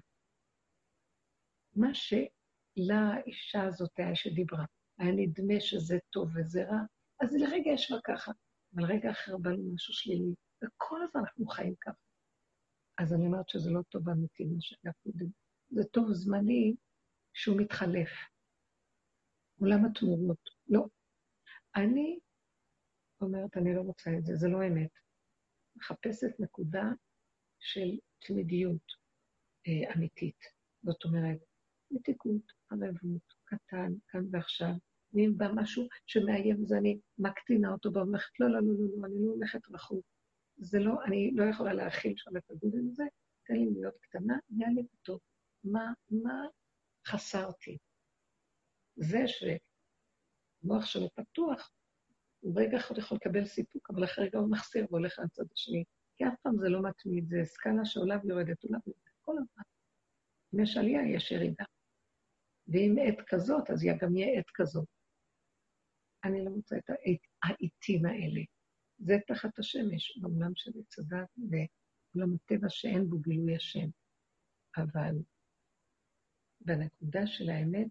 [1.75, 4.65] מה שלאישה הזאת היה שדיברה,
[4.99, 6.81] היה נדמה שזה טוב וזה רע,
[7.21, 8.31] אז לרגע יש לה ככה,
[8.75, 10.33] אבל רגע אחר בא לנו משהו שלילי,
[10.63, 12.03] וכל הזמן אנחנו חיים ככה.
[12.97, 15.25] אז אני אומרת שזה לא טוב אמיתי, מה שהיה קודם.
[15.69, 16.75] זה טוב זמני
[17.33, 18.09] שהוא מתחלף.
[19.59, 20.49] עולם התמורות.
[20.67, 20.85] לא.
[21.75, 22.19] אני
[23.21, 24.91] אומרת, אני לא רוצה את זה, זה לא אמת.
[25.75, 26.83] מחפשת נקודה
[27.59, 28.85] של תמידיות
[29.67, 30.39] אה, אמיתית.
[30.83, 31.37] זאת אומרת,
[31.91, 34.73] מתיקות, ערבות, קטן, כאן ועכשיו.
[35.13, 39.25] ואם בא משהו שמאיים, אז אני מקטינה אותו ואומרת, לא, לא, לא, לא, לא, אני
[39.25, 40.05] לא הולכת רחוק.
[40.57, 43.03] זה לא, אני לא יכולה להכיל שם את הגודל הזה,
[43.47, 45.19] תן לי להיות קטנה, נהיה לי טוב.
[45.63, 46.47] מה, מה
[47.07, 47.77] חסרתי?
[48.95, 51.71] זה שמוח שלו פתוח,
[52.39, 55.83] הוא רגע אחד יכול לקבל סיפוק, אבל אחרי רגע הוא מחסיר והולך לצד השני.
[56.15, 59.63] כי אף פעם זה לא מתמיד, זה סקאלה שעולה ויורדת, עולה ויורדת, כל הזמן.
[60.53, 61.65] אם יש עלייה, יש ירידה.
[62.67, 64.87] ואם עת כזאת, אז גם יהיה עת כזאת.
[66.23, 66.89] אני לא רוצה את
[67.43, 68.41] העיתים האלה.
[69.05, 73.89] זה תחת השמש, בעולם של עץ הדת ועולם הטבע שאין בו גילוי השם.
[74.77, 75.15] אבל
[76.61, 77.89] בנקודה של האמת,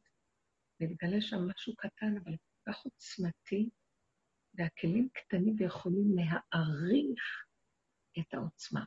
[0.81, 3.71] מתגלה שם משהו קטן, אבל כל כך עוצמתי,
[4.55, 7.47] והכלים קטנים ויכולים להעריך
[8.19, 8.85] את העוצמה.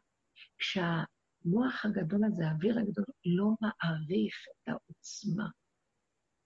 [0.57, 5.47] כשהמוח הגדול הזה, האוויר הגדול, לא מעריך את העוצמה,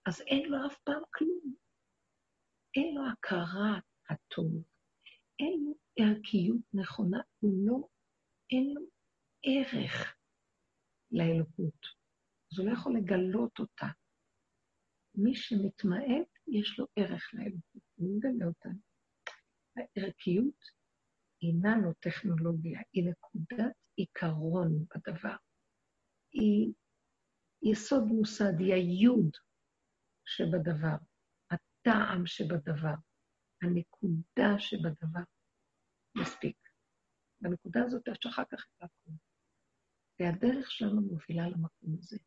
[0.05, 1.55] אז אין לו אף פעם כלום.
[2.75, 3.79] אין לו הכרה
[4.09, 4.63] הטוב,
[5.39, 5.68] אין
[6.01, 7.87] ערכיות נכונה, הוא לא,
[8.51, 8.81] אין לו
[9.43, 10.15] ערך
[11.11, 11.81] לאלוקות.
[12.51, 13.87] אז הוא לא יכול לגלות אותה.
[15.15, 18.69] מי שמתמעט, יש לו ערך לאלוקות, הוא מגלה אותה.
[19.75, 20.59] הערכיות
[21.41, 25.35] היא ננו-טכנולוגיה, היא נקודת עיקרון בדבר.
[26.31, 26.73] היא
[27.63, 29.31] יסוד מוסד, היא היוד
[30.25, 30.97] שבדבר,
[31.51, 32.95] הטעם שבדבר,
[33.61, 35.38] הנקודה שבדבר.
[36.15, 36.57] מספיק.
[37.41, 39.13] בנקודה הזאת יש אחר כך את הכול.
[40.19, 42.17] והדרך שלנו מובילה למקום הזה,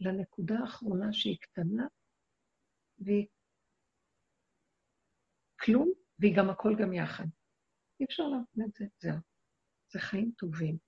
[0.00, 1.86] לנקודה האחרונה שהיא קטנה,
[2.98, 3.26] והיא
[5.60, 7.24] כלום, והיא גם הכל גם יחד.
[8.00, 9.20] אי אפשר להבין את זה, זהו.
[9.92, 10.78] זה חיים טובים.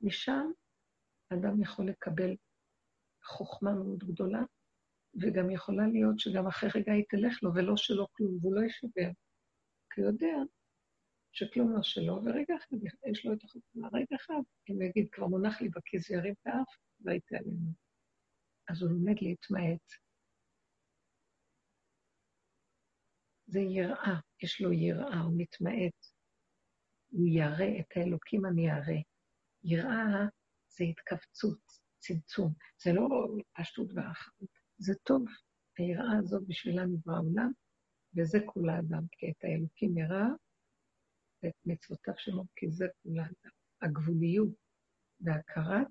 [0.00, 0.50] משם
[1.32, 2.36] אדם יכול לקבל
[3.24, 4.42] חוכמה מאוד גדולה,
[5.14, 9.10] וגם יכולה להיות שגם אחרי רגע היא תלך לו, ולא שלא כלום, והוא לא יישבר.
[9.90, 10.36] כי הוא יודע
[11.32, 12.76] שכלום לא שלו, ורגע אחד
[13.10, 13.88] יש לו את החוכמה.
[13.92, 17.72] רגע אחד, אם יגיד, כבר מונח לי בכיס וירים את האף, לא ייתן לנו.
[18.68, 19.92] אז הוא לומד להתמעט.
[23.46, 26.06] זה יראה, יש לו יראה, הוא מתמעט.
[27.10, 29.00] הוא ירא את האלוקים אני ירא.
[29.64, 30.26] יראה
[30.68, 31.60] זה התכווצות,
[31.98, 32.52] צמצום.
[32.82, 33.08] זה לא
[33.58, 34.50] פשטות ואחרות.
[34.78, 35.24] זה טוב,
[35.78, 37.52] היראה הזאת בשבילה נברא העולם,
[38.16, 40.24] וזה כול האדם, כי את האלוקים ירא,
[41.42, 43.50] ואת מצוותיו שלו, כי זה כול האדם.
[43.82, 44.54] הגבוליות
[45.20, 45.86] והכרת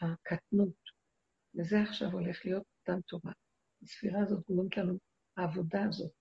[0.00, 0.82] הקטנות.
[1.54, 3.32] וזה עכשיו הולך להיות מתן תורה.
[3.82, 4.98] הספירה הזאת גורמת לנו,
[5.36, 6.12] העבודה הזאת,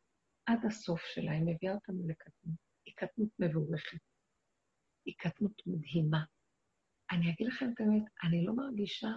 [0.46, 2.56] עד הסוף שלה, היא מביאה אותנו לקטנות.
[2.86, 4.00] היא קטנות מבורכת.
[5.06, 6.24] היא קטנות מדהימה.
[7.12, 9.08] אני אגיד לכם את האמת, אני לא מרגישה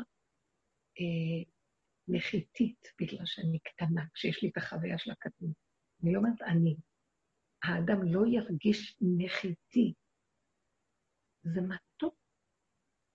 [1.01, 1.51] אה,
[2.09, 5.57] נחיתית, בגלל שאני קטנה, כשיש לי את החוויה של הקטנות.
[6.03, 6.77] אני לא אומרת אני.
[7.63, 9.95] האדם לא ירגיש נחיתי.
[11.43, 12.15] זה מתוק.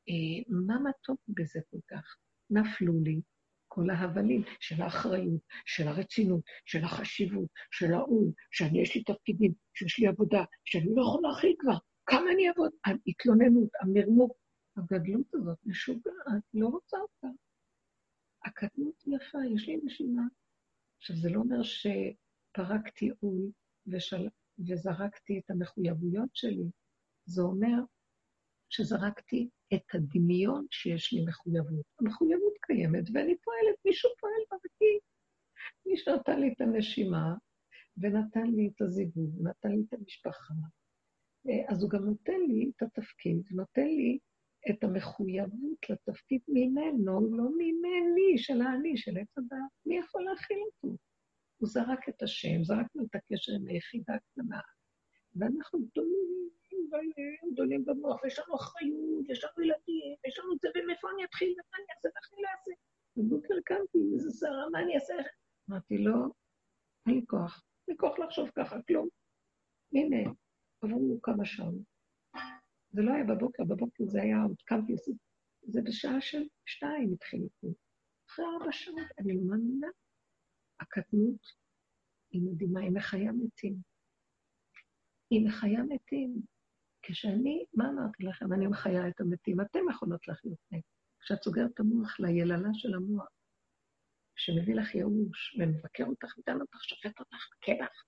[0.09, 2.17] אה, מה מתוק בזה כל כך?
[2.49, 3.21] נפלו לי
[3.67, 9.99] כל ההבלים של האחריות, של הרצינות, של החשיבות, של ההוא, שאני יש לי תפקידים, שיש
[9.99, 12.71] לי עבודה, שאני לא יכול להכיל כבר, כמה אני אעבוד?
[12.85, 14.35] ההתלוננות, המרמור,
[14.77, 17.27] הגדלות הזאת משוגעת, לא רוצה אותה.
[18.45, 20.23] הקטנות יפה, יש לי נשימה.
[20.97, 23.51] עכשיו, זה לא אומר שפרקתי עול
[23.87, 24.29] ושל...
[24.67, 26.69] וזרקתי את המחויבויות שלי,
[27.25, 27.83] זה אומר
[28.69, 31.85] שזרקתי את הדמיון שיש לי מחויבות.
[31.99, 34.99] המחויבות קיימת ואני פועלת, מישהו פועל ברגיל.
[35.85, 37.33] מישהו נתן לי את הנשימה,
[37.97, 40.53] ונתן לי את הזיווג, ונתן לי את המשפחה.
[41.49, 44.19] אה, אז הוא גם נותן לי את התפקיד, נותן לי
[44.69, 49.71] את המחויבות לתפקיד ממנו, לא ממני, של האני, של עץ הדעת.
[49.85, 50.97] מי יכול להכיל אותו?
[51.57, 54.59] הוא זרק את השם, זרקנו את הקשר עם היחידה הקטנה,
[55.35, 56.49] ואנחנו גדולים,
[57.53, 61.77] גדולים במוח, ויש לנו אחריות, יש לנו ילדים, יש לנו זה, ומאיפה אני אתחיל, ומה
[61.77, 62.71] אני אעשה, ואיך אני לא אעשה?
[63.17, 65.13] בבוקר קמתי, איזה שרה, מה אני אעשה?
[65.69, 66.33] אמרתי לו,
[67.07, 69.07] אין לי כוח, אין לי כוח לחשוב ככה, כלום.
[69.93, 70.31] הנה,
[70.81, 71.75] עברו כמה שעות.
[72.91, 74.93] זה לא היה בבוקר, בבוקר זה היה, עוד קמתי,
[75.67, 77.73] זה בשעה של שתיים התחיל איתי.
[78.29, 79.87] אחרי ארבע שעות, אני לא מאמינה.
[80.79, 81.41] הקטנות
[82.31, 83.75] היא מדהימה, היא מחיה מתים.
[85.29, 86.41] היא מחיה מתים.
[87.01, 88.53] כשאני, מה אמרתי לכם?
[88.53, 89.61] אני מחיה את המתים.
[89.61, 90.81] אתם יכולות לחיות מהם.
[91.19, 93.27] כשאת סוגרת את המוח ליללה של המוח,
[94.35, 98.03] שמביא לך ייאוש, ומבקר אותך, ודן אותך, שופט אותך, לך,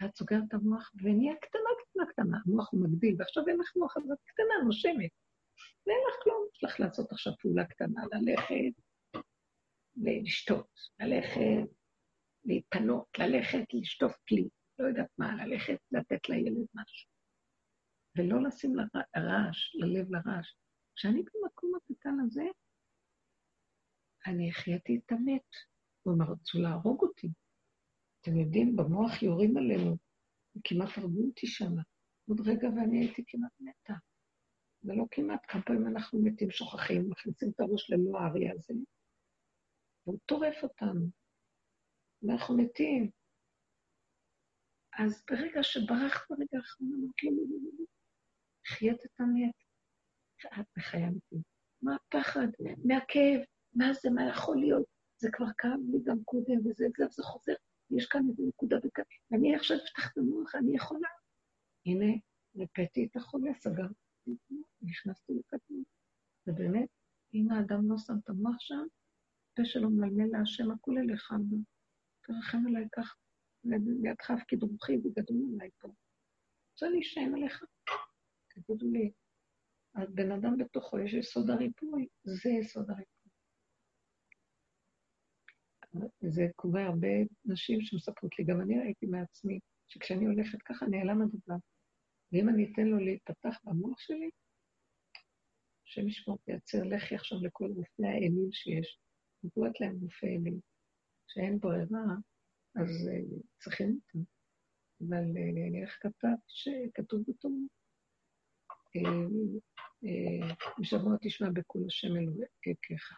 [0.00, 2.38] ואת סוגרת את המוח, ונהיה קטנה, קטנה, קטנה.
[2.46, 5.10] המוח הוא מגדיל, ועכשיו אין לך מוח, אז את קטנה, נושמת.
[5.86, 6.46] ואין לך כלום.
[6.54, 8.82] יש לך לעשות עכשיו פעולה קטנה, ללכת
[9.96, 10.70] ולשתות,
[11.00, 11.81] ללכת
[12.44, 14.48] להתפנות, ללכת לשטוף כלי,
[14.78, 17.10] לא יודעת מה, ללכת לתת לילד משהו.
[18.18, 20.54] ולא לשים לרעש, ללב לרעש.
[20.96, 22.44] כשאני במקום הקטן הזה,
[24.26, 25.50] אני החייתי את המת.
[26.08, 27.28] אמר, רצו להרוג אותי.
[28.20, 29.96] אתם יודעים, במוח יורים עלינו,
[30.64, 31.72] כמעט הרגו אותי שם.
[32.28, 33.94] עוד רגע ואני הייתי כמעט מתה.
[34.84, 38.74] ולא כמעט, כמה פעמים אנחנו מתים, שוכחים, מכניסים את הראש ללא האריה הזה,
[40.06, 41.21] והוא טורף אותנו.
[42.22, 43.10] ואנחנו מתים.
[44.98, 47.84] אז ברגע שברחת ברגע האחרון, אמרת לו,
[48.66, 49.54] חיית את המת.
[50.60, 51.42] את מחיה מתים.
[51.82, 52.46] מה הפחד?
[52.84, 53.40] מהכאב?
[53.74, 54.10] מה זה?
[54.10, 54.86] מה יכול להיות?
[55.16, 57.52] זה כבר כאב לי גם קודם, וזה, זה, זה חוזר.
[57.90, 59.04] יש כאן איזו נקודה בכאן.
[59.30, 61.08] ואני עכשיו אפתח את המוח, אני יכולה.
[61.86, 62.12] הנה,
[62.56, 65.86] רפאתי את החולה, סגרתי את המוח, נכנסתי לקטנות.
[66.46, 66.88] ובאמת,
[67.34, 68.86] אם האדם לא שם את המוח שם,
[69.56, 71.32] פה שלו מלמל להשם, הכול אליך.
[72.22, 73.16] תרחם עליי כך,
[73.64, 75.88] לידך הפקיד רוחי וגדול עליי פה.
[76.72, 77.64] רוצה להישען עליך.
[78.54, 79.12] תגידו לי,
[79.94, 83.30] הבן אדם בתוכו יש יסוד הריפוי, זה יסוד הריפוי.
[86.20, 87.08] זה קורה הרבה
[87.44, 91.54] נשים שמספרות לי, גם אני ראיתי מעצמי, שכשאני הולכת ככה נעלם הדבר.
[92.32, 94.30] ואם אני אתן לו להיפתח במוח שלי,
[95.86, 98.98] השם ישמור תייצר לחי עכשיו לכל רופאי האלים שיש.
[99.44, 100.71] נבואת להם רופאי אלים.
[101.34, 102.16] שאין ברירה,
[102.74, 104.24] אז uh, צריכים אותם.
[105.00, 106.36] אבל uh, איך כתב?
[106.48, 107.54] שכתוב בתורה,
[110.78, 113.12] משמוע תשמע בקול השם אלוהיך.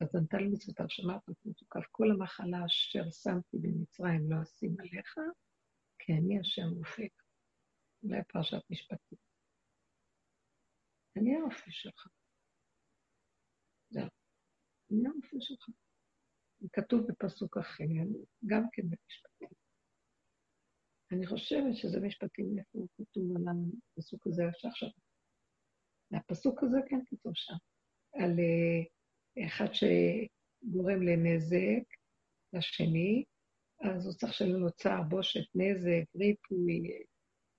[0.00, 5.14] אז לי מצוותיו, שמעת ותוקף כל המחלה אשר שמתי במצרים לא אשים עליך,
[5.98, 7.12] כי אני השם רופאיך.
[8.02, 9.18] אולי פרשת משפטים.
[11.16, 12.06] אני הרופא שלך.
[13.90, 14.08] זהו.
[14.90, 15.83] אני הרופא שלך.
[16.72, 17.84] כתוב בפסוק אחר,
[18.46, 19.48] גם כן במשפטים.
[21.12, 23.42] אני חושבת שזה משפטים, איפה הוא כתוב על
[23.96, 24.88] הפסוק הזה שעכשיו.
[26.12, 27.54] הפסוק הזה כן כתוב שם,
[28.14, 31.84] על אה, אחד שגורם לנזק
[32.52, 33.24] לשני,
[33.80, 37.02] אז הוא צריך שלא נוצר בושת, נזק, ריפוי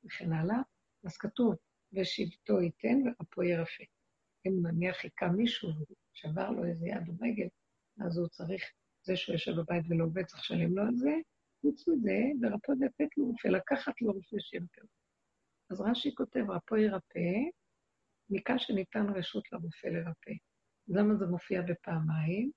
[0.05, 0.57] וכן הלאה,
[1.05, 1.55] אז כתוב,
[1.93, 3.83] ושבטו ייתן ורפו ירפא.
[4.47, 5.69] אם נניח היכה מישהו,
[6.13, 7.47] שבר לו איזה יד או רגל,
[8.05, 8.63] אז הוא צריך
[9.05, 11.11] זה שהוא יושב בבית ולא עובד, צריך לשלם לו על זה.
[11.61, 14.81] חוץ מזה, ורפוא לתת לו רופא, לקחת לו רופא שירפא.
[15.71, 17.29] אז רש"י כותב, רפוא ירפא,
[18.29, 20.31] מכאן שניתן רשות לרופא לרפא.
[20.87, 22.51] למה זה מופיע בפעמיים?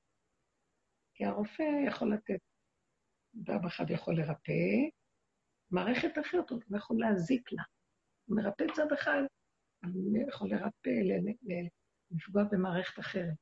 [1.15, 2.41] כי הרופא יכול לתת,
[3.47, 4.53] פעם אחד יכול לרפא,
[5.71, 7.63] מערכת אחרת הוא יכול להזיק לה.
[8.25, 9.23] הוא מרפא צד אחד,
[9.85, 10.91] הוא יכול לרפא,
[12.11, 13.37] לפגוע במערכת אחרת.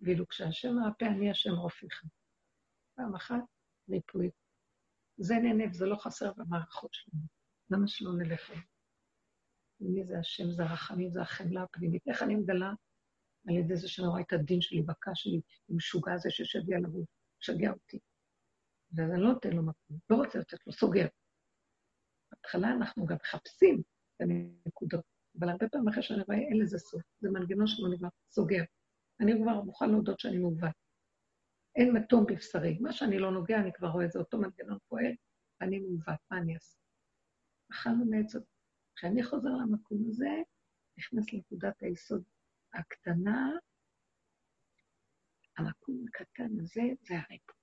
[0.00, 2.02] ואילו כשהשם מרפא, אני השם רופאיך.
[2.94, 3.40] פעם אחת,
[3.90, 4.30] ריפוי.
[5.16, 7.22] זה נהנה וזה לא חסר במערכות שלנו.
[7.70, 8.62] למה שלא נלך אליו?
[9.80, 10.50] מי זה השם?
[10.50, 12.02] זה הרחמים, זה החמלה הפנימית.
[12.08, 12.72] איך אני מגלה?
[13.48, 16.28] על ידי זה שאני רואה את הדין שלי, בקע שלי, עם משוגע הזה
[16.76, 17.06] עליו, הוא
[17.40, 17.98] משגע אותי.
[18.92, 21.06] ואז אני לא נותן לו מקום, לא רוצה לתת לו, סוגר.
[22.30, 23.82] בהתחלה אנחנו גם מחפשים
[24.16, 25.04] את הנקודות,
[25.38, 27.02] אבל הרבה פעמים אחרי שאני רואה, אין לזה סוף.
[27.20, 28.62] זה מנגנון שלא נגמר, סוגר.
[29.20, 30.83] אני כבר מוכן להודות שאני מעוות.
[31.76, 32.78] אין מתום בבשרי.
[32.80, 35.14] מה שאני לא נוגע, אני כבר רואה, זה אותו מנגנון פועל,
[35.60, 36.78] אני מעוות, מה אני אעשה?
[37.72, 38.34] אכלנו מעץ
[38.96, 40.30] כשאני חוזר למקום הזה,
[40.98, 42.22] נכנס לנקודת היסוד
[42.74, 43.50] הקטנה,
[45.58, 47.56] המקום הקטן הזה זה הריפוי,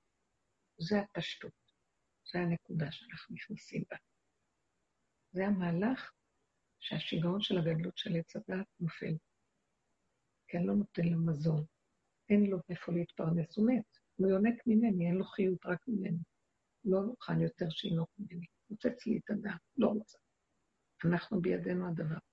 [0.79, 1.73] זה הפשטות,
[2.31, 3.97] זה הנקודה שאנחנו נכנסים בה.
[5.31, 6.11] זה המהלך
[6.79, 9.15] שהשיגעון של הגדלות של עץ הדת נופל.
[10.47, 11.65] כי אני לא נותן לו מזון,
[12.29, 14.00] אין לו איפה להתפרנס, הוא מת.
[14.21, 16.17] הוא יונק ממני, אין לו חיות רק ממני.
[16.85, 18.45] לא מוכן יותר שינוק ממני.
[18.69, 20.17] מוצץ לי את הדם, לא רוצה.
[21.05, 22.31] אנחנו בידינו הדבר הזה.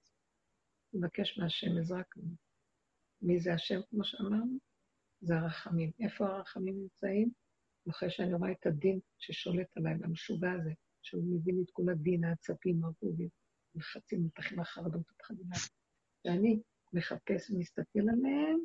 [0.92, 2.34] נבקש מהשם עזרה כמובן.
[3.22, 4.58] מי זה השם, כמו שאמרנו?
[5.20, 5.90] זה הרחמים.
[6.00, 7.30] איפה הרחמים נמצאים?
[7.90, 12.24] אחרי שאני רואה את הדין ששולט עליי, המשוגע הזה, שהוא מביא לי את כל הדין,
[12.24, 13.28] העצבים, הרבובים,
[13.74, 15.46] לחצים, מתחים, החרדות, הפחדים.
[16.24, 16.60] ואני
[16.92, 18.58] מחפש ומסתכל עליהם,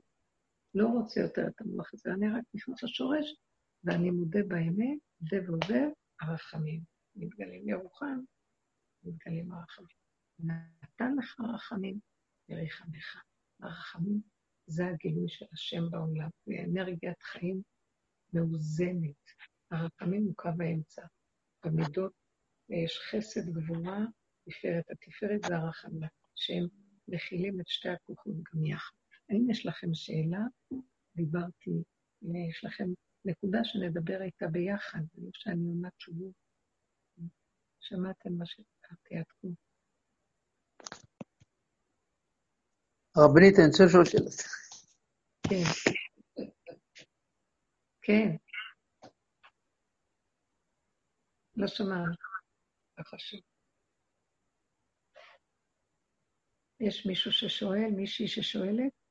[0.73, 3.35] לא רוצה יותר את המוח הזה, אני רק נכנס לשורש,
[3.83, 5.89] ואני מודה באמת, מודה ועוזב,
[6.21, 6.81] הרחמים.
[7.15, 8.19] מתגלים ירוחם,
[9.03, 9.97] מתגלים הרחמים.
[10.39, 11.99] נתן לך רחמים,
[12.49, 13.23] יריחמך.
[13.59, 14.21] הרחמים
[14.67, 17.61] זה הגילוי של השם בעולם, זה אנרגיית חיים
[18.33, 19.23] מאוזנת.
[19.71, 21.05] הרחמים הוא קו האמצע.
[21.65, 22.13] במידות
[22.69, 23.99] יש חסד גבורה,
[24.49, 24.83] תפארת.
[24.91, 26.67] התפארת זה הרחמים, שהם
[27.07, 29.02] מכילים את שתי הכוחות גם יחד.
[29.29, 30.43] האם יש לכם שאלה?
[31.15, 31.83] דיברתי,
[32.49, 32.85] יש לכם
[33.25, 36.33] נקודה שנדבר איתה ביחד, ולא שאני עונה תשובות.
[37.79, 39.47] שמעתם מה שדיברתי עד כה.
[43.15, 44.29] הרבנית, אני רוצה לשאול שאלה.
[45.49, 45.63] כן.
[48.01, 48.35] כן.
[51.55, 52.13] לא שמענו.
[52.97, 53.39] לא חשוב.
[56.79, 59.02] יש מישהו ששואל, מישהי ששואלת?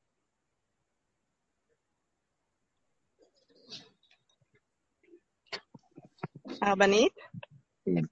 [6.62, 7.12] הרבנית?
[7.84, 8.02] כן.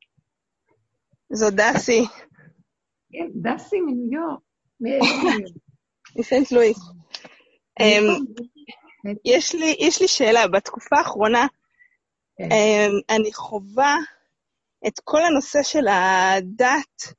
[1.33, 2.05] זו דסי.
[3.13, 4.21] כן, דסי מניו
[4.81, 5.11] יורק.
[6.17, 6.79] מסנט לואיס.
[7.81, 8.25] אמ,
[9.77, 11.47] יש לי שאלה, בתקופה האחרונה
[12.39, 12.53] כן.
[12.53, 13.97] אמ, אני חווה
[14.87, 17.15] את כל הנושא של הדת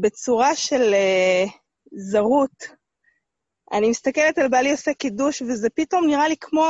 [0.00, 1.44] בצורה של אה,
[1.92, 2.76] זרות.
[3.72, 6.64] אני מסתכלת על בעלי עושה קידוש, וזה פתאום נראה לי כמו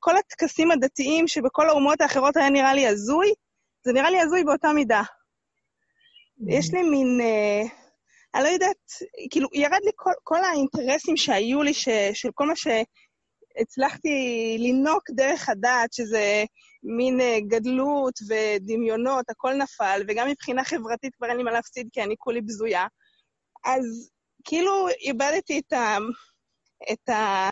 [0.00, 3.32] כל הטקסים הדתיים שבכל האומות האחרות היה נראה לי הזוי,
[3.84, 5.02] זה נראה לי הזוי באותה מידה.
[6.48, 7.62] יש לי מין, אה,
[8.34, 8.76] אני לא יודעת,
[9.30, 14.08] כאילו, ירד לי כל, כל האינטרסים שהיו לי, ש, של כל מה שהצלחתי
[14.58, 16.44] לנוק דרך הדת, שזה
[16.82, 22.02] מין אה, גדלות ודמיונות, הכל נפל, וגם מבחינה חברתית כבר אין לי מה להפסיד, כי
[22.02, 22.86] אני כולי בזויה.
[23.64, 24.10] אז
[24.44, 25.96] כאילו איבדתי את ה...
[26.92, 27.48] את ה...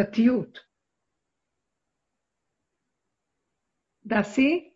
[0.00, 0.58] דתיות.
[4.04, 4.70] דסי?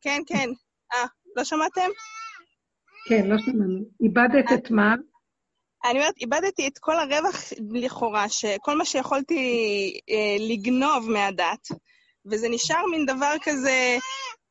[0.00, 0.48] כן, כן.
[0.92, 1.90] אה, לא שמעתם?
[3.08, 3.84] כן, לא שמענו.
[4.00, 4.94] איבדת את מה?
[5.84, 9.40] אני אומרת, איבדתי את כל הרווח לכאורה, שכל מה שיכולתי
[10.10, 11.68] אה, לגנוב מהדת,
[12.26, 13.96] וזה נשאר מין דבר כזה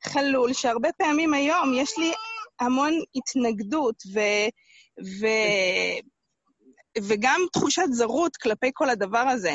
[0.03, 2.11] חלול, שהרבה פעמים היום יש לי
[2.59, 4.19] המון התנגדות ו,
[5.19, 5.27] ו,
[6.97, 9.51] וגם תחושת זרות כלפי כל הדבר הזה.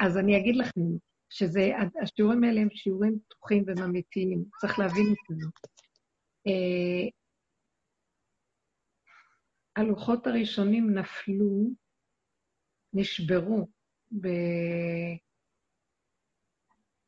[0.00, 0.80] אז אני אגיד לכם,
[1.30, 5.46] שהשיעורים האלה הם שיעורים פתוחים וממיתיים, צריך להבין את זה.
[6.46, 7.08] אה,
[9.76, 11.70] הלוחות הראשונים נפלו,
[12.92, 13.68] נשברו
[14.20, 14.28] ב...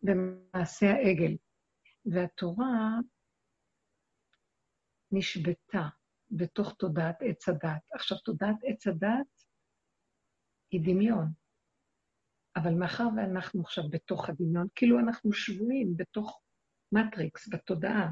[0.02, 1.36] במעשה העגל,
[2.06, 2.98] והתורה
[5.12, 5.88] נשבתה
[6.36, 7.82] בתוך תודעת עץ הדת.
[7.94, 9.44] עכשיו, תודעת עץ הדת
[10.70, 11.26] היא דמיון,
[12.56, 16.40] אבל מאחר ואנחנו עכשיו בתוך הדמיון, כאילו אנחנו שבויים בתוך
[16.92, 18.10] מטריקס, בתודעה,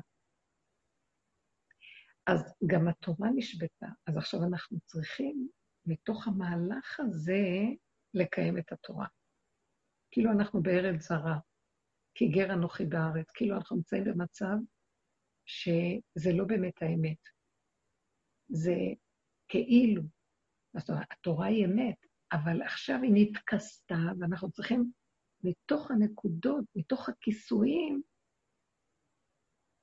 [2.27, 3.86] אז גם התורה נשבתה.
[4.07, 5.49] אז עכשיו אנחנו צריכים,
[5.86, 7.43] מתוך המהלך הזה,
[8.15, 9.07] לקיים את התורה.
[10.11, 11.39] כאילו אנחנו בארץ זרה,
[12.15, 14.57] כי גר אנוכי בארץ, כאילו אנחנו נמצאים במצב
[15.47, 17.41] שזה לא באמת האמת.
[18.53, 18.74] זה
[19.49, 20.03] כאילו,
[20.79, 24.93] זאת התורה היא אמת, אבל עכשיו היא נתכסתה, ואנחנו צריכים,
[25.45, 28.03] מתוך הנקודות, מתוך הכיסויים,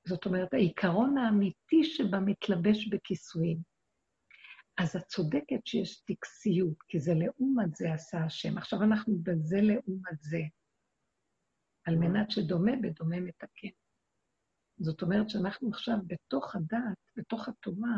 [0.06, 3.58] זאת אומרת, העיקרון האמיתי שבה מתלבש בכיסויים.
[4.78, 8.58] אז את צודקת שיש טקסיות, כי זה לעומת זה עשה השם.
[8.58, 10.40] עכשיו אנחנו בזה לעומת זה,
[11.86, 13.68] על מנת שדומה בדומה מתקן.
[14.78, 17.96] זאת אומרת שאנחנו עכשיו בתוך הדת, בתוך התורה,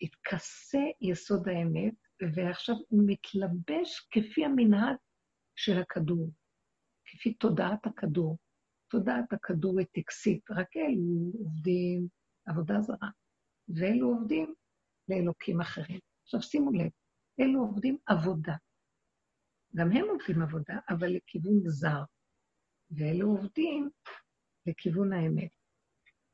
[0.00, 1.94] התכסה יסוד האמת,
[2.34, 4.96] ועכשיו הוא מתלבש כפי המנהג
[5.56, 6.30] של הכדור,
[7.06, 8.38] כפי תודעת הכדור.
[8.90, 12.08] תודעת הכדור היא טקסית, רק אלו עובדים
[12.46, 13.08] עבודה זרה,
[13.68, 14.54] ואלו עובדים
[15.08, 16.00] לאלוקים אחרים.
[16.22, 16.90] עכשיו שימו לב,
[17.40, 18.56] אלו עובדים עבודה.
[19.76, 22.02] גם הם עובדים עבודה, אבל לכיוון זר.
[22.90, 23.90] ואלו עובדים
[24.66, 25.50] לכיוון האמת.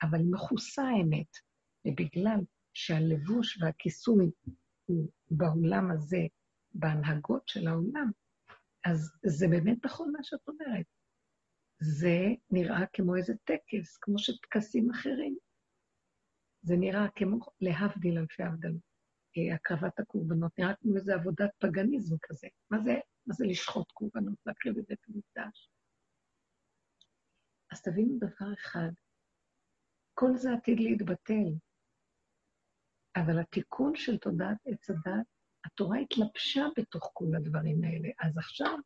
[0.03, 1.29] אבל מכוסה האמת,
[1.87, 2.41] ובגלל
[2.75, 4.31] שהלבוש והכיסוי
[4.85, 6.21] הוא בעולם הזה,
[6.75, 8.11] בהנהגות של העולם,
[8.85, 10.87] אז זה באמת נכון מה שאת אומרת.
[11.81, 12.19] זה
[12.51, 15.37] נראה כמו איזה טקס, כמו שטקסים אחרים.
[16.63, 18.83] זה נראה כמו, להבדיל אלפי הבדלות,
[19.37, 22.49] אה, הקרבת הקורבנות, נראה כמו איזה עבודת פגניזם כזה.
[22.71, 22.95] מה זה,
[23.27, 25.71] מה זה לשחוט קורבנות, להקריב את בית המקדש?
[27.73, 28.91] אז תבינו דבר אחד,
[30.15, 31.53] כל זה עתיד להתבטל,
[33.17, 35.27] אבל התיקון של תודעת עץ הדת,
[35.65, 38.09] התורה התלבשה בתוך כל הדברים האלה.
[38.21, 38.79] אז עכשיו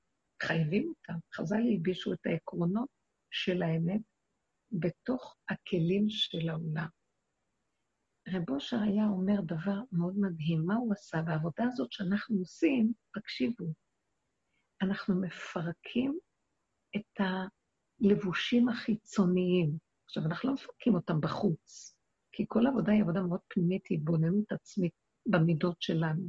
[0.42, 1.18] חייבים אותם.
[1.34, 2.88] חז"ל הלבישו את העקרונות
[3.30, 4.00] של האמת
[4.72, 6.88] בתוך הכלים של העולם.
[8.28, 10.66] רב אושר היה אומר דבר מאוד מדהים.
[10.66, 11.22] מה הוא עשה?
[11.22, 13.64] בעבודה הזאת שאנחנו עושים, תקשיבו,
[14.82, 16.18] אנחנו מפרקים
[16.96, 17.20] את
[18.00, 19.78] הלבושים החיצוניים.
[20.04, 21.95] עכשיו, אנחנו לא מפרקים אותם בחוץ,
[22.36, 24.92] כי כל עבודה היא עבודה מאוד פנימית, היא התבוננות עצמית
[25.26, 26.28] במידות שלנו.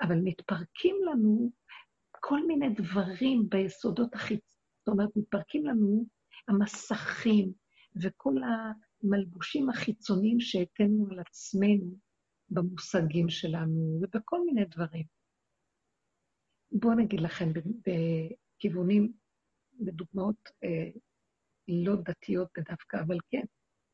[0.00, 1.52] אבל מתפרקים לנו
[2.20, 4.58] כל מיני דברים ביסודות החיצ...
[4.78, 6.06] זאת אומרת, מתפרקים לנו
[6.48, 7.52] המסכים
[8.02, 11.98] וכל המלבושים החיצוניים שהתנו על עצמנו
[12.48, 15.04] במושגים שלנו ובכל מיני דברים.
[16.72, 17.52] בואו נגיד לכם
[17.86, 19.12] בכיוונים,
[19.80, 20.90] בדוגמאות אה,
[21.68, 23.44] לא דתיות בדווקא, אבל כן,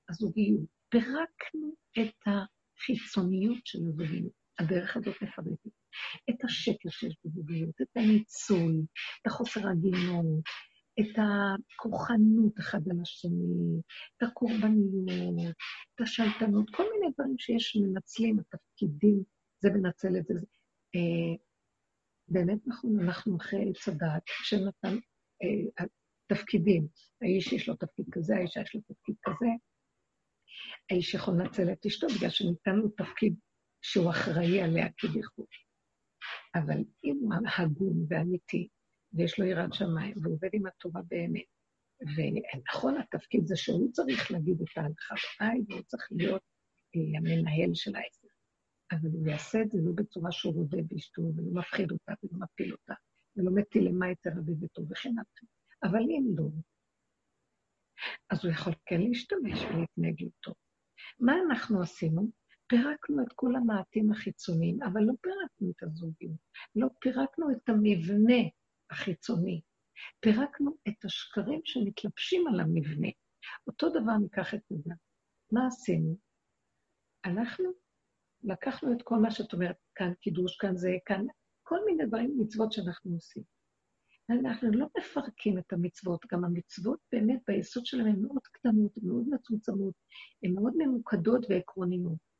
[0.08, 0.81] הזוגיות.
[0.92, 4.42] פירקנו את החיצוניות של הזוגיות.
[4.58, 5.70] הדרך הזאת מפרקת.
[6.30, 8.82] את השקר שיש בזוגיות, את הניצול,
[9.22, 10.44] את החוסר הגינות,
[11.00, 13.80] את הכוחנות אחד על השני,
[14.16, 15.54] את הקורבניות,
[15.94, 19.22] את השלטנות, כל מיני דברים שיש מנצלים, התפקידים,
[19.60, 20.46] זה מנצל את זה.
[20.94, 21.36] אה,
[22.28, 24.96] באמת נכון, אנחנו אחרי עץ הדעת, שנתן
[25.42, 25.86] אה,
[26.26, 26.86] תפקידים.
[27.22, 29.46] האיש יש לו תפקיד כזה, האישה יש לו תפקיד כזה.
[30.90, 33.34] האיש יכול לנצל את אשתו בגלל שניתן לו תפקיד
[33.82, 35.46] שהוא אחראי עליה כביכול.
[36.54, 38.68] אבל אם הוא הגון ואמיתי,
[39.12, 41.42] ויש לו יראת שמיים, והוא עובד עם התורה באמת,
[42.16, 46.42] ונכון, התפקיד זה שהוא צריך להגיד את ההלכה בבית, והוא צריך להיות
[46.96, 48.28] אה, המנהל של העסק.
[48.92, 52.72] אבל הוא יעשה את זה לא בצורה שהוא רודה באשתו, ולא מפחיד אותה, ולא מפיל
[52.72, 52.94] אותה,
[53.36, 55.50] ולא מטיל למה יותר רבי וטוב וכן הלאה.
[55.84, 56.44] אבל אם לא,
[58.30, 60.54] אז הוא יכול כן להשתמש ולהתנהג איתו.
[61.20, 62.30] מה אנחנו עשינו?
[62.66, 66.36] פירקנו את כל המעטים החיצוניים, אבל לא פירקנו את הזוגיות,
[66.76, 68.42] לא פירקנו את המבנה
[68.90, 69.60] החיצוני,
[70.20, 73.08] פירקנו את השקרים שמתלבשים על המבנה.
[73.66, 74.94] אותו דבר ניקח את נדע.
[75.52, 76.16] מה עשינו?
[77.24, 77.64] אנחנו
[78.42, 81.26] לקחנו את כל מה שאת אומרת, כאן קידוש, כאן זה, כאן,
[81.62, 83.42] כל מיני דברים, מצוות שאנחנו עושים.
[84.30, 89.94] אנחנו לא מפרקים את המצוות, גם המצוות באמת ביסוד שלהן הן מאוד קטנות, מאוד מצומצמות,
[90.42, 92.32] הן מאוד ממוקדות ועקרוניות.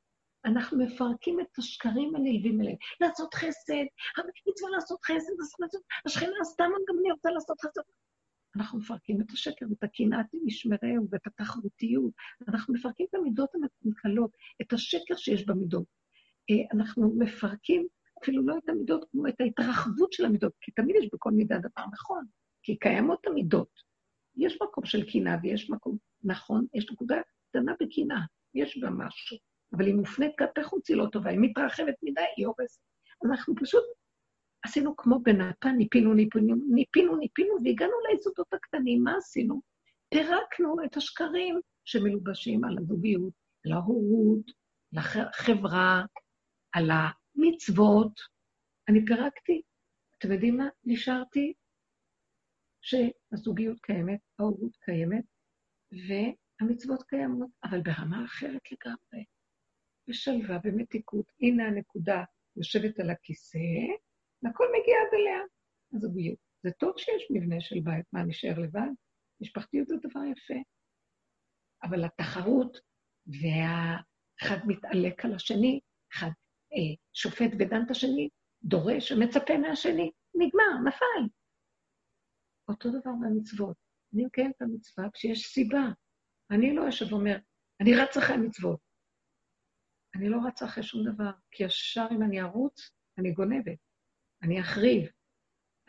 [0.44, 2.76] אנחנו מפרקים את השקרים הנלווים אליהם.
[3.00, 3.84] לעשות חסד,
[4.16, 5.32] המצווה לעשות חסד,
[6.06, 7.80] השכנה עשתה גם אני רוצה לעשות חסד.
[8.56, 12.12] אנחנו מפרקים את השקר ואת הקנאת משמרהו ואת התחרותיות.
[12.48, 13.50] אנחנו מפרקים את המידות
[13.84, 14.30] המקלות,
[14.62, 15.84] את השקר שיש במידות.
[16.50, 17.86] אה, אנחנו מפרקים
[18.22, 21.84] אפילו לא את המידות, כמו את ההתרחבות של המידות, כי תמיד יש בכל מידה דבר
[21.92, 22.24] נכון,
[22.62, 23.68] כי קיימות המידות.
[24.36, 27.16] יש מקום של קנאה ויש מקום, נכון, יש נקודה
[27.48, 28.20] קטנה בקנאה,
[28.54, 29.36] יש בה משהו.
[29.72, 32.80] אבל היא מופנית כלפי חוץ, היא לא טובה, היא מתרחבת מדי, היא הורסת.
[33.26, 33.84] אנחנו פשוט
[34.64, 39.02] עשינו כמו בנפה, ניפינו, ניפינו, ניפינו, ניפינו, והגענו ליסודות הקטנים.
[39.02, 39.60] מה עשינו?
[40.08, 43.32] פירקנו את השקרים שמלובשים על הזוגיות,
[43.66, 44.50] על ההורות,
[44.92, 46.04] על החברה,
[46.72, 46.90] על
[47.36, 48.20] המצוות.
[48.88, 49.62] אני פירקתי.
[50.18, 50.68] אתם יודעים מה?
[50.84, 51.52] נשארתי
[52.80, 55.24] שהזוגיות קיימת, ההורות קיימת,
[55.92, 59.24] והמצוות קיימות, אבל ברמה אחרת לגמרי.
[60.08, 61.32] בשלווה, במתיקות.
[61.40, 62.24] הנה הנקודה
[62.56, 63.58] יושבת על הכיסא,
[64.42, 65.40] והכל מגיע עד אליה.
[65.94, 66.38] אז זוגיות.
[66.62, 68.90] זה טוב שיש מבנה של בית, מה, נשאר לבד?
[69.40, 70.60] משפחתיות זה דבר יפה.
[71.82, 72.78] אבל התחרות,
[73.26, 75.80] והאחד מתעלק על השני,
[76.12, 76.30] אחד
[77.12, 78.28] שופט ודן את השני,
[78.62, 81.28] דורש ומצפה מהשני, נגמר, נפל.
[82.68, 83.76] אותו דבר במצוות.
[84.14, 85.82] אני מקיים את המצווה כשיש סיבה.
[86.50, 87.36] אני לא יושב ואומר,
[87.80, 88.80] אני רץ אחרי המצוות.
[90.14, 93.78] אני לא רצה אחרי שום דבר, כי ישר אם אני ארוץ, אני גונבת,
[94.42, 95.10] אני אחריב,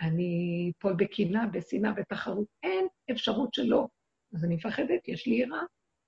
[0.02, 2.48] אני אפול בקנאה, בשנאה, בתחרות.
[2.64, 3.88] אין אפשרות שלא.
[4.34, 5.62] אז אני מפחדת, יש לי יראה,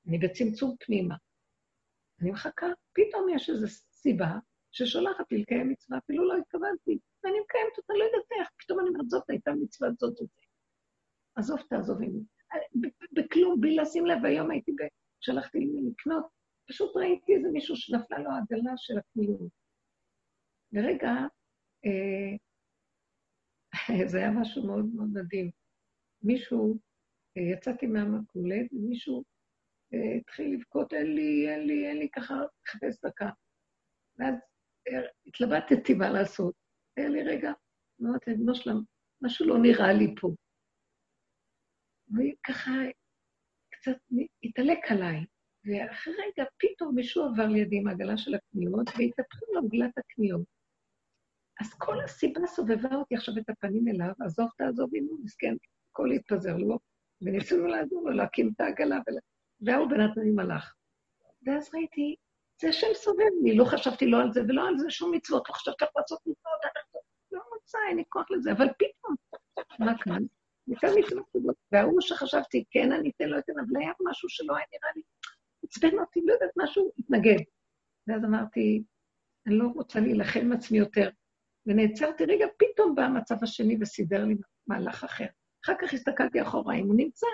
[0.07, 1.15] אני בצמצום פנימה.
[2.22, 4.38] אני מחכה, פתאום יש איזו סיבה
[4.77, 8.89] ששולחת לי לקיים מצווה, אפילו לא התכוונתי, ואני מקיימת אותה, לא יודעת איך, פתאום אני
[8.89, 10.30] אומרת, זאת הייתה מצווה, זאת זאת.
[11.35, 12.06] עזוב, תעזובי.
[13.14, 14.72] בכלום, בלי לשים לב, היום הייתי.
[15.19, 16.26] שלחתי לי לקנות,
[16.69, 18.93] פשוט ראיתי איזה מישהו שנפלה לו עגלה של.
[20.72, 21.11] לרגע,
[21.85, 22.35] אה,
[24.11, 25.52] זה היה משהו מאוד מאוד מדהים.
[26.22, 26.77] מישהו,
[27.38, 29.23] אה, יצאתי מהמקולת, ומישהו
[29.93, 32.34] אה, התחיל לבכות, אין לי, אין לי, אין לי, ככה,
[32.65, 33.30] לחפש דקה.
[34.18, 34.35] ואז
[35.28, 36.53] התלבטתי מה לעשות.
[36.98, 37.52] היה לי רגע,
[38.02, 38.82] אמרתי, לבנו שלם,
[39.22, 40.30] משהו לא נראה לי פה.
[42.07, 42.72] וככה
[43.70, 43.98] קצת
[44.44, 45.26] התעלק עליי.
[45.66, 50.41] ואחרי רגע פתאום מישהו עבר לידי עם העגלה של הקניות, והתהפכו לו עגלת הקניות.
[51.62, 55.56] אז כל הסיבה סובבה אותי עכשיו את הפנים אליו, עזוב תעזוב עמו, מסכן,
[55.91, 56.80] הכל התפזר לו,
[57.22, 59.20] וניסינו לעזור לו להקים את העגלה, ולה...
[59.62, 60.74] והוא בינתיים הלך.
[61.45, 62.16] ואז ראיתי,
[62.61, 65.53] זה השם סובב לי, לא חשבתי לא על זה ולא על זה שום מצוות, לא
[65.53, 66.61] חשבתי איך לעשות מצוות,
[67.32, 69.15] לא מוצא, אין לי כוח לזה, אבל פתאום,
[69.80, 70.23] מה כאן?
[70.68, 74.65] ניתן מצוות כזאת, וההוא שחשבתי, כן, אני אתן לו את אבל היה משהו שלא היה
[74.73, 75.02] נראה לי,
[75.64, 77.40] עצבן אותי, לא יודעת, משהו התנגד.
[78.07, 78.84] ואז אמרתי,
[79.48, 81.10] אני לא רוצה להילחם עם עצמי יותר.
[81.65, 84.36] ונעצרתי רגע, פתאום בא המצב השני וסידר לי
[84.68, 85.26] מהלך אחר.
[85.65, 87.27] אחר כך הסתכלתי אחורה, אם הוא נמצא,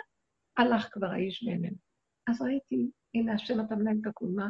[0.57, 1.77] הלך כבר האיש בעינינו.
[2.27, 4.49] אז ראיתי, הנה, השם אתה מנהל את הקולמה.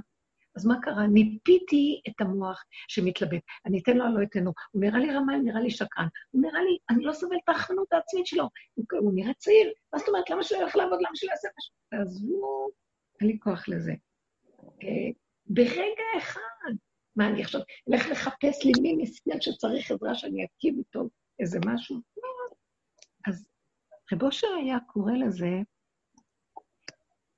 [0.55, 1.07] אז מה קרה?
[1.07, 3.41] ניפיתי את המוח שמתלבט.
[3.65, 4.51] אני אתן לו, אני לא אתן לו.
[4.71, 6.07] הוא נראה לי רמאי, הוא נראה לי שקרן.
[6.31, 8.49] הוא נראה לי, אני לא סובל את האחרנות העצמית שלו.
[8.73, 9.73] הוא, הוא נראה צעיר.
[9.93, 10.99] מה זאת אומרת, למה שלא ילך לעבוד?
[10.99, 11.73] למה שלא יעשה משהו?
[11.89, 12.69] תעזבו,
[13.21, 13.93] אין לי כוח לזה.
[14.83, 15.11] אה,
[15.45, 16.71] ברגע אחד,
[17.15, 21.09] מה, אני עכשיו אלך לחפש לי מי מסכן שצריך עזרה שאני אקים איתו
[21.39, 21.95] איזה משהו?
[21.95, 22.55] לא.
[23.27, 23.45] אז
[24.13, 25.49] רב אושר היה קורא לזה,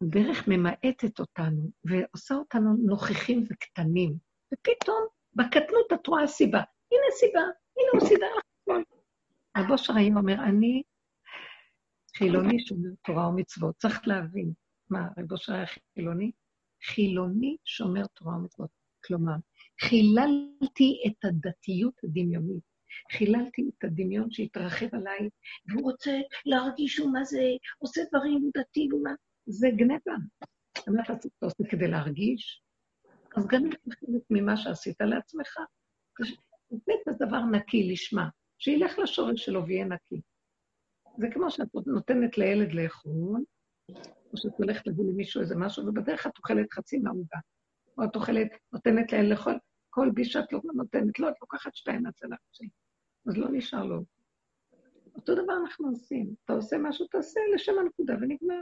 [0.10, 4.18] דרך ממעטת אותנו ועושה אותנו נוכחים וקטנים.
[4.54, 6.62] ופתאום, בקטנות את רואה סיבה.
[6.92, 8.84] הנה סיבה, הנה הוא סידר לך הכול.
[9.58, 10.84] רב אושר היה אומר, אני
[12.18, 13.76] חילוני שומר תורה ומצוות.
[13.76, 14.52] צריך להבין,
[14.90, 16.32] מה, רב אושר היה חילוני?
[16.84, 18.70] חילוני שומר תורה ומצוות.
[19.06, 19.36] כלומר,
[19.82, 22.74] חיללתי את הדתיות הדמיונית.
[23.12, 25.30] חיללתי את הדמיון שהתרחב עליי,
[25.68, 26.12] והוא רוצה
[26.46, 27.44] להרגיש שהוא מה זה,
[27.78, 29.12] עושה דברים דתי ומה...
[29.46, 30.14] זה גנבה.
[30.88, 32.64] מה אתה עושה כדי להרגיש?
[33.38, 35.58] אז גם חלק ממה שעשית לעצמך.
[36.68, 40.22] תתן את הדבר נקי לשמה, שילך לשורש שלו ויהיה נקי.
[41.18, 43.44] זה כמו שאת נותנת לילד לאכול,
[44.32, 47.38] או שאת הולכת להביא למישהו איזה משהו, ובדרך את אוכלת חצי מהעוגה.
[47.98, 49.54] או את אוכלת, נותנת להם לאכול,
[49.90, 52.70] כל בי שאת לא נותנת לו, את לוקחת שתיים מהצלחת שלי.
[53.28, 54.04] אז לא נשאר לו.
[55.16, 56.34] אותו דבר אנחנו עושים.
[56.46, 58.62] אתה עושה משהו, תעשה לשם הנקודה ונגמר.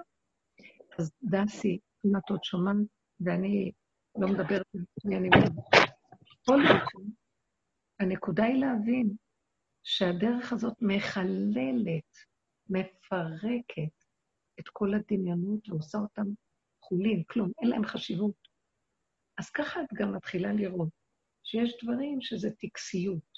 [1.00, 2.76] אז דסי, אם את עוד שומעת,
[3.20, 3.72] ואני
[4.20, 5.66] לא מדברת על עצמי, אני מדברת.
[6.46, 7.12] כל מקום,
[8.00, 9.16] הנקודה היא להבין
[9.84, 12.12] שהדרך הזאת מחללת,
[12.70, 14.06] מפרקת
[14.60, 16.26] את כל הדמיונות ועושה אותם
[16.82, 18.48] חולים, כלום, אין להם חשיבות.
[19.38, 20.90] אז ככה את גם מתחילה לראות
[21.44, 23.32] שיש דברים שזה טקסיות.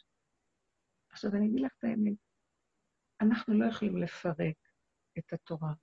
[1.11, 2.17] עכשיו, אני אגיד לך את האמת,
[3.21, 4.57] אנחנו לא יכולים לפרק
[5.17, 5.73] את התורה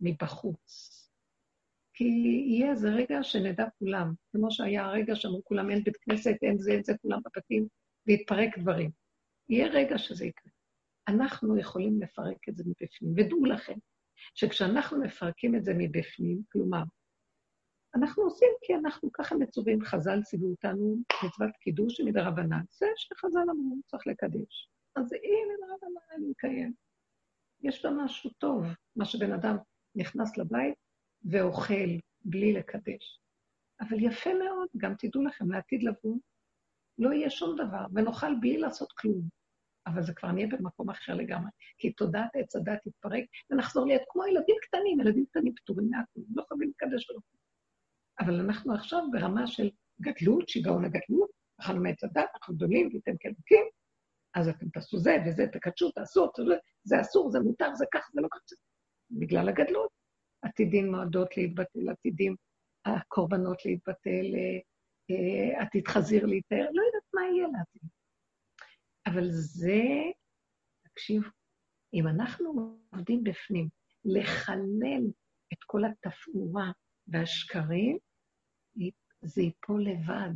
[0.00, 1.04] מבחוץ.
[1.94, 6.58] כי יהיה איזה רגע שנדע כולם, כמו שהיה הרגע שאמרו כולם, אין בית כנסת, אין
[6.58, 7.66] זה, אין זה, כולם בבתים,
[8.06, 8.90] והתפרק דברים.
[9.48, 10.52] יהיה רגע שזה יקרה.
[11.08, 13.12] אנחנו יכולים לפרק את זה מבפנים.
[13.16, 13.78] ודעו לכם,
[14.34, 16.82] שכשאנחנו מפרקים את זה מבפנים, כלומר,
[17.94, 22.62] אנחנו עושים כי אנחנו ככה מצווים, חז"ל ציוו אותנו מצוות קידוש מדרבנן.
[22.70, 24.70] זה שחז"ל אמרו, צריך לקדש.
[24.96, 26.74] אז הנה מדרבנן אני מקיים.
[27.62, 28.64] יש בה משהו טוב,
[28.96, 29.56] מה שבן אדם
[29.94, 30.74] נכנס לבית
[31.30, 33.20] ואוכל בלי לקדש.
[33.80, 36.16] אבל יפה מאוד, גם תדעו לכם, לעתיד לבוא,
[36.98, 39.28] לא יהיה שום דבר, ונאכל בלי לעשות כלום.
[39.86, 44.26] אבל זה כבר נהיה במקום אחר לגמרי, כי תודעת עץ הדת תתפרק, ונחזור להיות כמו
[44.26, 47.20] ילדים קטנים, ילדים קטנים פטורים מהכול, לא חייבים לקדש ולא
[48.20, 49.70] אבל אנחנו עכשיו ברמה של
[50.00, 51.30] גדלות, שיגעון הגדלות,
[51.60, 53.64] אכלנו מעץ הדת, אנחנו גדולים, ואתם כאלוקים,
[54.34, 56.30] אז אתם תעשו זה וזה, תקדשו, תעשו,
[56.84, 58.56] זה אסור, זה מותר, זה כך, זה לא ככה.
[59.10, 59.90] בגלל הגדלות.
[60.44, 62.36] עתידים מועדות להתבטל, עתידים
[62.84, 64.26] הקורבנות להתבטל,
[65.10, 67.90] אה, עתיד חזיר להתאר, לא יודעת מה יהיה לעתיד.
[69.06, 69.82] אבל זה,
[70.86, 71.28] תקשיבו,
[71.94, 73.68] אם אנחנו עובדים בפנים,
[74.04, 75.10] לחלל
[75.52, 76.72] את כל התפאורה
[77.06, 77.98] והשקרים,
[79.22, 80.34] זה ייפול לבד.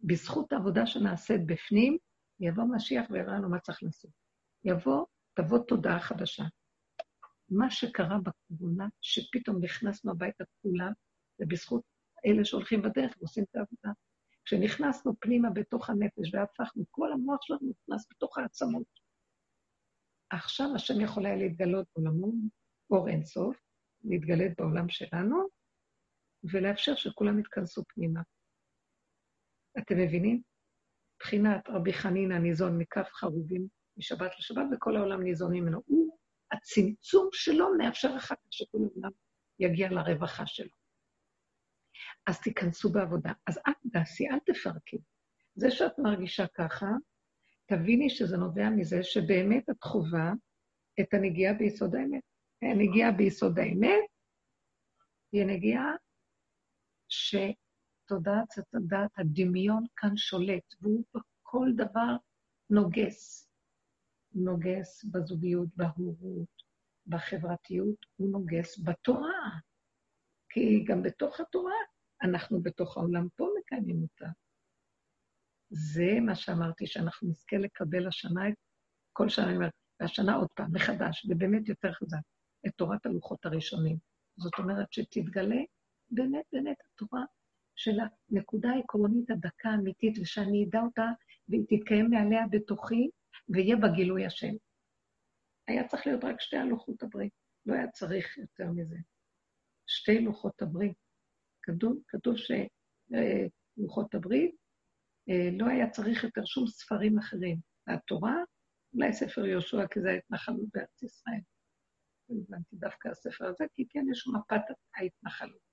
[0.00, 1.98] בזכות העבודה שנעשית בפנים,
[2.40, 4.10] יבוא משיח ויראה לנו מה צריך לעשות.
[4.64, 6.44] יבוא, תבוא תודעה חדשה.
[7.48, 10.92] מה שקרה בקורונה, שפתאום נכנסנו הביתה כולם,
[11.38, 11.82] זה בזכות
[12.26, 13.90] אלה שהולכים בדרך ועושים את העבודה.
[14.44, 18.86] כשנכנסנו פנימה בתוך הנפש והפכנו, כל המוח שלנו נכנס בתוך העצמות.
[20.30, 22.32] עכשיו השם יכול היה להתגלות בעולמו,
[22.90, 23.56] אור אינסוף,
[24.04, 25.36] להתגלת בעולם שלנו,
[26.52, 28.20] ולאפשר שכולם יתכנסו פנימה.
[29.78, 30.42] אתם מבינים?
[31.16, 35.82] מבחינת רבי חנינא ניזון מכף חרובים משבת לשבת, וכל העולם ניזון ממנו.
[35.86, 36.13] הוא,
[36.64, 39.10] הצמצום שלו מאפשר אחר כך שכל העולם
[39.58, 40.70] יגיע לרווחה שלו.
[42.26, 43.32] אז תיכנסו בעבודה.
[43.46, 44.98] אז את תעשי, אל תפרקי.
[45.54, 46.86] זה שאת מרגישה ככה,
[47.66, 50.32] תביני שזה נובע מזה שבאמת את חווה
[51.00, 52.22] את הנגיעה ביסוד האמת.
[52.62, 54.10] הנגיעה ביסוד האמת
[55.32, 55.92] היא הנגיעה
[57.08, 62.16] שתודעת תודעת הדמיון כאן שולט, והוא בכל דבר
[62.70, 63.48] נוגס.
[64.34, 66.53] נוגס בזוגיות, בהורות,
[67.06, 69.50] בחברתיות, הוא נוגס בתורה.
[70.48, 71.74] כי גם בתוך התורה
[72.22, 74.26] אנחנו בתוך העולם פה מקיימים אותה.
[75.70, 78.42] זה מה שאמרתי, שאנחנו נזכה לקבל השנה,
[79.12, 82.18] כל שנה אני אומרת, והשנה עוד פעם, מחדש, ובאמת יותר חזק,
[82.66, 83.96] את תורת הלוחות הראשונים.
[84.36, 85.60] זאת אומרת שתתגלה
[86.10, 87.24] באמת באמת התורה
[87.76, 87.98] של
[88.30, 91.06] הנקודה העקרונית הדקה האמיתית, ושאני אדע אותה,
[91.48, 93.08] והיא תתקיים מעליה בתוכי,
[93.48, 94.54] ויהיה בה גילוי השם.
[95.68, 97.32] היה צריך להיות רק שתי הלוחות הברית,
[97.66, 98.96] לא היה צריך יותר מזה.
[99.86, 100.96] שתי לוחות הברית.
[101.62, 104.56] כתוב, כתוב שלוחות הברית,
[105.28, 107.58] אה, לא היה צריך יותר שום ספרים אחרים.
[107.86, 108.34] התורה,
[108.94, 111.40] אולי ספר יהושע, כי זה ההתנחלות בארץ ישראל.
[112.30, 114.62] הבנתי דווקא הספר הזה, כי כן, יש מפת
[114.96, 115.64] ההתנחלות.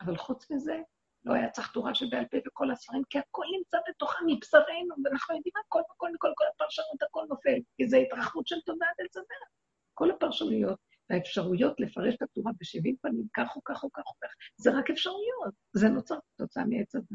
[0.00, 0.76] אבל חוץ מזה,
[1.24, 5.54] לא היה צריך תורה שבעל פה וכל הספרים, כי הכל נמצא בתוכם מבשרנו, ואנחנו יודעים
[5.66, 9.50] הכל, הכל, הכל, כל הפרשנות, הכל נופל, כי זה התרחבות של תודעת עץ הדת.
[9.94, 10.78] כל הפרשנויות
[11.10, 14.90] והאפשרויות לפרש את התורה בשבעים פנים, כך או כך או כך או כך, זה רק
[14.90, 15.54] אפשרויות.
[15.72, 17.06] זה נוצר כתוצאה מעץ הדת.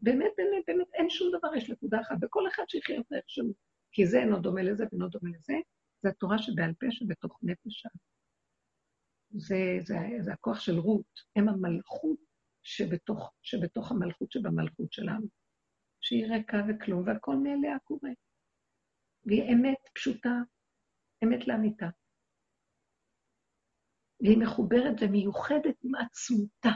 [0.00, 3.52] באמת, באמת, באמת, אין שום דבר, יש נקודה אחת, וכל אחד שיחיה אותה איכשהו,
[3.92, 5.54] כי זה אינו דומה לזה ואינו דומה לזה,
[6.02, 7.86] זה התורה שבעל פה שבתוך נפש
[9.30, 12.18] זה, זה, זה הכוח של רות, הם המלכות
[12.62, 15.26] שבתוך, שבתוך המלכות שבמלכות שלנו,
[16.00, 18.10] שהיא ריקה וכלום, והכל מאליה קורה.
[19.24, 20.34] והיא אמת פשוטה,
[21.24, 21.86] אמת לאמיתה.
[24.20, 26.70] והיא מחוברת ומיוחדת עם עצמותה.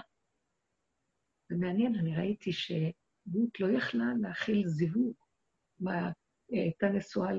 [1.48, 5.14] זה מעניין, אני ראיתי שרות לא יכלה להכיל זיווג.
[5.80, 6.10] מה,
[6.48, 7.30] היא הייתה נשואה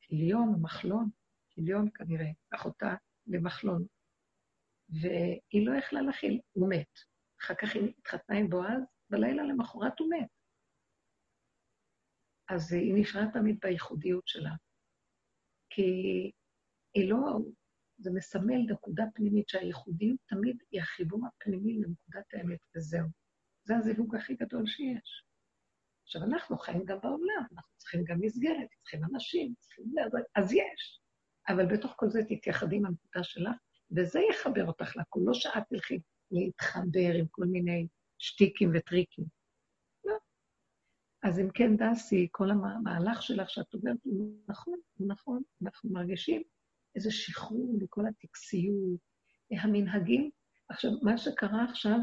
[0.00, 1.10] לכיליון מחלון,
[1.50, 2.94] כיליון כנראה, אחותה
[3.26, 3.86] למחלון,
[4.88, 6.92] והיא לא יכלה להכיל, הוא מת.
[7.40, 10.28] אחר כך היא התחתנה עם בועז, בלילה למחרת הוא מת.
[12.48, 14.50] אז היא נשארה תמיד בייחודיות שלה.
[15.70, 15.82] כי
[16.94, 17.38] היא לא,
[17.98, 23.08] זה מסמל נקודה פנימית שהייחודיות תמיד היא החיבור הפנימי לנקודת האמת, וזהו.
[23.64, 25.24] זה הזיווג הכי גדול שיש.
[26.04, 29.84] עכשיו, אנחנו חיים גם בעולם, אנחנו צריכים גם מסגרת, צריכים אנשים, צריכים...
[30.34, 31.00] אז יש.
[31.48, 33.56] אבל בתוך כל זה תתייחדי עם הנקודה שלך,
[33.96, 36.00] וזה יחבר אותך לכול, לא שאת תלכי
[36.30, 37.86] להתחבר עם כל מיני
[38.18, 39.24] שטיקים וטריקים.
[40.04, 40.14] לא.
[41.22, 46.42] אז אם כן, דסי, כל המהלך שלך שאת אומרת, הוא נכון, הוא נכון, אנחנו מרגישים
[46.94, 49.00] איזה שחרור מכל הטקסיות,
[49.50, 50.30] המנהגים.
[50.68, 51.98] עכשיו, מה שקרה עכשיו,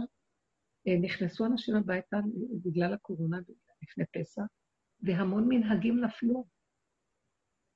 [0.88, 2.18] אה, נכנסו אנשים הביתה
[2.64, 3.38] בגלל הקורונה
[3.82, 4.42] לפני פסח,
[5.02, 6.46] והמון מנהגים נפלו.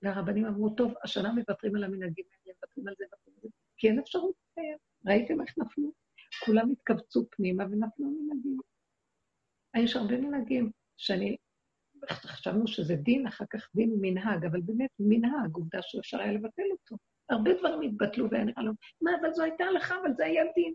[0.01, 3.99] והרבנים אמרו, טוב, השנה מוותרים על המנהגים מוותרים על זה, מוותרים על זה, כי אין
[3.99, 4.77] אפשרות לקיים.
[5.05, 5.91] ראיתם איך נפלו?
[6.45, 8.57] כולם התכווצו פנימה ונפלו מנהגים.
[9.77, 11.37] יש הרבה מנהגים שאני,
[12.11, 16.95] חשבנו שזה דין, אחר כך דין מנהג, אבל באמת מנהג, עובדה שאפשר היה לבטל אותו.
[17.29, 20.73] הרבה דברים התבטלו והיה נראה לו, מה, אבל זו הייתה הלכה, אבל זה היה דין.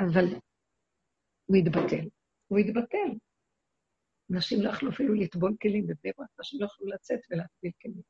[0.00, 0.24] אבל
[1.46, 2.08] הוא התבטל.
[2.48, 3.18] הוא התבטל.
[4.34, 8.02] אנשים לא יכלו אפילו לטבול כלים בבני ברק, אנשים לא יכלו לצאת ולהטביל כלים.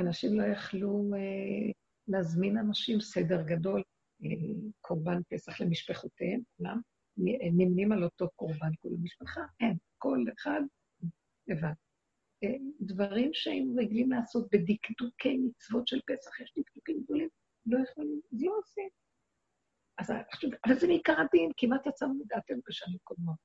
[0.00, 1.72] אנשים לא יכלו אה,
[2.08, 3.82] להזמין אנשים סדר גדול,
[4.24, 4.28] אה,
[4.80, 6.80] קורבן פסח למשפחותיהם, כולם
[7.52, 9.76] נמנים על אותו קורבן כל המשפחה, אין.
[9.98, 10.60] כל אחד
[11.48, 11.72] לבד.
[12.44, 17.28] אה, דברים שהיינו רגילים לעשות בדקדוקי מצוות של פסח, יש דקדוקים גדולים,
[17.66, 18.88] לא יכולים, אז לא עושים.
[19.98, 23.36] אז עכשיו, אבל זה מעיקר הדין, כמעט יצאנו מדעתנו בשנים קודמות.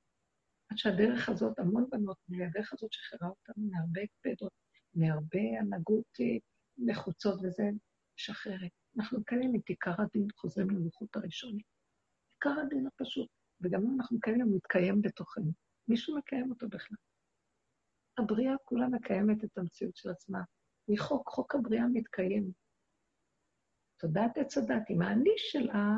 [0.70, 4.52] עד שהדרך הזאת, המון בנות, והדרך הזאת שחררה אותנו מהרבה הקפדות,
[4.94, 6.36] מהרבה הנהגות אה,
[6.78, 7.70] לחוצות וזה,
[8.16, 8.70] משחררת.
[8.98, 11.64] אנחנו כאלה, עיקר הדין חוזרים ללוחות הראשונים.
[12.34, 13.28] עיקר הדין הפשוט,
[13.60, 15.52] וגם אם אנחנו כאלה, הוא מתקיים בתוכנו.
[15.88, 16.96] מישהו מקיים אותו בכלל.
[18.18, 20.38] הבריאה כולה מקיימת את המציאות של עצמה.
[20.88, 22.52] מחוק, חוק הבריאה מתקיים.
[24.00, 25.96] תודעת עץ הדת, אם האני שלה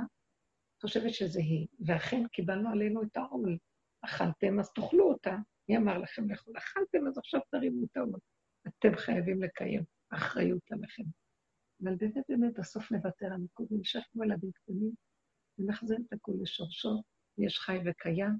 [0.81, 3.59] חושבת שזה היא, ואכן קיבלנו עלינו את העול.
[4.05, 5.37] אכלתם, אז תאכלו אותה.
[5.69, 6.55] מי אמר לכם לאכול?
[6.59, 8.21] אכלתם, אז עכשיו תרימו את העול.
[8.69, 11.03] אתם חייבים לקיים, אחריות עליכם.
[11.83, 14.93] אבל באמת באמת בסוף נוותר על ניקוד, ונשאר כמו ילדים קטנים,
[15.59, 17.03] ונחזיר את הכול לשורשו,
[17.39, 18.39] יש חי וקיים,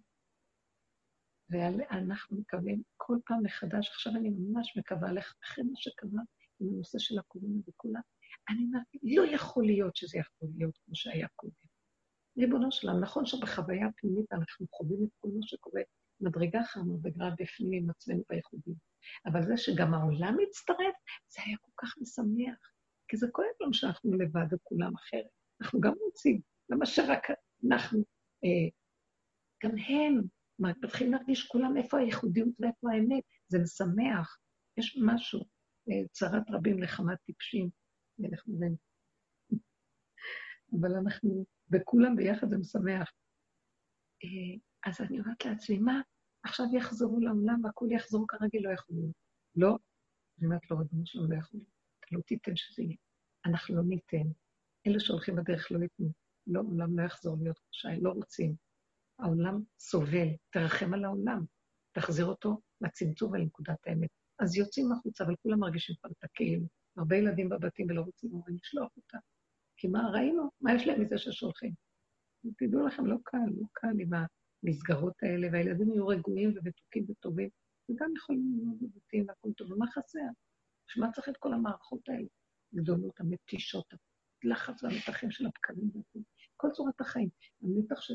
[1.51, 5.09] ואנחנו מקווים כל פעם מחדש, עכשיו אני ממש מקווה,
[5.45, 6.23] אחרי מה שקרה
[6.61, 8.01] עם הנושא של הקורונה וכולם,
[8.49, 11.67] אני אומרת, לא יכול להיות שזה יכול להיות כמו שהיה קודם.
[12.39, 15.83] ריבונו שלם, נכון שבחוויה הפנימית אנחנו חווים את כל מה שקורה
[16.21, 18.75] מדרגה אחר מדרגה בפנים עם עצמנו בייחודים,
[19.27, 20.95] אבל זה שגם העולם מצטרף,
[21.29, 22.76] זה היה כל כך משמח,
[23.09, 25.27] כי זה כואב לנו שאנחנו לבד וכולם אחרת.
[25.63, 27.23] אנחנו גם רוצים, למה שרק
[27.71, 27.99] אנחנו,
[28.45, 28.69] אה,
[29.65, 30.23] גם הם
[30.59, 34.39] מתחילים להרגיש כולם איפה הייחודיות ואיפה האמת, זה משמח.
[34.79, 35.41] יש משהו,
[35.91, 37.71] אה, צרת רבים לחמת טיפשים,
[38.19, 38.75] מבין.
[40.81, 43.13] אבל אנחנו, וכולם ביחד זה משמח.
[44.25, 44.59] אה,
[44.91, 46.01] אז אני אומרת לעצמי, מה,
[46.45, 49.15] עכשיו יחזרו לעולם והכול יחזור כרגיל, לא יכול להיות.
[49.57, 49.79] לא,
[50.39, 51.69] אני אומרת לו, ריבונו שלום, לא יכול להיות.
[51.69, 51.76] אתה
[52.13, 52.97] לא תיתן שזה יהיה.
[53.47, 54.31] אנחנו לא ניתן.
[54.87, 56.11] אלה שהולכים בדרך לא ייתנו.
[56.47, 58.55] לא, עולם לא יחזור להיות רשאי, לא רוצים.
[59.19, 61.45] העולם סובל, תרחם על העולם,
[61.93, 64.11] תחזיר אותו לצמצום ולנקודת האמת.
[64.39, 66.67] אז יוצאים החוצה, אבל כולם מרגישים כבר את הכאילו.
[66.97, 69.19] הרבה ילדים בבתים ולא רוצים אומרים לשלוח אותם.
[69.77, 71.73] כי מה, ראינו, מה יש להם מזה ששולחים?
[72.59, 74.11] תדעו לכם, לא קל, לא קל עם
[74.63, 77.49] המסגרות האלה, והילדים יהיו רגועים ומתוקים וטובים,
[77.91, 80.19] וגם יכולים ללמוד בבתים והכול טוב, ומה חסר?
[80.89, 82.29] בשביל מה צריך את כל המערכות האלה?
[82.75, 83.95] גדולות, המתישות,
[84.45, 86.23] הלחץ והמתחים של הבקרים והכול.
[86.57, 87.29] כל צורת החיים.
[87.63, 88.15] המתח של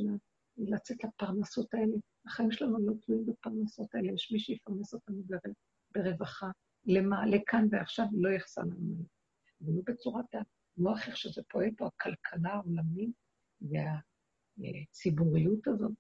[0.57, 1.97] לצאת לפרנסות האלה.
[2.25, 5.23] החיים שלנו לא תלויים בפרנסות האלה, יש מי שיפרנס אותנו
[5.91, 6.47] ברווחה,
[6.85, 9.05] למה, לכאן ועכשיו, לא יחסר לנו.
[9.61, 10.25] אבל לא בצורת
[10.77, 13.11] המוח, איך שזה פועל פה, הכלכלה העולמית
[14.57, 15.91] והציבוריות הזאת.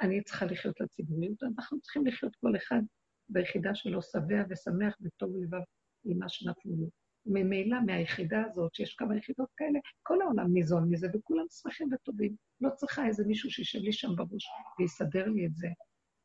[0.00, 2.80] אני צריכה לחיות לציבוריות, אנחנו צריכים לחיות כל אחד
[3.28, 5.58] ביחידה שלו שבע ושמח וטוב לבב
[6.06, 6.90] עם מה שנתנו לו.
[7.26, 12.36] ממילא מהיחידה הזאת, שיש כמה יחידות כאלה, כל העולם ניזון מזה, וכולם שמחים וטובים.
[12.60, 14.46] לא צריכה איזה מישהו שישב לי שם בראש
[14.78, 15.68] ויסדר לי את זה.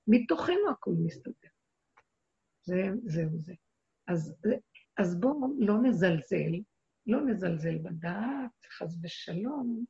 [0.08, 1.50] מתוכנו הכול מסתדר.
[2.64, 2.76] זה,
[3.06, 3.54] זהו זה.
[4.08, 4.36] אז,
[4.98, 6.52] אז בואו לא נזלזל,
[7.08, 9.86] לא נזלזל בדעת, חס ושלום,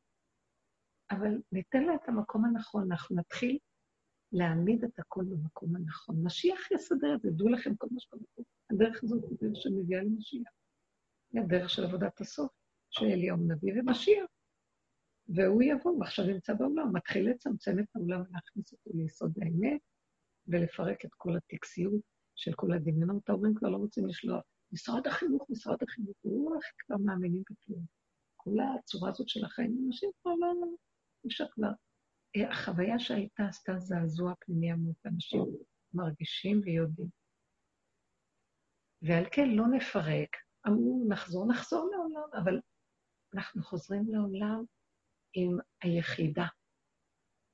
[1.11, 3.57] אבל ניתן לה את המקום הנכון, אנחנו נתחיל
[4.31, 6.23] להעמיד את הכל במקום הנכון.
[6.23, 8.43] משיח יסדר את זה, דעו לכם כל מה שקורה פה.
[8.71, 10.51] הדרך הזאת היא דרך שמביאה למשיח.
[11.33, 12.51] היא הדרך של עבודת הסוף,
[12.89, 14.25] שאליהו נביא ומשיח.
[15.27, 19.81] והוא יבוא, ועכשיו נמצא בעולם, מתחיל לצמצם את העולם ולהכניס אותו ליסוד האמת,
[20.47, 22.01] ולפרק את כל הטקסיות
[22.35, 23.29] של כל הדמיונות.
[23.29, 24.43] ההורים כבר לא רוצים לשלוח.
[24.71, 27.85] משרד החינוך, משרד החינוך, הוא איך כבר מאמינים בכלום.
[28.35, 30.47] כל הצורה הזאת של החיים, אנשים כבר לא,
[31.23, 31.71] אי אפשר כבר.
[32.35, 35.45] אה, החוויה שהייתה עשתה זעזוע פנימי עמוק, אנשים
[35.93, 37.20] מרגישים ויודעים.
[39.01, 40.29] ועל כן לא נפרק,
[40.67, 42.59] אמרו, נחזור, נחזור לעולם, אבל
[43.33, 44.63] אנחנו חוזרים לעולם
[45.33, 46.45] עם היחידה.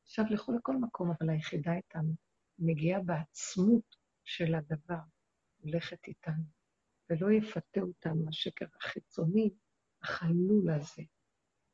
[0.04, 2.14] עכשיו לכו לכל מקום, אבל היחידה איתנו.
[2.60, 5.00] מגיעה בעצמות של הדבר,
[5.58, 6.44] הולכת איתנו,
[7.10, 9.50] ולא יפתה אותנו השקר החיצוני,
[10.04, 11.04] החלול הזה,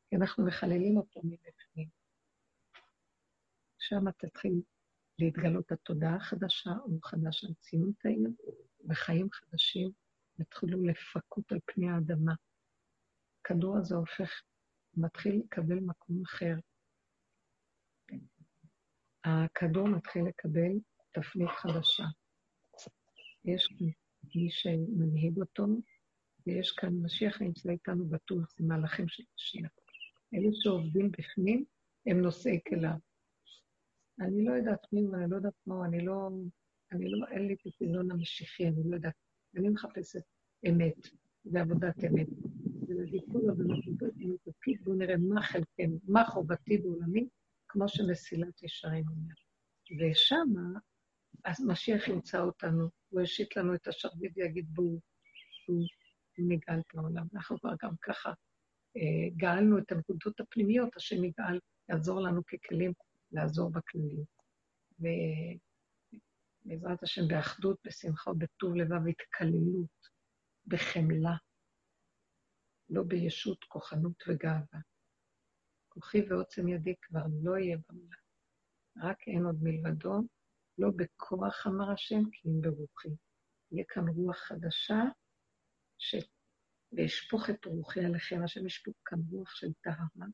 [0.10, 1.90] כי אנחנו מחללים אותו מבפנים.
[3.80, 4.62] שם תתחיל
[5.20, 6.72] להתגלות התודעה החדשה,
[7.04, 8.30] חדש על ציונות העיר,
[8.90, 9.92] וחיים חדשים
[10.40, 12.34] יתחילו לפקות על פני האדמה.
[13.42, 14.42] הכדור הזה הופך,
[14.98, 16.56] מתחיל לקבל מקום אחר.
[19.24, 20.72] הכדור מתחיל לקבל
[21.12, 22.04] תפנית חדשה.
[23.46, 23.74] יש
[24.36, 25.66] מי שמנהיג אותו,
[26.48, 29.72] ויש כאן משיח נמצא איתנו בטוח, זה מהלכים של משיח.
[30.34, 31.66] אלה שעובדים בפנים,
[32.06, 32.98] הם נושאי כליו.
[34.20, 36.30] אני לא יודעת מי הוא, אני לא יודעת מה אני לא,
[36.94, 39.14] אני לא, אין לי את הסגנון המשיחי, אני לא יודעת.
[39.56, 40.24] אני מחפשת
[40.70, 41.08] אמת,
[41.46, 42.28] ועבודת אמת.
[42.88, 47.28] ולדיכוי ובמחלוקות עם תפקיד, בואו נראה מה חלקנו, מה חובתי בעולמי,
[47.68, 49.34] כמו שמסילת ישרים אומר.
[50.00, 50.80] ושמה
[51.46, 55.00] אז משיח ימצא אותנו, הוא ישית לנו את השרביט ויגיד בואו,
[55.68, 55.86] הוא
[56.38, 57.26] נגאל את העולם.
[57.34, 58.30] אנחנו כבר גם ככה
[58.98, 61.60] אה, גאלנו את הנקודות הפנימיות, השם יגאל,
[61.90, 62.94] יעזור לנו ככלים
[63.32, 64.24] לעזור בכללים.
[66.66, 70.10] ובעזרת השם באחדות, בשמחה ובטוב לבב, התקללות,
[70.68, 71.36] בחמלה,
[72.90, 74.80] לא בישות, כוחנות וגאווה.
[75.90, 78.18] כוחי ועוצם ידי כבר לא יהיה במלה,
[78.98, 80.22] רק אין עוד מלבדו,
[80.78, 83.10] לא בכוח אמר השם, כי אם ברוחי.
[83.72, 85.00] יהיה כאן רוח חדשה,
[85.98, 86.16] ש...
[86.92, 90.28] ואשפוך את רוחי עליכם, השם ישפוך כאן רוח של טהרה,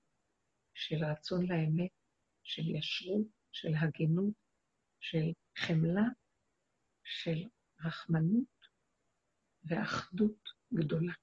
[0.74, 1.92] של רצון לאמת,
[2.44, 4.34] של ישרות, של הגינות,
[5.00, 6.06] של חמלה,
[7.04, 7.44] של
[7.86, 8.60] רחמנות
[9.64, 11.14] ואחדות גדולה.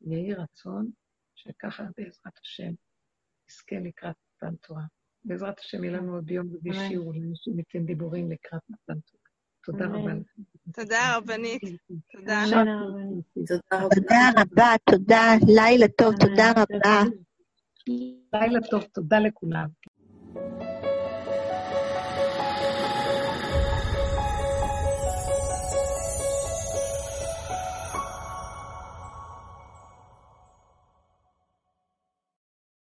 [0.00, 0.90] יהי רצון
[1.34, 2.72] שככה בעזרת השם
[3.48, 4.82] נזכה לקראת מתן תורה.
[5.24, 9.22] בעזרת השם יהיה לנו עוד יום רביעי שיעור לאנשים ניתן דיבורים לקראת מתן תורה.
[9.64, 10.12] תודה רבה.
[10.72, 11.62] תודה רבנית.
[12.12, 12.44] תודה.
[13.94, 17.02] תודה רבה, תודה, לילה טוב, תודה רבה.
[18.32, 19.68] לילה טוב, תודה לכולם.